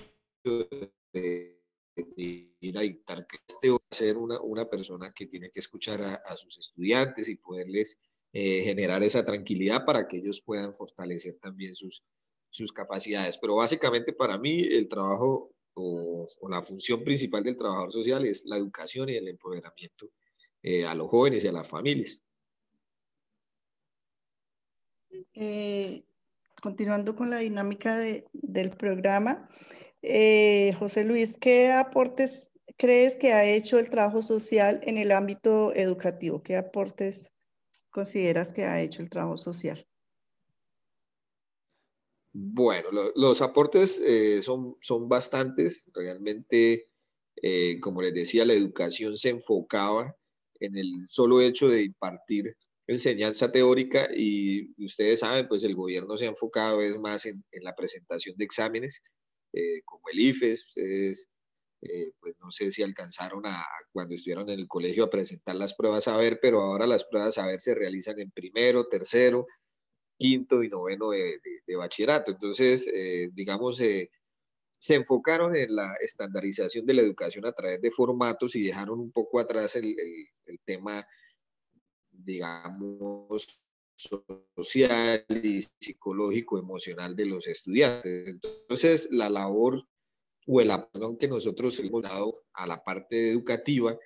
de 1.14 1.62
ir 2.16 2.78
a 2.78 2.82
dictar 2.82 3.26
que 3.26 3.38
este 3.48 3.70
va 3.72 3.78
a 3.78 3.96
ser 3.96 4.18
una, 4.18 4.40
una 4.42 4.70
persona 4.70 5.12
que 5.14 5.26
tiene 5.26 5.50
que 5.50 5.60
escuchar 5.60 6.02
a, 6.02 6.38
sus 6.38 6.58
estudiantes 6.58 7.30
y 7.30 7.38
poderles 7.38 7.98
eh, 8.34 8.62
generar 8.64 9.02
esa 9.02 9.26
tranquilidad 9.26 9.86
para 9.86 10.08
que 10.08 10.18
ellos 10.18 10.42
puedan 10.42 10.74
fortalecer 10.76 11.38
también 11.42 11.74
sus, 11.74 12.04
sus 12.50 12.72
capacidades. 12.72 13.38
Pero 13.38 13.56
básicamente 13.56 14.14
para 14.14 14.38
mí 14.38 14.60
el 14.60 14.88
trabajo 14.90 15.55
o, 15.76 16.28
la 16.50 16.62
función 16.62 17.04
principal 17.04 17.44
del 17.44 17.58
trabajador 17.58 17.92
social 17.92 18.26
es 18.26 18.46
la 18.46 18.58
educación 18.58 19.10
y 19.10 19.16
el 19.16 19.28
empoderamiento 19.28 20.12
eh, 20.64 20.86
a 20.86 20.96
los 20.96 21.10
jóvenes 21.10 21.44
y 21.44 21.48
a 21.48 21.52
las 21.52 21.68
familias. 21.68 22.24
Eh, 25.34 26.04
continuando 26.62 27.16
con 27.16 27.30
la 27.30 27.40
dinámica 27.40 27.98
del 27.98 28.72
programa, 28.72 29.50
eh, 30.02 30.74
José 30.80 31.04
Luis, 31.04 31.38
¿qué 31.38 31.72
aportes 31.72 32.52
crees 32.78 33.18
que 33.18 33.34
ha 33.34 33.46
hecho 33.46 33.80
el 33.80 33.90
trabajo 33.90 34.22
social 34.22 34.80
en 34.84 34.98
el 34.98 35.12
ámbito 35.12 35.74
educativo? 35.74 36.42
¿Qué 36.42 36.56
aportes 36.56 37.32
consideras 37.90 38.52
que 38.52 38.66
ha 38.66 38.82
hecho 38.82 39.02
el 39.02 39.10
trabajo 39.10 39.38
social? 39.38 39.86
Bueno, 42.38 42.90
los 43.16 43.42
aportes 43.42 44.02
eh, 44.06 44.44
son, 44.44 44.76
son 44.82 45.08
bastantes. 45.08 45.90
Realmente, 45.94 46.90
eh, 47.42 47.80
como 47.80 48.02
les 48.02 48.14
decía, 48.14 48.44
la 48.44 48.54
educación 48.54 49.16
se 49.16 49.30
enfocaba 49.30 50.14
en 50.60 50.76
el 50.76 51.08
solo 51.08 51.40
hecho 51.40 51.70
de 51.70 51.84
impartir 51.84 52.58
enseñanza 52.88 53.54
teórica 53.54 54.10
y 54.14 54.70
ustedes 54.84 55.22
saben, 55.22 55.48
pues 55.48 55.64
el 55.64 55.76
gobierno 55.76 56.18
se 56.18 56.26
ha 56.26 56.30
enfocado 56.30 56.82
es 56.82 57.00
más 57.00 57.26
en, 57.26 57.42
la 57.62 57.74
presentación 57.74 58.36
de 58.36 58.44
exámenes, 58.44 59.02
eh, 59.54 59.82
como 59.86 60.02
el 60.12 60.20
IFES. 60.20 60.66
Ustedes, 60.66 61.30
pues 62.20 62.36
no 62.42 62.52
sé 62.52 62.70
si 62.72 62.84
alcanzaron 62.84 63.46
a, 63.46 63.64
cuando 63.94 64.14
estuvieron 64.14 64.50
en 64.50 64.60
el 64.60 64.68
colegio 64.68 65.06
a 65.06 65.10
presentar 65.10 65.56
las 65.56 65.74
pruebas 65.74 66.10
a 66.10 66.18
ver, 66.18 66.40
pero 66.42 66.60
ahora 66.62 66.86
las 66.86 67.06
pruebas 67.06 67.38
a 67.38 67.48
ver 67.48 67.62
se 67.62 67.76
realizan 67.76 68.20
en 68.20 68.30
primero, 68.32 68.88
tercero, 68.88 69.48
quinto 70.18 70.64
y 70.64 70.70
noveno 70.70 71.12
de, 71.12 71.40
bachillerato. 71.76 72.32
Entonces, 72.32 72.88
eh, 72.88 73.30
digamos, 73.34 73.80
eh, 73.82 74.10
se 74.80 74.96
enfocaron 74.96 75.56
en 75.56 75.76
la 75.76 75.96
estandarización 76.02 76.86
de 76.86 76.94
la 76.94 77.02
educación 77.02 77.46
a 77.46 77.52
través 77.52 77.82
de 77.82 77.92
formatos 77.92 78.56
y 78.56 78.64
dejaron 78.64 79.00
un 79.00 79.12
poco 79.12 79.40
atrás 79.40 79.76
el, 79.76 79.96
tema, 80.64 81.06
digamos, 82.12 83.64
social 83.96 85.26
y 85.30 85.62
psicológico, 85.80 86.60
emocional 86.60 87.16
de 87.16 87.26
los 87.26 87.48
estudiantes. 87.48 88.28
Entonces, 88.28 89.10
la 89.12 89.30
labor 89.30 89.88
o 90.48 90.62
el 90.62 90.70
apoyo 90.70 91.18
que 91.18 91.28
nosotros 91.28 91.80
hemos 91.80 92.04
dado 92.04 92.44
a 92.54 92.68
la 92.68 92.84
parte 92.84 93.32
educativa 93.32 93.98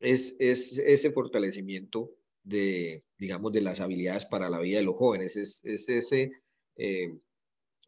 es, 0.00 0.34
es 0.38 0.78
ese 0.78 1.12
fortalecimiento 1.12 2.10
de, 2.48 3.04
digamos, 3.18 3.52
de 3.52 3.60
las 3.60 3.80
habilidades 3.80 4.24
para 4.24 4.48
la 4.48 4.58
vida 4.60 4.78
de 4.78 4.84
los 4.84 4.96
jóvenes. 4.96 5.36
Es, 5.36 5.62
ese, 5.64 6.32
eh, 6.76 7.18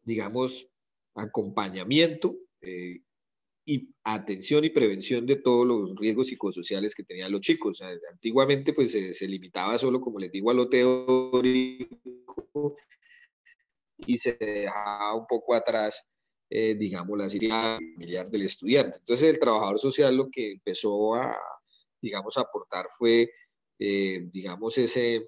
digamos, 0.03 0.67
acompañamiento 1.15 2.37
eh, 2.61 3.01
y 3.65 3.89
atención 4.03 4.63
y 4.63 4.69
prevención 4.69 5.25
de 5.25 5.37
todos 5.37 5.65
los 5.67 5.95
riesgos 5.97 6.27
psicosociales 6.27 6.95
que 6.95 7.03
tenían 7.03 7.31
los 7.31 7.41
chicos. 7.41 7.81
antiguamente, 8.11 8.73
pues, 8.73 8.91
se, 8.91 9.27
limitaba 9.27 9.77
solo, 9.77 9.99
como 9.99 10.19
les 10.19 10.31
digo, 10.31 10.51
a 10.51 10.53
lo 10.53 10.69
teórico 10.69 11.95
y 13.97 14.17
se 14.17 14.33
dejaba 14.33 15.15
un 15.15 15.25
poco 15.27 15.53
atrás, 15.53 16.07
eh, 16.49 16.75
digamos, 16.75 17.17
la 17.17 17.29
situación 17.29 17.79
familiar 17.93 18.29
del 18.29 18.43
estudiante. 18.43 18.97
Entonces, 18.99 19.29
el 19.29 19.39
trabajador 19.39 19.79
social 19.79 20.15
lo 20.15 20.29
que 20.29 20.53
empezó 20.53 21.15
a, 21.15 21.37
digamos, 22.01 22.37
aportar 22.37 22.87
fue 22.97 23.29
eh, 23.83 24.29
digamos, 24.31 24.77
ese, 24.77 25.27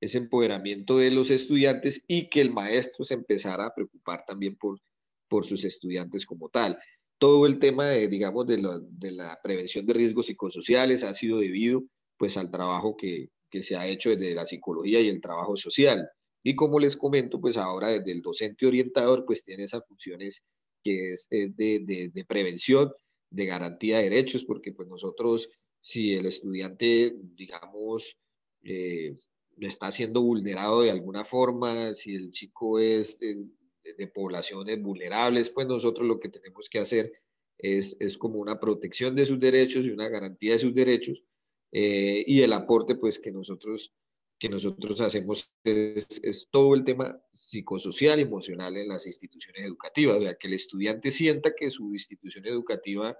ese 0.00 0.18
empoderamiento 0.18 0.98
de 0.98 1.10
los 1.10 1.30
estudiantes 1.30 2.04
y 2.06 2.28
que 2.28 2.40
el 2.40 2.52
maestro 2.52 3.04
se 3.04 3.14
empezara 3.14 3.66
a 3.66 3.74
preocupar 3.74 4.24
también 4.24 4.54
por, 4.54 4.80
por 5.28 5.44
sus 5.44 5.64
estudiantes 5.64 6.26
como 6.26 6.48
tal. 6.48 6.78
Todo 7.18 7.46
el 7.46 7.58
tema, 7.58 7.88
de, 7.88 8.06
digamos, 8.06 8.46
de 8.46 9.12
la, 9.12 9.40
prevención 9.42 9.84
de 9.84 9.94
riesgos 9.94 10.26
psicosociales 10.26 11.02
ha 11.02 11.12
sido 11.12 11.38
debido 11.38 11.82
pues 12.16 12.36
al 12.36 12.52
trabajo 12.52 12.96
que, 12.96 13.30
que 13.50 13.64
se 13.64 13.74
ha 13.74 13.88
hecho 13.88 14.10
desde 14.10 14.36
la 14.36 14.46
psicología 14.46 15.00
y 15.00 15.08
el 15.08 15.20
trabajo 15.20 15.56
social. 15.56 16.08
Y 16.44 16.54
como 16.54 16.78
les 16.78 16.96
comento, 16.96 17.40
pues 17.40 17.56
ahora 17.56 17.88
desde 17.88 18.12
el 18.12 18.22
docente 18.22 18.64
orientador, 18.64 19.24
pues 19.26 19.44
tiene 19.44 19.64
esas 19.64 19.82
funciones 19.88 20.44
que 20.84 21.14
es 21.14 21.26
de, 21.30 21.48
de, 21.48 22.10
de, 22.14 22.24
prevención, 22.24 22.92
de 23.30 23.46
garantía 23.46 23.98
de 23.98 24.04
derechos, 24.04 24.44
porque 24.44 24.72
pues 24.72 24.86
nosotros 24.86 25.48
si 25.84 26.14
el 26.14 26.24
estudiante, 26.24 27.14
digamos, 27.36 28.16
eh, 28.62 29.18
está 29.60 29.92
siendo 29.92 30.22
vulnerado 30.22 30.80
de 30.80 30.90
alguna 30.90 31.26
forma, 31.26 31.92
si 31.92 32.14
el 32.14 32.30
chico 32.30 32.78
es 32.78 33.20
de, 33.20 34.06
poblaciones 34.14 34.80
vulnerables, 34.80 35.50
pues 35.50 35.66
nosotros 35.66 36.08
lo 36.08 36.18
que 36.18 36.30
tenemos 36.30 36.70
que 36.70 36.78
hacer 36.78 37.12
es, 37.58 37.98
es, 38.00 38.16
como 38.16 38.38
una 38.38 38.58
protección 38.58 39.14
de 39.14 39.26
sus 39.26 39.38
derechos 39.38 39.84
y 39.84 39.90
una 39.90 40.08
garantía 40.08 40.52
de 40.52 40.58
sus 40.58 40.74
derechos 40.74 41.22
eh, 41.70 42.24
y 42.26 42.40
el 42.40 42.54
aporte 42.54 42.94
pues 42.94 43.18
que 43.18 43.30
nosotros 43.30 43.92
que 44.38 44.48
nosotros 44.48 45.00
hacemos 45.02 45.52
es, 45.64 46.48
todo 46.50 46.74
el 46.74 46.84
tema 46.84 47.22
psicosocial 47.30 48.18
y 48.18 48.22
emocional 48.22 48.76
en 48.78 48.88
las 48.88 49.06
instituciones 49.06 49.66
educativas, 49.66 50.16
o 50.16 50.22
sea, 50.22 50.34
que 50.34 50.46
el 50.46 50.54
estudiante 50.54 51.10
sienta 51.10 51.54
que 51.54 51.70
su 51.70 51.92
institución 51.92 52.46
educativa 52.46 53.16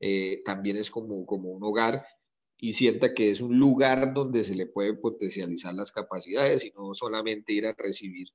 eh, 0.00 0.42
también 0.44 0.76
es 0.76 0.90
como, 0.90 1.24
como 1.26 1.50
un 1.50 1.62
hogar 1.64 2.04
y 2.58 2.72
sienta 2.72 3.14
que 3.14 3.30
es 3.30 3.40
un 3.40 3.58
lugar 3.58 4.14
donde 4.14 4.44
se 4.44 4.54
le 4.54 4.66
pueden 4.66 5.00
potencializar 5.00 5.74
las 5.74 5.92
capacidades 5.92 6.64
y 6.64 6.72
no 6.72 6.94
solamente 6.94 7.52
ir 7.52 7.66
a 7.66 7.74
recibir, 7.74 8.28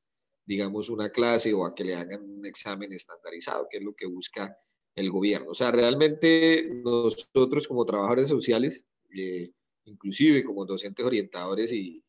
digamos, 0.45 0.89
una 0.89 1.09
clase 1.09 1.53
o 1.53 1.65
a 1.65 1.73
que 1.73 1.83
le 1.83 1.95
hagan 1.95 2.21
un 2.23 2.45
examen 2.45 2.93
estandarizado, 2.93 3.67
que 3.69 3.77
es 3.77 3.83
lo 3.83 3.95
que 3.95 4.05
busca 4.05 4.57
el 4.95 5.09
gobierno. 5.09 5.51
O 5.51 5.55
sea, 5.55 5.71
realmente 5.71 6.69
nosotros 6.83 7.67
como 7.67 7.85
trabajadores 7.85 8.27
sociales, 8.27 8.85
eh, 9.15 9.51
inclusive 9.85 10.43
como 10.43 10.65
docentes 10.65 11.05
orientadores 11.05 11.71
y, 11.71 12.03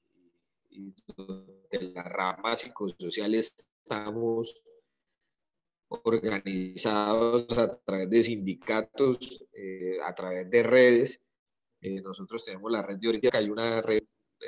y 0.71 0.93
de 1.71 1.83
las 1.95 2.05
ramas 2.05 2.61
psicosociales, 2.61 3.57
estamos 3.83 4.63
organizados 6.05 7.47
a 7.59 7.71
través 7.71 8.11
de 8.11 8.23
sindicatos, 8.23 9.45
eh, 9.53 9.99
a 10.03 10.15
través 10.15 10.49
de 10.51 10.63
redes. 10.63 11.21
Eh, 11.81 12.01
nosotros 12.01 12.45
tenemos 12.45 12.71
la 12.71 12.83
red 12.83 12.99
de 12.99 13.09
orientadores, 13.09 13.45
hay 13.45 13.51
una 13.51 13.83
red 13.83 14.03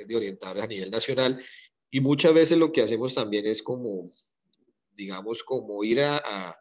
de 0.06 0.16
orientadores 0.16 0.62
a 0.62 0.66
nivel 0.66 0.90
nacional 0.90 1.42
y 1.90 2.00
muchas 2.00 2.34
veces 2.34 2.58
lo 2.58 2.72
que 2.72 2.82
hacemos 2.82 3.14
también 3.14 3.46
es 3.46 3.62
como, 3.62 4.10
digamos, 4.92 5.42
como 5.42 5.84
ir 5.84 6.00
a, 6.00 6.16
a, 6.16 6.56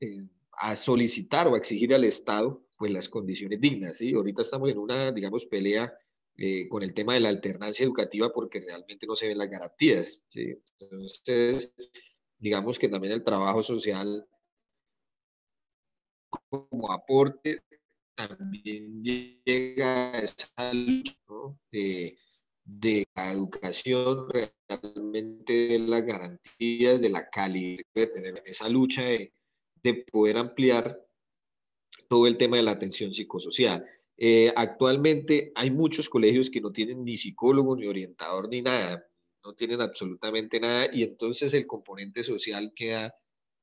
eh, 0.00 0.26
a 0.52 0.76
solicitar 0.76 1.46
o 1.48 1.54
a 1.54 1.58
exigir 1.58 1.94
al 1.94 2.04
Estado 2.04 2.64
pues 2.78 2.92
las 2.92 3.08
condiciones 3.08 3.60
dignas. 3.60 3.98
¿sí? 3.98 4.14
Ahorita 4.14 4.42
estamos 4.42 4.70
en 4.70 4.78
una, 4.78 5.12
digamos, 5.12 5.46
pelea 5.46 5.92
con 6.68 6.84
el 6.84 6.94
tema 6.94 7.14
de 7.14 7.20
la 7.20 7.30
alternancia 7.30 7.82
educativa 7.82 8.32
porque 8.32 8.60
realmente 8.60 9.08
no 9.08 9.16
se 9.16 9.26
ven 9.26 9.38
las 9.38 9.50
garantías. 9.50 10.22
¿sí? 10.28 10.54
Entonces, 10.78 11.74
digamos 12.38 12.78
que 12.78 12.88
también 12.88 13.12
el 13.12 13.24
trabajo 13.24 13.62
social 13.62 14.26
como 16.48 16.92
aporte 16.92 17.62
también 18.14 19.02
llega 19.02 20.12
a 20.12 20.18
esa 20.18 20.72
lucha 20.72 21.14
de, 21.70 22.16
la 23.14 23.32
educación, 23.32 24.28
realmente 24.28 25.52
de 25.68 25.78
las 25.78 26.02
garantías, 26.04 27.00
de 27.00 27.08
la 27.08 27.28
calidad, 27.30 27.82
de 27.94 28.06
tener 28.08 28.42
esa 28.44 28.68
lucha 28.68 29.02
de, 29.02 29.32
poder 30.12 30.36
ampliar 30.36 31.00
todo 32.08 32.26
el 32.26 32.36
tema 32.36 32.58
de 32.58 32.64
la 32.64 32.72
atención 32.72 33.14
psicosocial. 33.14 33.86
Eh, 34.18 34.52
actualmente 34.54 35.52
hay 35.54 35.70
muchos 35.70 36.10
colegios 36.10 36.50
que 36.50 36.60
no 36.60 36.72
tienen 36.72 37.04
ni 37.04 37.16
psicólogo, 37.16 37.74
ni 37.76 37.86
orientador, 37.86 38.48
ni 38.48 38.60
nada 38.60 39.07
no 39.48 39.54
tienen 39.54 39.80
absolutamente 39.80 40.60
nada 40.60 40.90
y 40.92 41.02
entonces 41.02 41.54
el 41.54 41.66
componente 41.66 42.22
social 42.22 42.70
queda 42.76 43.14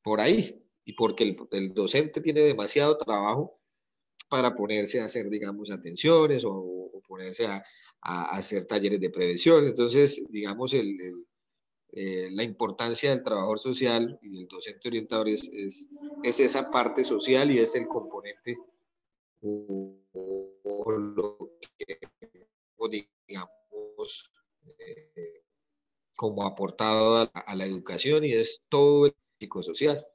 por 0.02 0.20
ahí 0.20 0.60
y 0.84 0.94
porque 0.94 1.36
el, 1.52 1.74
docente 1.74 2.22
tiene 2.22 2.42
demasiado 2.42 2.98
trabajo 2.98 3.60
para 4.28 4.56
ponerse 4.56 5.00
a 5.00 5.06
hacer, 5.06 5.30
digamos, 5.30 5.70
atenciones 5.70 6.44
o, 6.44 6.92
ponerse 7.08 7.46
a, 7.46 7.64
hacer 8.02 8.66
talleres 8.66 9.00
de 9.00 9.12
prevención. 9.12 9.66
Entonces, 9.66 10.24
digamos, 10.30 10.74
el, 10.74 10.98
eh, 11.92 12.30
la 12.32 12.42
importancia 12.42 13.12
del 13.12 13.24
trabajador 13.24 13.60
social 13.60 14.18
y 14.24 14.38
del 14.38 14.48
docente 14.48 14.88
orientador 14.88 15.30
es, 15.30 15.52
es, 15.54 15.88
esa 16.40 16.72
parte 16.72 17.04
social 17.04 17.52
y 17.52 17.60
es 17.60 17.76
el 17.76 17.86
componente 17.88 18.58
o, 19.42 19.96
lo 20.92 21.52
que, 21.78 22.00
digamos, 23.28 24.32
como 26.16 26.46
aportado 26.46 27.30
a, 27.34 27.56
la 27.56 27.66
educación 27.66 28.24
y 28.24 28.32
es 28.32 28.64
todo 28.70 29.08
el 29.08 29.16
psicosocial. 29.40 30.06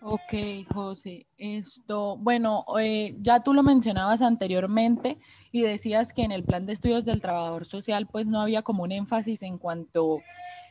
Ok, 0.00 0.32
José. 0.72 1.26
Esto, 1.36 2.16
bueno, 2.16 2.64
eh, 2.80 3.16
ya 3.20 3.42
tú 3.42 3.52
lo 3.52 3.64
mencionabas 3.64 4.22
anteriormente 4.22 5.18
y 5.50 5.62
decías 5.62 6.12
que 6.12 6.22
en 6.22 6.30
el 6.30 6.44
plan 6.44 6.66
de 6.66 6.72
estudios 6.72 7.04
del 7.04 7.20
trabajador 7.20 7.66
social 7.66 8.06
pues 8.06 8.28
no 8.28 8.40
había 8.40 8.62
como 8.62 8.84
un 8.84 8.92
énfasis 8.92 9.42
en 9.42 9.58
cuanto, 9.58 10.20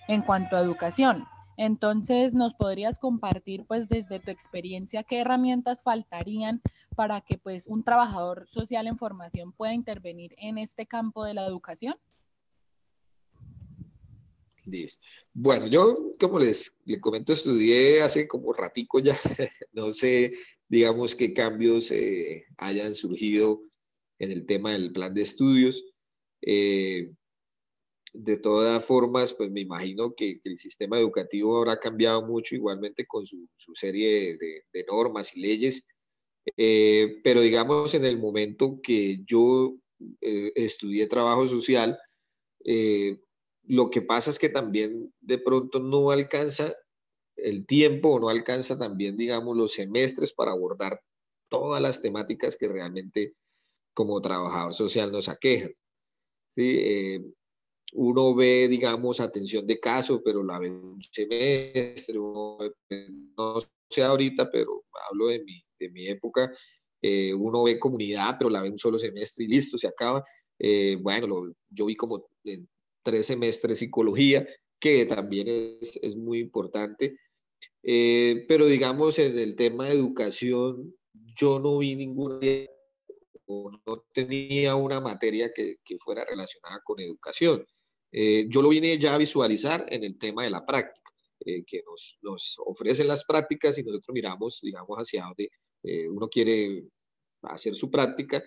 en 0.07 0.21
cuanto 0.21 0.55
a 0.55 0.61
educación. 0.61 1.25
Entonces, 1.57 2.35
¿nos 2.35 2.53
podrías 2.53 2.99
compartir 2.99 3.65
pues 3.67 3.89
desde 3.89 4.19
tu 4.19 4.31
experiencia 4.31 5.03
qué 5.03 5.19
herramientas 5.19 5.81
faltarían 5.83 6.61
para 6.97 7.21
que 7.21 7.37
pues 7.37 7.67
un 7.67 7.83
trabajador 7.83 8.47
social 8.47 8.87
en 8.87 8.97
formación 8.97 9.51
pueda 9.53 9.71
intervenir 9.71 10.33
en 10.39 10.57
este 10.57 10.87
campo 10.87 11.23
de 11.23 11.35
la 11.35 11.45
educación? 11.45 11.93
Bueno, 15.31 15.67
yo, 15.67 16.15
como 16.19 16.39
les, 16.39 16.75
les 16.85 16.99
comento, 16.99 17.33
estudié 17.33 18.01
hace 18.01 18.27
como 18.27 18.51
ratico 18.51 18.99
ya, 18.99 19.15
no 19.73 19.91
sé, 19.91 20.33
digamos, 20.67 21.15
qué 21.15 21.33
cambios 21.35 21.91
eh, 21.91 22.45
hayan 22.57 22.95
surgido 22.95 23.61
en 24.17 24.31
el 24.31 24.47
tema 24.47 24.71
del 24.71 24.91
plan 24.91 25.13
de 25.13 25.21
estudios. 25.21 25.85
Eh, 26.41 27.11
de 28.11 28.37
todas 28.37 28.83
formas, 28.83 29.33
pues 29.33 29.51
me 29.51 29.61
imagino 29.61 30.15
que, 30.15 30.41
el 30.43 30.57
sistema 30.57 30.97
educativo 30.97 31.57
habrá 31.57 31.79
cambiado 31.79 32.25
mucho, 32.25 32.55
igualmente 32.55 33.05
con 33.05 33.23
su, 33.27 33.47
serie 33.75 34.35
de, 34.37 34.85
normas 34.87 35.37
y 35.37 35.41
leyes, 35.41 35.85
eh, 36.55 37.19
pero 37.23 37.41
digamos, 37.41 37.93
en 37.93 38.05
el 38.05 38.17
momento 38.17 38.79
que 38.81 39.23
yo 39.25 39.75
estudié 40.19 41.07
trabajo 41.07 41.47
social, 41.47 41.97
lo 43.63 43.89
que 43.89 44.01
pasa 44.01 44.29
es 44.29 44.37
que 44.37 44.49
también 44.49 45.11
de 45.19 45.39
pronto 45.39 45.79
no 45.79 46.11
alcanza 46.11 46.73
el 47.37 47.65
tiempo 47.65 48.09
o 48.09 48.19
no 48.19 48.29
alcanza 48.29 48.77
también, 48.77 49.15
digamos, 49.17 49.55
los 49.55 49.73
semestres 49.73 50.33
para 50.33 50.51
abordar 50.51 51.01
todas 51.49 51.81
las 51.81 52.01
temáticas 52.01 52.57
que 52.57 52.67
realmente 52.67 53.35
como 53.93 54.21
trabajador 54.21 54.73
social 54.73 55.11
nos 55.11 55.29
aquejan. 55.29 55.73
¿sí? 56.49 56.77
Eh, 56.79 57.21
uno 57.93 58.35
ve, 58.35 58.67
digamos, 58.67 59.19
atención 59.19 59.65
de 59.65 59.79
caso, 59.79 60.21
pero 60.23 60.43
la 60.43 60.59
ve 60.59 60.69
un 60.69 61.01
semestre, 61.11 62.15
no 62.17 63.59
sé 63.89 64.03
ahorita, 64.03 64.51
pero 64.51 64.83
hablo 65.09 65.27
de 65.27 65.43
mi, 65.43 65.63
de 65.79 65.89
mi 65.89 66.07
época, 66.07 66.51
eh, 67.01 67.33
uno 67.33 67.63
ve 67.63 67.79
comunidad, 67.79 68.35
pero 68.37 68.49
la 68.49 68.61
ve 68.61 68.69
un 68.69 68.77
solo 68.77 68.97
semestre 68.97 69.45
y 69.45 69.47
listo, 69.47 69.77
se 69.77 69.87
acaba. 69.87 70.23
Eh, 70.59 70.97
bueno, 70.99 71.53
yo 71.69 71.85
vi 71.85 71.95
como 71.95 72.29
tres 73.03 73.25
semestres 73.25 73.79
psicología, 73.79 74.47
que 74.79 75.05
también 75.05 75.47
es, 75.47 75.99
es 76.01 76.15
muy 76.15 76.39
importante. 76.39 77.17
Eh, 77.83 78.45
pero 78.47 78.65
digamos, 78.65 79.19
en 79.19 79.37
el 79.37 79.55
tema 79.55 79.87
de 79.87 79.93
educación, 79.93 80.95
yo 81.13 81.59
no 81.59 81.77
vi 81.79 81.95
ninguna 81.95 82.39
o 83.45 83.71
no 83.85 84.05
tenía 84.13 84.75
una 84.75 84.99
materia 84.99 85.51
que, 85.53 85.77
que 85.83 85.97
fuera 85.97 86.25
relacionada 86.25 86.81
con 86.83 86.99
educación. 86.99 87.65
Eh, 88.11 88.47
yo 88.49 88.61
lo 88.61 88.69
vine 88.69 88.97
ya 88.97 89.15
a 89.15 89.17
visualizar 89.17 89.85
en 89.89 90.03
el 90.03 90.17
tema 90.17 90.43
de 90.43 90.49
la 90.49 90.65
práctica, 90.65 91.11
eh, 91.45 91.63
que 91.65 91.83
nos, 91.85 92.17
nos, 92.21 92.55
ofrecen 92.65 93.07
las 93.07 93.23
prácticas 93.25 93.77
y 93.77 93.83
nosotros 93.83 94.13
miramos, 94.13 94.59
digamos, 94.61 94.97
hacia 94.97 95.25
donde 95.87 96.09
uno 96.09 96.27
quiere 96.27 96.83
hacer 97.43 97.75
su 97.75 97.89
práctica 97.89 98.43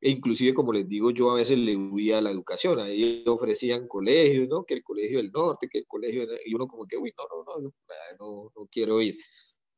e 0.00 0.10
inclusive, 0.10 0.52
como 0.52 0.72
les 0.72 0.86
digo, 0.86 1.10
yo 1.10 1.30
a 1.30 1.36
veces 1.36 1.58
le 1.58 1.74
huía 1.76 2.18
a 2.18 2.20
la 2.20 2.30
educación. 2.30 2.78
Ahí 2.78 3.24
ofrecían 3.26 3.88
colegios, 3.88 4.46
¿no? 4.48 4.62
Que 4.64 4.74
el 4.74 4.82
colegio 4.82 5.16
del 5.16 5.32
norte, 5.32 5.66
que 5.70 5.78
el 5.78 5.86
colegio... 5.86 6.26
Y 6.44 6.54
uno 6.54 6.66
como 6.66 6.84
que, 6.86 6.98
uy, 6.98 7.10
no, 7.16 7.24
no, 7.44 7.62
no, 7.62 7.72
no, 8.20 8.52
no 8.54 8.68
quiero 8.70 9.00
ir. 9.00 9.16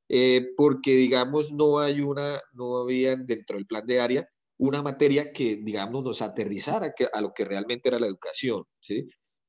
Eh, 0.08 0.48
porque, 0.56 0.96
digamos, 0.96 1.52
no 1.52 1.78
hay 1.78 2.00
una, 2.00 2.40
no 2.54 2.78
había 2.78 3.14
dentro 3.14 3.56
del 3.56 3.66
plan 3.66 3.86
de 3.86 4.00
área 4.00 4.28
una 4.58 4.82
materia 4.82 5.32
que, 5.32 5.56
digamos, 5.56 6.02
nos 6.02 6.22
aterrizara 6.22 6.92
a 7.12 7.20
lo 7.20 7.32
que 7.32 7.44
realmente 7.44 7.88
era 7.88 8.00
la 8.00 8.06
educación, 8.06 8.64
¿sí? 8.80 9.06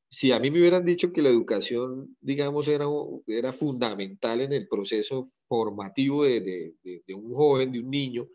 Si 0.10 0.32
a 0.32 0.40
mí 0.40 0.50
me 0.50 0.60
hubieran 0.60 0.86
dicho 0.86 1.12
que 1.12 1.22
la 1.22 1.30
educación, 1.30 2.16
digamos, 2.22 2.68
era, 2.68 2.86
era 3.28 3.52
fundamental 3.52 4.42
en 4.42 4.54
el 4.54 4.68
proceso 4.68 5.26
formativo 5.48 6.24
de, 6.24 6.42
de, 6.82 7.14
un 7.14 7.34
joven, 7.34 7.72
de 7.74 7.80
un 7.80 7.90
niño, 7.90 8.28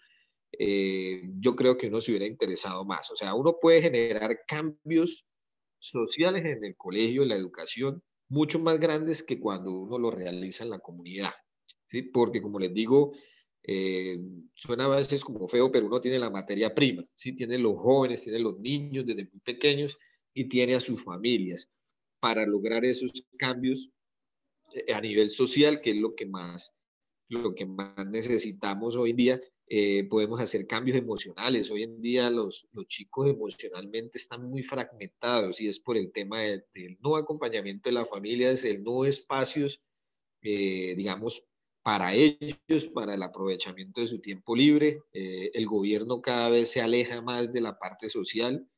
eh, 0.59 1.23
yo 1.41 1.57
creo 1.57 1.79
que 1.79 1.87
uno 1.87 2.01
se 2.03 2.11
hubiera 2.11 2.27
interesado 2.27 2.85
más. 2.85 3.11
O 3.11 3.17
sea, 3.17 3.35
uno 3.35 3.57
puede 3.61 3.81
generar 3.81 4.41
cambios 4.47 5.27
sociales 5.79 6.45
en 6.45 6.63
el 6.63 6.77
colegio, 6.77 7.23
en 7.23 7.31
la 7.31 7.37
educación, 7.37 8.03
mucho 8.29 8.59
más 8.59 8.79
grandes 8.79 9.23
que 9.23 9.41
cuando 9.41 9.73
uno 9.73 9.99
lo 9.99 10.11
realiza 10.11 10.65
en 10.65 10.71
la 10.71 10.79
comunidad. 10.79 11.33
¿sí? 11.87 12.03
Porque, 12.03 12.43
como 12.43 12.59
les 12.59 12.75
digo, 12.75 13.13
eh, 13.63 14.19
suena 14.55 14.85
a 14.85 14.97
veces 14.97 15.25
como 15.25 15.49
feo, 15.49 15.73
pero 15.73 15.87
uno 15.87 16.01
tiene 16.03 16.19
la 16.19 16.31
materia 16.31 16.75
prima, 16.75 17.03
¿sí? 17.15 17.33
tiene 17.35 17.59
los 17.59 17.77
jóvenes, 17.79 18.23
tiene 18.25 18.41
los 18.41 18.59
niños 18.59 19.07
desde 19.07 19.25
muy 19.25 19.41
pequeños 19.41 19.97
y 20.35 20.49
tiene 20.49 20.75
a 20.75 20.81
sus 20.81 21.03
familias 21.03 21.71
para 22.21 22.47
lograr 22.47 22.85
esos 22.85 23.11
cambios 23.37 23.91
eh, 24.75 24.93
a 24.93 25.01
nivel 25.01 25.31
social, 25.31 25.81
que 25.81 25.91
es 25.91 25.97
lo 25.97 26.15
que 26.15 26.27
más, 26.27 26.73
lo 27.29 27.55
que 27.55 27.67
más 27.67 28.07
necesitamos 28.07 28.97
hoy 28.97 29.11
en 29.11 29.17
día 29.17 29.41
eh, 29.69 30.05
podemos 30.05 30.41
hacer 30.41 30.67
cambios 30.67 30.97
emocionales. 30.97 31.71
Hoy 31.71 31.83
en 31.83 32.01
día 32.01 32.31
los, 32.31 32.69
los, 32.73 32.87
chicos 32.87 33.29
emocionalmente 33.29 34.19
están 34.19 34.49
muy 34.49 34.63
fragmentados 34.63 35.61
y 35.61 35.69
es 35.69 35.79
por 35.79 35.97
el 35.97 36.13
tema 36.13 36.41
del 36.41 36.99
no 37.01 37.17
acompañamiento 37.17 37.89
de 37.89 37.95
la 37.95 38.05
familia, 38.05 38.51
es 38.51 38.65
el 38.65 38.83
no 38.83 39.05
espacios, 39.05 39.81
eh, 40.43 40.95
digamos, 40.95 41.45
para 41.83 42.15
ellos, 42.15 42.87
para 42.93 43.15
el 43.15 43.23
aprovechamiento 43.23 44.01
de 44.01 44.07
su 44.07 44.21
tiempo 44.21 44.55
libre. 44.55 45.03
El 45.13 45.67
gobierno 45.67 46.23
cada 46.23 46.49
vez 46.51 46.71
se 46.71 46.81
aleja 46.81 47.21
más 47.23 47.51
de 47.53 47.61
la 47.61 47.79
parte 47.79 48.09
social. 48.09 48.69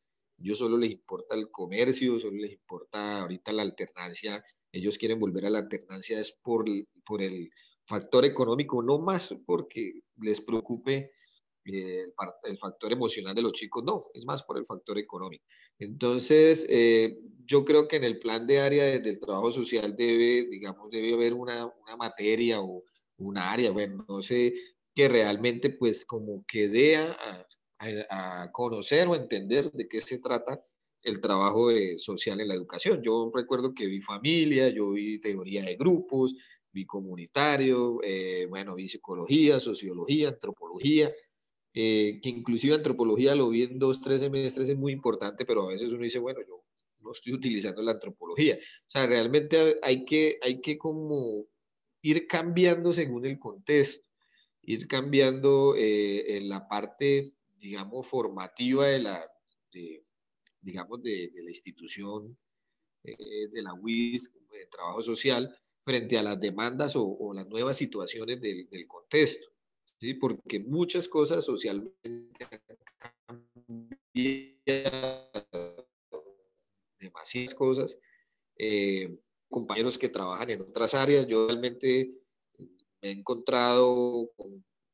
Ellos 0.44 0.58
solo 0.58 0.76
les 0.76 0.90
importa 0.90 1.34
el 1.34 1.50
comercio, 1.50 2.20
solo 2.20 2.36
les 2.36 2.52
importa 2.52 3.22
ahorita 3.22 3.50
la 3.50 3.62
alternancia. 3.62 4.44
Ellos 4.70 4.98
quieren 4.98 5.18
volver 5.18 5.46
a 5.46 5.50
la 5.50 5.60
alternancia 5.60 6.20
es 6.20 6.32
por, 6.32 6.66
por 7.06 7.22
el 7.22 7.50
factor 7.86 8.26
económico, 8.26 8.82
no 8.82 8.98
más 8.98 9.34
porque 9.46 10.02
les 10.16 10.42
preocupe 10.42 11.12
eh, 11.64 12.04
el, 12.42 12.58
factor 12.58 12.92
emocional 12.92 13.34
de 13.34 13.40
los 13.40 13.52
chicos, 13.52 13.82
no, 13.84 14.02
es 14.12 14.26
más 14.26 14.42
por 14.42 14.58
el 14.58 14.66
factor 14.66 14.98
económico. 14.98 15.46
Entonces, 15.78 16.66
eh, 16.68 17.18
yo 17.46 17.64
creo 17.64 17.88
que 17.88 17.96
en 17.96 18.04
el 18.04 18.18
plan 18.18 18.46
de 18.46 18.60
área 18.60 18.84
del 19.00 19.18
trabajo 19.18 19.50
social 19.50 19.96
debe, 19.96 20.46
digamos, 20.50 20.90
debe 20.90 21.14
haber 21.14 21.32
una, 21.32 21.64
una 21.64 21.96
materia 21.96 22.60
o 22.60 22.84
un 23.16 23.38
área, 23.38 23.70
bueno, 23.70 24.04
no 24.06 24.20
sé, 24.20 24.52
que 24.94 25.08
realmente 25.08 25.70
pues 25.70 26.04
como 26.04 26.44
que 26.46 26.68
dé 26.68 26.96
a, 26.96 27.46
a, 27.78 28.50
conocer 28.52 29.08
o 29.08 29.14
entender 29.14 29.70
de 29.72 29.88
qué 29.88 30.00
se 30.00 30.18
trata 30.18 30.64
el 31.02 31.20
trabajo 31.20 31.68
social 31.98 32.40
en 32.40 32.48
la 32.48 32.54
educación. 32.54 33.02
Yo 33.02 33.30
recuerdo 33.34 33.74
que 33.74 33.86
vi 33.86 34.00
familia, 34.00 34.70
yo 34.70 34.90
vi 34.90 35.18
teoría 35.18 35.62
de 35.62 35.76
grupos, 35.76 36.34
vi 36.74 36.84
comunitario, 36.84 38.00
eh, 38.02 38.46
bueno, 38.50 38.74
vi 38.74 38.88
psicología, 38.88 39.60
sociología, 39.60 40.30
antropología, 40.30 41.12
eh, 41.72 42.18
que 42.20 42.28
inclusive 42.28 42.74
antropología 42.74 43.34
lo 43.34 43.48
vi 43.48 43.62
en 43.62 43.78
dos, 43.78 44.00
tres 44.00 44.20
semestres, 44.20 44.68
es 44.68 44.76
muy 44.76 44.92
importante, 44.92 45.46
pero 45.46 45.62
a 45.62 45.68
veces 45.68 45.92
uno 45.92 46.02
dice, 46.02 46.18
bueno, 46.18 46.40
yo 46.46 46.64
no 47.00 47.12
estoy 47.12 47.32
utilizando 47.32 47.80
la 47.82 47.92
antropología. 47.92 48.56
O 48.56 48.90
sea, 48.90 49.06
realmente 49.06 49.76
hay 49.82 50.04
que, 50.04 50.38
hay 50.42 50.60
que 50.60 50.76
como 50.76 51.46
ir 52.02 52.26
cambiando 52.26 52.92
según 52.92 53.24
el 53.24 53.38
contexto, 53.38 54.08
ir 54.62 54.88
cambiando 54.88 55.74
eh, 55.76 56.36
en 56.36 56.48
la 56.48 56.68
parte, 56.68 57.33
digamos, 57.64 58.06
formativa 58.06 58.86
de 58.88 58.98
la, 58.98 59.32
digamos, 60.60 61.02
de, 61.02 61.30
de, 61.30 61.42
la 61.42 61.48
institución 61.50 62.36
de 63.02 63.62
la 63.62 63.72
UIS, 63.72 64.30
de 64.50 64.66
trabajo 64.66 65.00
social, 65.00 65.58
frente 65.82 66.18
a 66.18 66.22
las 66.22 66.38
demandas 66.38 66.94
o, 66.94 67.32
las 67.32 67.46
nuevas 67.48 67.78
situaciones 67.78 68.38
del, 68.40 68.86
contexto, 68.86 69.48
¿sí? 69.98 70.12
porque 70.12 70.60
muchas 70.60 71.08
cosas 71.08 71.42
socialmente 71.44 72.46
han 73.26 73.48
cambiado, 74.12 75.88
demasiadas 76.98 77.54
cosas. 77.54 77.98
Eh, 78.58 79.18
compañeros 79.48 79.96
que 79.96 80.10
trabajan 80.10 80.50
en 80.50 80.60
otras 80.60 80.92
áreas, 80.92 81.26
yo 81.26 81.46
realmente 81.46 82.12
me 82.58 83.08
he 83.08 83.10
encontrado 83.12 84.30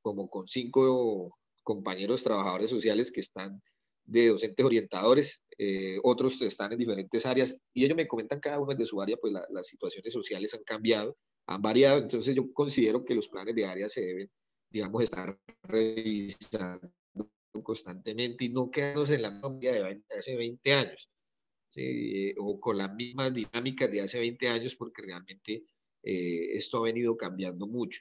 como 0.02 0.30
con 0.30 0.46
cinco 0.46 1.39
compañeros 1.70 2.24
trabajadores 2.24 2.68
sociales 2.68 3.12
que 3.12 3.20
están 3.20 3.62
de 4.04 4.26
docentes 4.26 4.66
orientadores, 4.66 5.40
eh, 5.56 6.00
otros 6.02 6.42
están 6.42 6.72
en 6.72 6.78
diferentes 6.78 7.24
áreas 7.24 7.56
y 7.72 7.84
ellos 7.84 7.96
me 7.96 8.08
comentan 8.08 8.40
cada 8.40 8.58
uno 8.58 8.74
de 8.74 8.86
su 8.86 9.00
área, 9.00 9.16
pues 9.16 9.32
las 9.32 9.66
situaciones 9.68 10.12
sociales 10.12 10.52
han 10.52 10.64
cambiado, 10.64 11.16
han 11.46 11.62
variado, 11.62 11.98
entonces 11.98 12.34
yo 12.34 12.52
considero 12.52 13.04
que 13.04 13.14
los 13.14 13.28
planes 13.28 13.54
de 13.54 13.66
área 13.66 13.88
se 13.88 14.00
deben, 14.00 14.28
digamos, 14.68 15.04
estar 15.04 15.38
revisando 15.62 16.90
constantemente 17.62 18.46
y 18.46 18.48
no 18.48 18.68
quedarnos 18.68 19.10
en 19.10 19.22
la 19.22 19.30
misma 19.30 19.60
de 19.60 20.02
hace 20.18 20.34
20 20.34 20.72
años, 20.72 21.08
¿sí? 21.68 22.34
o 22.36 22.58
con 22.58 22.78
la 22.78 22.88
misma 22.88 23.30
dinámica 23.30 23.86
de 23.86 24.00
hace 24.00 24.18
20 24.18 24.48
años, 24.48 24.74
porque 24.74 25.02
realmente 25.02 25.62
eh, 26.02 26.46
esto 26.52 26.78
ha 26.78 26.82
venido 26.82 27.16
cambiando 27.16 27.68
mucho. 27.68 28.00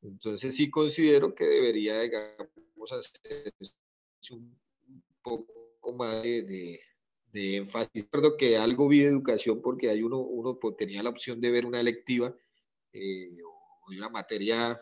Entonces 0.00 0.56
sí 0.56 0.70
considero 0.70 1.34
que 1.34 1.44
debería, 1.44 2.00
digamos, 2.00 2.48
hacer 2.84 3.52
un 4.30 4.58
poco 5.22 5.92
más 5.96 6.22
de, 6.22 6.80
de, 7.32 7.56
énfasis. 7.56 8.04
Recuerdo 8.04 8.36
que 8.36 8.56
algo 8.56 8.88
vi 8.88 9.00
de 9.00 9.08
educación 9.08 9.60
porque 9.62 9.88
hay 9.88 10.02
uno, 10.02 10.18
uno 10.18 10.58
tenía 10.76 11.02
la 11.02 11.10
opción 11.10 11.40
de 11.40 11.50
ver 11.50 11.66
una 11.66 11.80
electiva 11.80 12.34
eh, 12.92 13.42
o 13.42 13.92
una 13.92 14.08
materia 14.08 14.80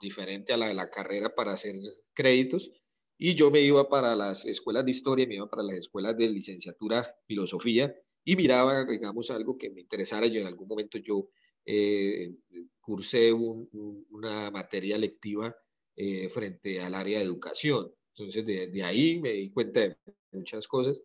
diferente 0.00 0.52
a 0.52 0.56
la 0.56 0.68
de 0.68 0.74
la 0.74 0.90
carrera 0.90 1.34
para 1.34 1.52
hacer 1.52 1.76
créditos 2.12 2.70
y 3.16 3.34
yo 3.34 3.50
me 3.50 3.60
iba 3.60 3.88
para 3.88 4.16
las 4.16 4.44
escuelas 4.44 4.84
de 4.84 4.90
historia, 4.90 5.26
me 5.26 5.36
iba 5.36 5.48
para 5.48 5.62
las 5.62 5.76
escuelas 5.76 6.16
de 6.16 6.28
licenciatura, 6.28 7.16
filosofía, 7.26 7.94
y 8.24 8.36
miraba, 8.36 8.84
digamos, 8.84 9.30
algo 9.30 9.56
que 9.56 9.70
me 9.70 9.80
interesara. 9.80 10.26
Yo 10.26 10.40
en 10.40 10.46
algún 10.46 10.66
momento 10.66 10.98
yo 10.98 11.28
eh, 11.64 12.34
cursé 12.80 13.32
una 13.32 14.50
materia 14.50 14.98
lectiva 14.98 15.54
eh, 15.96 16.28
frente 16.28 16.80
al 16.80 16.94
área 16.94 17.18
de 17.18 17.24
educación. 17.24 17.92
Entonces, 18.16 18.46
de, 18.46 18.82
ahí 18.82 19.20
me 19.20 19.32
di 19.32 19.50
cuenta 19.50 19.80
de 19.80 19.96
muchas 20.32 20.68
cosas 20.68 21.02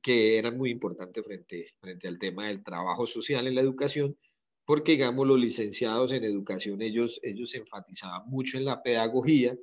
que 0.00 0.38
eran 0.38 0.56
muy 0.56 0.70
importantes 0.70 1.24
frente, 1.24 1.74
frente 1.80 2.08
al 2.08 2.18
tema 2.18 2.48
del 2.48 2.62
trabajo 2.62 3.06
social 3.06 3.46
en 3.46 3.54
la 3.54 3.60
educación, 3.60 4.16
porque, 4.64 4.92
digamos, 4.92 5.26
los 5.26 5.38
licenciados 5.38 6.12
en 6.12 6.24
educación, 6.24 6.82
ellos, 6.82 7.20
ellos 7.22 7.54
enfatizaban 7.54 8.28
mucho 8.28 8.58
en 8.58 8.64
la 8.64 8.82
pedagogía, 8.82 9.56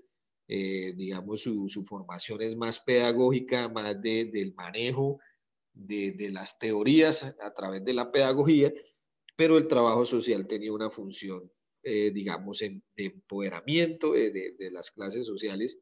eh, 0.47 0.93
digamos, 0.95 1.41
su, 1.41 1.69
su, 1.69 1.84
formación 1.84 2.41
es 2.41 2.55
más 2.55 2.80
pedagógica, 2.80 3.69
más 3.69 4.01
de, 4.01 4.26
del 4.26 4.53
manejo 4.55 5.19
de, 5.73 6.11
de, 6.11 6.30
las 6.32 6.59
teorías 6.59 7.23
a 7.23 7.53
través 7.53 7.84
de 7.84 7.93
la 7.93 8.11
pedagogía, 8.11 8.73
pero 9.36 9.57
el 9.57 9.67
trabajo 9.67 10.05
social 10.05 10.47
tenía 10.47 10.71
una 10.71 10.89
función, 10.89 11.51
eh, 11.86 12.11
digamos, 12.11 12.59
de 12.59 12.81
empoderamiento 12.97 14.11
de, 14.13 14.31
de, 14.31 14.71
las 14.71 14.91
clases 14.91 15.25
sociales, 15.25 15.79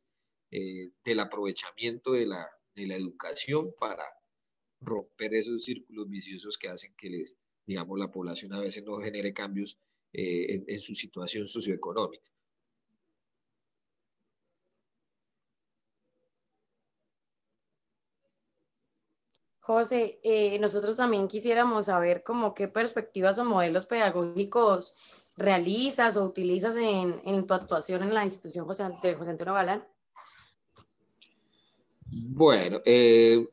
eh, 0.51 0.91
del 1.04 1.20
aprovechamiento 1.20 2.12
de 2.14 2.28
la, 2.28 2.47
de 2.76 2.88
la 2.88 2.95
educación 2.95 3.74
para 3.80 4.06
romper 4.82 5.34
esos 5.34 5.64
círculos 5.64 6.10
viciosos 6.10 6.58
que 6.58 6.70
hacen 6.70 6.93
que 6.97 7.10
les, 7.10 7.36
digamos, 7.66 7.97
la 7.97 8.12
población 8.12 8.54
a 8.54 8.62
veces 8.62 8.84
no 8.84 8.97
genere 8.97 9.34
cambios 9.34 9.80
en, 10.12 10.66
en 10.68 10.82
su 10.82 10.93
situación 10.93 11.47
socioeconómica. 11.47 12.30
José, 19.66 20.20
eh, 20.24 20.60
nosotros 20.60 20.97
también 20.97 21.30
quisiéramos 21.30 21.86
saber 21.86 22.22
como 22.22 22.54
qué 22.54 22.68
perspectivas 22.68 23.39
o 23.39 23.45
modelos 23.45 23.86
pedagógicos 23.86 24.93
realizas 25.38 26.18
o 26.18 26.26
utilizas 26.26 26.76
en, 26.76 27.22
en 27.26 27.48
tu 27.48 27.54
actuación 27.54 28.04
en 28.04 28.14
la 28.14 28.24
institución 28.24 28.66
José, 28.66 28.86
de 29.02 29.16
José 29.16 29.32
Antonio 29.32 29.54
Galán. 29.54 29.88
Bueno, 32.06 32.80
eh, 32.86 33.48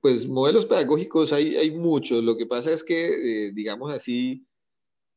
pues 0.00 0.28
modelos 0.28 0.66
pedagógicos 0.66 1.32
hay, 1.32 1.56
hay 1.56 1.72
muchos. 1.72 2.22
Lo 2.22 2.36
que 2.36 2.46
pasa 2.46 2.70
es 2.70 2.84
que, 2.84 3.46
eh, 3.46 3.52
digamos 3.52 3.92
así, 3.92 4.46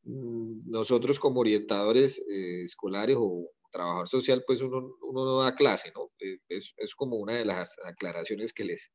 mm, 0.02 0.60
nosotros 0.66 1.20
como 1.20 1.40
orientadores 1.40 2.18
eh, 2.28 2.64
escolares 2.64 3.16
o 3.18 3.48
trabajador 3.70 4.08
social, 4.08 4.42
pues 4.46 4.62
uno, 4.62 4.96
uno 5.02 5.24
no 5.24 5.42
da 5.42 5.54
clase, 5.54 5.92
¿no? 5.94 6.10
Es, 6.48 6.74
es 6.76 6.94
como 6.96 7.16
una 7.18 7.34
de 7.34 7.44
las 7.44 7.76
aclaraciones 7.84 8.52
que 8.52 8.64
les, 8.64 8.90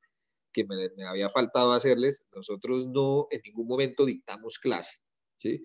que 0.51 0.65
me, 0.65 0.89
me, 0.97 1.05
había 1.05 1.29
faltado 1.29 1.71
hacerles, 1.71 2.27
nosotros 2.35 2.85
no 2.87 3.27
en 3.31 3.41
ningún 3.45 3.67
momento 3.67 4.05
dictamos 4.05 4.59
clase, 4.59 4.97
¿sí? 5.37 5.61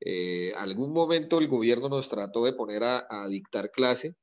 Eh, 0.00 0.52
algún 0.56 0.92
momento 0.92 1.38
el 1.38 1.48
gobierno 1.48 1.88
nos 1.88 2.08
trató 2.08 2.44
de 2.44 2.54
poner 2.54 2.84
a, 2.84 3.06
a, 3.10 3.28
dictar 3.28 3.70
clase 3.70 4.14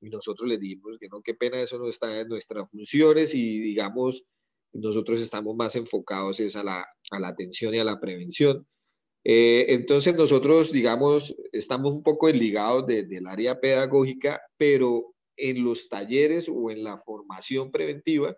y 0.00 0.08
nosotros 0.10 0.48
les 0.48 0.60
dijimos 0.60 0.96
que 0.98 1.08
no, 1.08 1.20
qué 1.22 1.34
pena, 1.34 1.60
eso 1.60 1.78
no 1.78 1.88
está 1.88 2.20
en 2.20 2.28
nuestras 2.28 2.70
funciones 2.70 3.34
y 3.34 3.58
digamos, 3.58 4.24
nosotros 4.72 5.20
estamos 5.20 5.54
más 5.56 5.76
enfocados 5.76 6.40
es 6.40 6.56
a 6.56 6.64
la, 6.64 6.86
a 7.10 7.20
la 7.20 7.28
atención 7.28 7.74
y 7.74 7.78
a 7.78 7.84
la 7.84 8.00
prevención. 8.00 8.66
Eh, 9.24 9.66
entonces 9.74 10.14
nosotros, 10.14 10.72
digamos, 10.72 11.34
estamos 11.52 11.92
un 11.92 12.02
poco 12.02 12.28
desligados 12.28 12.86
de, 12.86 13.04
del 13.04 13.26
área 13.26 13.60
pedagógica, 13.60 14.40
pero 14.56 15.14
en 15.36 15.64
los 15.64 15.88
talleres 15.88 16.48
o 16.48 16.70
en 16.70 16.84
la 16.84 16.98
formación 16.98 17.70
preventiva, 17.70 18.36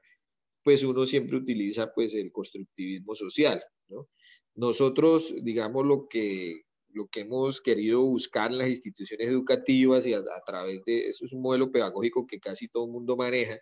pues 0.64 0.84
uno 0.84 1.06
siempre 1.06 1.36
utiliza 1.36 1.92
pues 1.94 2.14
el 2.14 2.32
constructivismo 2.32 3.14
social, 3.14 3.62
¿no? 3.88 4.08
Nosotros, 4.54 5.32
digamos, 5.42 5.86
lo 5.86 6.06
que, 6.08 6.62
lo 6.92 7.08
que 7.08 7.20
hemos 7.20 7.60
querido 7.60 8.02
buscar 8.02 8.50
en 8.50 8.58
las 8.58 8.68
instituciones 8.68 9.28
educativas 9.28 10.06
y 10.06 10.14
a, 10.14 10.18
a 10.18 10.44
través 10.46 10.82
de, 10.84 11.08
eso 11.08 11.24
es 11.24 11.32
un 11.32 11.42
modelo 11.42 11.70
pedagógico 11.70 12.26
que 12.26 12.40
casi 12.40 12.68
todo 12.68 12.86
el 12.86 12.92
mundo 12.92 13.16
maneja, 13.16 13.58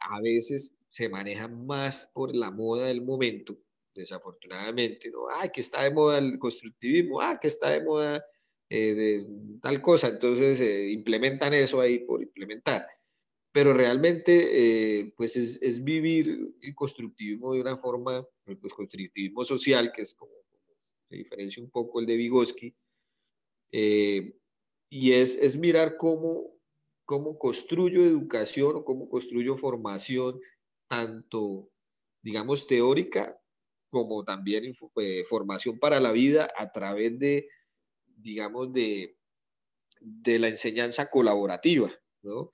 a 0.00 0.20
veces 0.20 0.74
se 0.88 1.08
maneja 1.08 1.48
más 1.48 2.10
por 2.12 2.34
la 2.34 2.50
moda 2.50 2.86
del 2.86 3.02
momento, 3.02 3.58
desafortunadamente, 3.94 5.10
¿no? 5.10 5.28
Ah, 5.30 5.48
que 5.48 5.60
está 5.60 5.84
de 5.84 5.92
moda 5.92 6.18
el 6.18 6.38
constructivismo, 6.38 7.20
ah, 7.20 7.38
que 7.40 7.48
está 7.48 7.70
de 7.70 7.84
moda 7.84 8.24
eh, 8.70 8.94
de 8.94 9.26
tal 9.60 9.80
cosa, 9.82 10.08
entonces 10.08 10.60
eh, 10.60 10.90
implementan 10.90 11.54
eso 11.54 11.80
ahí 11.80 12.00
por 12.00 12.22
implementar 12.22 12.86
pero 13.52 13.74
realmente 13.74 15.00
eh, 15.00 15.12
pues 15.16 15.36
es, 15.36 15.60
es, 15.60 15.84
vivir 15.84 16.54
el 16.62 16.74
constructivismo 16.74 17.52
de 17.52 17.60
una 17.60 17.76
forma, 17.76 18.26
pues 18.44 18.72
constructivismo 18.72 19.44
social, 19.44 19.92
que 19.92 20.02
es 20.02 20.14
como, 20.14 20.32
se 21.12 21.18
diferencia 21.18 21.62
un 21.62 21.70
poco 21.70 22.00
el 22.00 22.06
de 22.06 22.16
Vygotsky, 22.16 22.74
eh, 23.72 24.34
y 24.90 25.12
es, 25.12 25.36
es 25.36 25.56
mirar 25.56 25.96
cómo, 25.96 26.54
cómo 27.04 27.38
construyo 27.38 28.04
educación 28.04 28.76
o 28.76 28.84
cómo 28.84 29.08
construyo 29.08 29.56
formación, 29.58 30.40
tanto, 30.88 31.70
digamos, 32.22 32.66
teórica 32.66 33.38
como 33.90 34.24
también 34.24 34.74
eh, 34.96 35.24
formación 35.24 35.78
para 35.78 36.00
la 36.00 36.12
vida 36.12 36.48
a 36.56 36.72
través 36.72 37.18
de, 37.18 37.48
digamos, 38.06 38.72
de, 38.72 39.16
de 40.00 40.38
la 40.38 40.48
enseñanza 40.48 41.10
colaborativa, 41.10 41.90
¿no? 42.22 42.52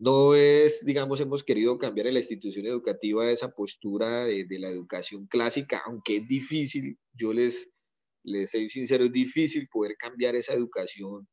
No 0.00 0.36
es, 0.36 0.84
digamos, 0.84 1.20
hemos 1.20 1.42
querido 1.42 1.76
cambiar 1.76 2.06
en 2.06 2.14
la 2.14 2.20
institución 2.20 2.66
educativa 2.66 3.30
esa 3.30 3.50
postura 3.50 4.24
de, 4.24 4.44
de, 4.44 4.58
la 4.60 4.68
educación 4.68 5.26
clásica, 5.26 5.82
aunque 5.86 6.18
es 6.18 6.28
difícil, 6.28 6.96
yo 7.12 7.32
les, 7.32 7.68
les 8.24 8.50
soy 8.50 8.68
sincero, 8.68 9.04
es 9.04 9.12
difícil 9.12 9.68
poder 9.68 9.96
cambiar 9.96 10.34
esa 10.36 10.54
educación, 10.54 11.28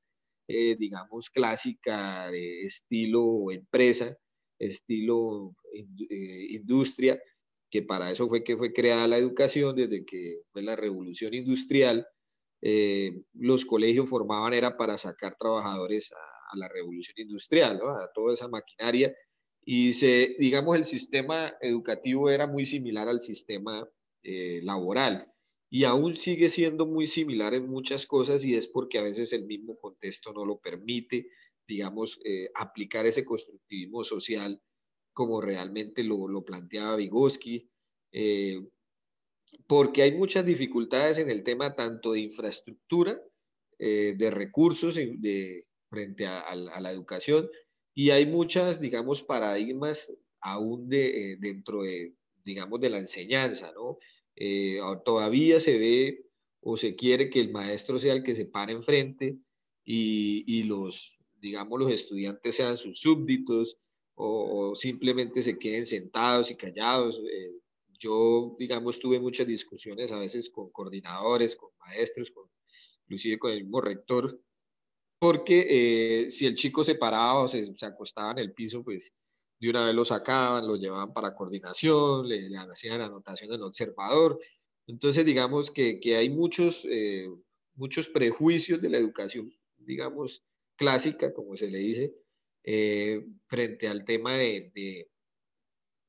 eh, 0.47 0.75
digamos, 0.77 1.29
clásica 1.29 2.29
de 2.31 2.61
estilo 2.61 3.51
empresa, 3.51 4.15
estilo 4.59 5.55
eh, 5.73 6.47
industria, 6.49 7.19
que 7.69 7.81
para 7.81 8.11
eso 8.11 8.27
fue 8.27 8.43
que 8.43 8.57
fue 8.57 8.71
creada 8.71 9.07
la 9.07 9.17
educación 9.17 9.75
desde 9.75 10.05
que 10.05 10.41
fue 10.51 10.63
la 10.63 10.75
revolución 10.75 11.33
industrial. 11.33 12.07
Eh, 12.61 13.23
los 13.33 13.65
colegios 13.65 14.09
formaban 14.09 14.53
era 14.53 14.77
para 14.77 14.97
sacar 14.97 15.35
trabajadores 15.35 16.11
a, 16.13 16.57
la 16.57 16.69
revolución 16.69 17.15
industrial, 17.17 17.81
a 17.81 18.09
toda 18.13 18.33
esa 18.33 18.47
maquinaria. 18.47 19.13
Y 19.65 19.93
se, 19.93 20.35
digamos, 20.39 20.77
el 20.77 20.85
sistema 20.85 21.53
educativo 21.59 22.29
era 22.29 22.47
muy 22.47 22.65
similar 22.65 23.09
al 23.09 23.19
sistema 23.19 23.85
laboral 24.23 25.34
y 25.69 25.83
aún 25.83 26.15
sigue 26.15 26.49
siendo 26.49 26.85
muy 26.85 27.07
similar 27.07 27.53
en 27.53 27.67
muchas 27.67 28.05
cosas 28.05 28.43
y 28.45 28.55
es 28.55 28.67
porque 28.67 28.99
a 28.99 29.03
veces 29.03 29.33
el 29.33 29.45
mismo 29.45 29.77
contexto 29.77 30.33
no 30.33 30.45
lo 30.45 30.59
permite, 30.59 31.29
digamos, 31.67 32.19
eh, 32.23 32.49
aplicar 32.53 33.05
ese 33.05 33.25
constructivismo 33.25 34.03
social 34.03 34.61
como 35.13 35.41
realmente 35.41 36.03
lo, 36.03 36.27
lo 36.27 36.43
planteaba 36.43 36.97
Vygotsky, 36.97 37.69
eh, 38.11 38.61
porque 39.67 40.01
hay 40.01 40.11
muchas 40.11 40.45
dificultades 40.45 41.17
en 41.17 41.29
el 41.29 41.43
tema 41.43 41.75
tanto 41.75 42.11
de 42.11 42.19
infraestructura, 42.19 43.19
eh, 43.79 44.13
de 44.17 44.31
recursos, 44.31 44.95
de, 44.95 45.63
frente 45.89 46.27
a, 46.27 46.55
la 46.55 46.91
educación 46.91 47.49
y 47.93 48.09
hay 48.09 48.25
muchas, 48.25 48.81
digamos, 48.81 49.21
paradigmas 49.23 50.11
aún 50.41 50.89
de, 50.89 51.37
dentro 51.39 51.83
de, 51.83 52.13
digamos, 52.43 52.79
de 52.81 52.89
la 52.89 52.97
enseñanza, 52.97 53.71
¿no? 53.73 53.97
Eh, 54.35 54.79
todavía 55.05 55.59
se 55.59 55.77
ve 55.77 56.25
o 56.61 56.77
se 56.77 56.95
quiere 56.95 57.29
que 57.29 57.39
el 57.39 57.51
maestro 57.51 57.99
sea 57.99 58.13
el 58.13 58.23
que 58.23 58.35
se 58.35 58.45
pare 58.45 58.73
enfrente 58.73 59.37
y, 59.83 60.43
y 60.47 60.63
los, 60.63 61.17
digamos, 61.39 61.79
los 61.79 61.91
estudiantes 61.91 62.55
sean 62.55 62.77
sus 62.77 62.99
súbditos 62.99 63.77
o, 64.15 64.73
simplemente 64.75 65.43
se 65.43 65.59
queden 65.59 65.85
sentados 65.85 66.51
y 66.51 66.55
callados. 66.55 67.21
Eh, 67.31 67.53
yo, 67.99 68.55
digamos, 68.57 68.99
tuve 68.99 69.19
muchas 69.19 69.47
discusiones 69.47 70.11
a 70.11 70.19
veces 70.19 70.49
con 70.49 70.69
coordinadores, 70.71 71.55
con 71.55 71.69
maestros, 71.79 72.31
con, 72.31 72.49
inclusive 73.03 73.39
con 73.39 73.51
el 73.51 73.63
mismo 73.63 73.81
rector, 73.81 74.41
porque 75.19 75.67
eh, 76.25 76.29
si 76.29 76.45
el 76.45 76.55
chico 76.55 76.83
se 76.83 76.95
paraba 76.95 77.43
o 77.43 77.47
se, 77.47 77.73
se, 77.75 77.85
acostaba 77.85 78.31
en 78.31 78.39
el 78.39 78.53
piso, 78.53 78.83
pues 78.83 79.13
de 79.59 79.69
una 79.69 79.85
vez 79.85 79.95
lo 79.95 80.05
sacaban, 80.05 80.67
lo 80.67 80.75
llevaban 80.75 81.13
para 81.13 81.35
coordinación, 81.35 82.27
le, 82.27 82.49
le 82.49 82.57
hacían 82.57 83.01
anotación 83.01 83.51
el 83.53 83.61
observador. 83.63 84.39
Entonces, 84.87 85.25
digamos 85.25 85.71
que, 85.71 85.99
que 85.99 86.17
hay 86.17 86.29
muchos, 86.29 86.85
eh, 86.89 87.27
muchos 87.75 88.07
prejuicios 88.07 88.81
de 88.81 88.89
la 88.89 88.97
educación, 88.97 89.51
digamos, 89.77 90.43
clásica, 90.75 91.33
como 91.33 91.55
se 91.55 91.71
le 91.71 91.79
dice, 91.79 92.15
eh, 92.63 93.25
frente 93.45 93.87
al 93.87 94.05
tema 94.05 94.33
de, 94.37 95.09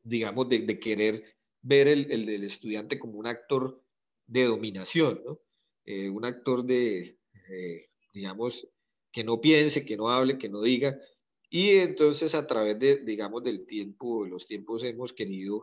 digamos, 0.03 0.49
de, 0.49 0.79
querer 0.79 1.23
ver 1.63 1.89
el, 1.89 2.11
el, 2.11 2.45
estudiante 2.45 2.99
como 2.99 3.19
un 3.19 3.27
actor 3.27 3.83
de 4.27 4.45
dominación, 4.45 5.23
¿no? 5.25 5.41
Eh, 5.85 6.11
un 6.11 6.25
actor 6.25 6.65
de, 6.65 7.19
digamos, 8.13 8.69
que 9.13 9.25
no 9.25 9.41
piense, 9.41 9.87
que 9.87 9.97
no 9.97 10.11
hable, 10.11 10.37
que 10.37 10.49
no 10.49 10.61
diga. 10.61 10.99
Y 11.49 11.77
entonces 11.77 12.35
a 12.35 12.47
través 12.47 12.79
de, 12.79 12.97
digamos, 12.99 13.43
del 13.43 13.67
tiempo, 13.67 14.25
de 14.25 14.31
los 14.31 14.47
tiempos 14.47 14.85
hemos 14.85 15.13
querido, 15.13 15.63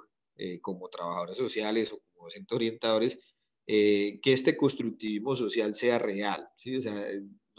como 0.62 0.90
trabajadores 0.90 1.38
sociales 1.38 1.92
o 1.94 2.00
como 2.00 2.26
docentes 2.26 2.56
orientadores, 2.56 3.20
que 3.66 4.20
este 4.24 4.58
constructivismo 4.58 5.36
social 5.36 5.76
sea 5.76 6.00
real, 6.00 6.48
¿sí? 6.56 6.76
O 6.78 6.82
sea, 6.82 7.06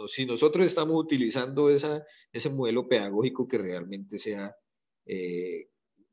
si 0.07 0.27
nosotros 0.27 0.67
estamos 0.67 0.97
utilizando 0.97 1.71
esa, 1.71 2.05
ese 2.33 2.51
modelo 2.51 2.89
pedagógico 2.89 3.47
que 3.47 3.59
realmente 3.59 4.19
sea, 4.19 4.57
eh, 5.07 5.69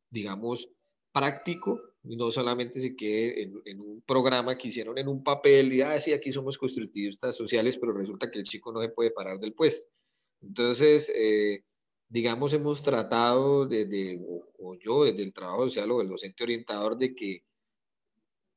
digamos, 0.10 0.72
práctico, 1.12 1.82
no 2.04 2.32
solamente 2.32 2.80
se 2.80 2.96
quede 2.96 3.44
en, 3.44 3.80
un 3.80 4.02
programa 4.02 4.58
que 4.58 4.70
hicieron 4.70 4.98
en 4.98 5.08
un 5.08 5.24
papel 5.24 5.74
y, 5.74 5.82
ah, 5.82 6.00
sí, 6.00 6.14
aquí 6.14 6.32
somos 6.32 6.58
constructivistas 6.58 7.36
sociales, 7.36 7.78
pero 7.78 7.94
resulta 7.94 8.32
que 8.32 8.40
el 8.40 8.46
chico 8.46 8.72
no 8.72 8.82
se 8.82 8.90
puede 8.90 9.12
parar 9.12 9.40
del 9.40 9.54
puesto. 9.54 9.90
Entonces, 10.42 11.12
eh, 11.16 11.64
digamos, 12.12 12.52
hemos 12.52 12.84
tratado 12.84 13.66
desde, 13.66 14.20
o, 14.60 14.76
yo 14.76 15.06
desde 15.06 15.24
el 15.24 15.32
trabajo 15.32 15.64
social 15.64 15.92
o 15.92 16.02
el 16.02 16.10
docente 16.10 16.44
orientador, 16.44 16.98
de 16.98 17.16
que 17.16 17.46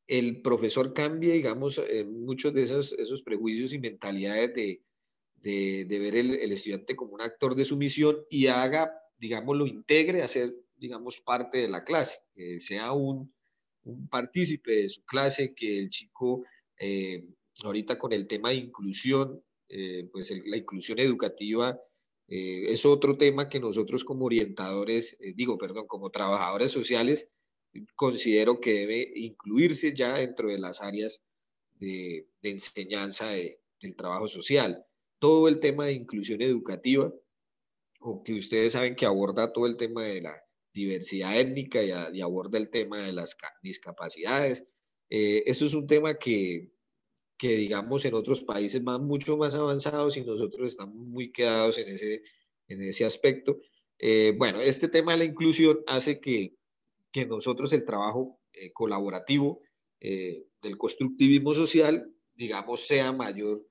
el 0.09 0.43
profesor 0.43 0.93
cambie, 0.93 1.35
digamos, 1.35 1.79
eh, 1.79 2.05
muchos 2.05 2.53
de 2.53 2.65
esos, 2.65 2.93
esos 2.95 3.23
prejuicios 3.23 3.73
y 3.73 3.79
mentalidades 3.79 4.53
de, 4.55 5.85
de, 5.85 5.99
ver 6.01 6.17
el, 6.17 6.53
estudiante 6.53 6.97
como 6.97 7.15
un 7.15 7.23
actor 7.23 7.55
de 7.55 7.65
su 7.65 7.77
misión 7.77 8.25
y 8.29 8.49
haga, 8.49 8.93
digamos, 9.19 9.57
lo 9.57 9.69
integre 9.69 10.23
a 10.23 10.29
ser, 10.29 10.53
digamos, 10.75 11.21
parte 11.21 11.59
de 11.59 11.69
la 11.69 11.85
clase, 11.85 12.19
que 12.35 12.59
sea 12.59 12.91
un, 12.91 13.33
un 13.85 14.09
partícipe 14.09 14.73
de 14.73 14.89
su 14.89 15.05
clase, 15.05 15.55
que 15.55 15.79
el 15.79 15.91
chico, 15.91 16.45
eh, 16.77 17.25
ahorita 17.63 17.99
con 17.99 18.13
el 18.13 18.27
tema 18.27 18.49
de 18.49 18.57
inclusión, 18.57 19.45
eh, 19.69 20.09
pues 20.13 20.33
la 20.45 20.57
inclusión 20.57 20.99
educativa 20.99 21.81
eh, 22.29 22.64
es 22.68 22.87
otro 22.87 23.16
tema 23.16 23.49
que 23.49 23.61
nosotros 23.61 24.05
como 24.05 24.25
orientadores, 24.27 25.16
digo, 25.35 25.59
perdón, 25.59 25.87
como 25.87 26.11
trabajadores 26.11 26.70
sociales, 26.70 27.29
considero 27.97 28.61
que 28.61 28.72
debe 28.72 29.12
incluirse 29.16 29.95
ya 29.95 30.14
dentro 30.14 30.49
de 30.49 30.59
las 30.59 30.81
áreas 30.81 31.22
de, 31.75 32.29
de 32.43 32.51
enseñanza 32.51 33.29
de, 33.29 33.61
del 33.81 33.97
trabajo 33.97 34.29
social 34.29 34.85
todo 35.25 35.49
el 35.49 35.59
tema 35.59 35.87
de 35.87 35.95
inclusión 35.95 36.43
educativa, 36.43 37.11
o 37.99 38.22
que 38.22 38.35
ustedes 38.35 38.72
saben 38.72 38.95
que 38.95 39.07
aborda 39.07 39.55
todo 39.55 39.66
el 39.66 39.79
tema 39.79 40.03
de 40.05 40.20
la 40.20 40.39
diversidad 40.75 41.41
étnica 41.41 41.83
y, 41.83 42.20
aborda 42.20 42.59
el 42.59 42.68
tema 42.68 43.07
de 43.07 43.14
las 43.14 43.35
discapacidades. 43.62 44.66
Eh, 45.09 45.43
eso 45.47 45.64
es 45.64 45.72
un 45.72 45.87
tema 45.87 46.18
que, 46.18 46.74
que, 47.37 47.57
digamos, 47.57 48.05
en 48.05 48.14
otros 48.14 48.43
países 48.43 48.82
van 48.82 49.05
mucho 49.05 49.37
más 49.37 49.55
avanzados 49.55 50.16
y 50.16 50.22
nosotros 50.22 50.72
estamos 50.72 50.95
muy 50.95 51.32
quedados 51.32 51.78
en 51.78 51.89
ese, 51.89 52.22
en 52.68 52.82
ese 52.82 53.05
aspecto. 53.05 53.59
Eh, 53.99 54.35
bueno, 54.37 54.61
este 54.61 54.89
tema 54.89 55.12
de 55.12 55.18
la 55.18 55.24
inclusión 55.24 55.80
hace 55.87 56.20
que, 56.20 56.57
que 57.11 57.26
nosotros 57.26 57.72
el 57.72 57.85
trabajo 57.85 58.41
eh, 58.53 58.72
colaborativo 58.72 59.61
del 60.01 60.76
constructivismo 60.76 61.55
social, 61.55 62.12
digamos, 62.35 62.87
sea 62.87 63.11
mayor 63.11 63.64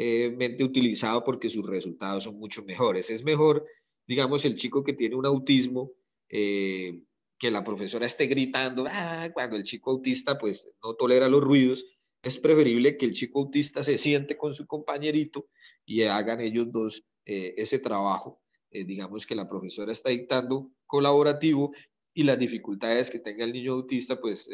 eh, 0.00 0.30
mente 0.30 0.62
utilizado 0.62 1.24
porque 1.24 1.50
sus 1.50 1.66
resultados 1.66 2.22
son 2.22 2.38
mucho 2.38 2.62
mejores. 2.62 3.10
Es 3.10 3.24
mejor, 3.24 3.66
digamos, 4.06 4.44
el 4.44 4.54
chico 4.54 4.84
que 4.84 4.92
tiene 4.92 5.16
un 5.16 5.26
autismo, 5.26 5.90
eh, 6.28 7.02
que 7.36 7.50
la 7.50 7.64
profesora 7.64 8.06
esté 8.06 8.28
gritando, 8.28 8.84
ah, 8.88 9.28
cuando 9.34 9.56
el 9.56 9.64
chico 9.64 9.90
autista 9.90 10.38
pues 10.38 10.70
no 10.84 10.94
tolera 10.94 11.28
los 11.28 11.42
ruidos, 11.42 11.84
es 12.22 12.38
preferible 12.38 12.96
que 12.96 13.06
el 13.06 13.12
chico 13.12 13.40
autista 13.40 13.82
se 13.82 13.98
siente 13.98 14.36
con 14.36 14.54
su 14.54 14.66
compañerito 14.66 15.48
y 15.84 16.02
hagan 16.02 16.40
ellos 16.40 16.70
dos 16.70 17.04
eh, 17.24 17.54
ese 17.56 17.78
trabajo, 17.78 18.40
digamos 18.70 19.26
que 19.26 19.34
la 19.34 19.48
profesora 19.48 19.92
está 19.92 20.10
dictando 20.10 20.70
colaborativo 20.86 21.72
y 22.12 22.22
las 22.24 22.38
dificultades 22.38 23.10
que 23.10 23.18
tenga 23.18 23.44
el 23.44 23.52
niño 23.52 23.72
autista 23.74 24.20
pues 24.20 24.48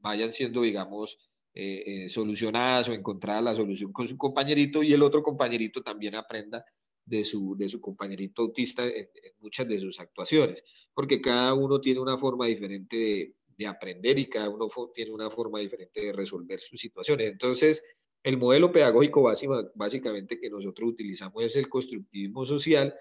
vayan 0.00 0.32
siendo, 0.32 0.62
digamos, 0.62 1.18
eh, 1.54 2.04
eh, 2.04 2.08
solucionadas 2.08 2.88
o 2.88 2.92
encontrada 2.92 3.40
la 3.40 3.54
solución 3.54 3.92
con 3.92 4.06
su 4.06 4.16
compañerito 4.16 4.82
y 4.82 4.92
el 4.92 5.02
otro 5.02 5.24
compañerito 5.24 5.82
también 5.82 6.14
aprenda 6.14 6.64
de 7.04 7.24
su, 7.24 7.56
de 7.56 7.68
su 7.68 7.80
compañerito 7.80 8.42
autista 8.42 8.86
en, 8.86 9.08
muchas 9.40 9.66
de 9.66 9.80
sus 9.80 9.98
actuaciones, 9.98 10.62
porque 10.94 11.20
cada 11.20 11.54
uno 11.54 11.80
tiene 11.80 11.98
una 11.98 12.16
forma 12.16 12.46
diferente 12.46 12.96
de, 12.96 13.34
de 13.58 13.66
aprender 13.66 14.18
y 14.18 14.28
cada 14.28 14.48
uno 14.48 14.66
tiene 14.94 15.10
una 15.10 15.30
forma 15.30 15.58
diferente 15.58 16.00
de 16.00 16.12
resolver 16.12 16.60
sus 16.60 16.80
situaciones. 16.80 17.26
Entonces, 17.26 17.82
el 18.22 18.38
modelo 18.38 18.72
pedagógico 18.72 19.28
básicamente 19.74 20.40
que 20.40 20.48
nosotros 20.48 20.90
utilizamos 20.90 21.44
es 21.44 21.56
el 21.56 21.68
constructivismo 21.68 22.46
social, 22.46 22.94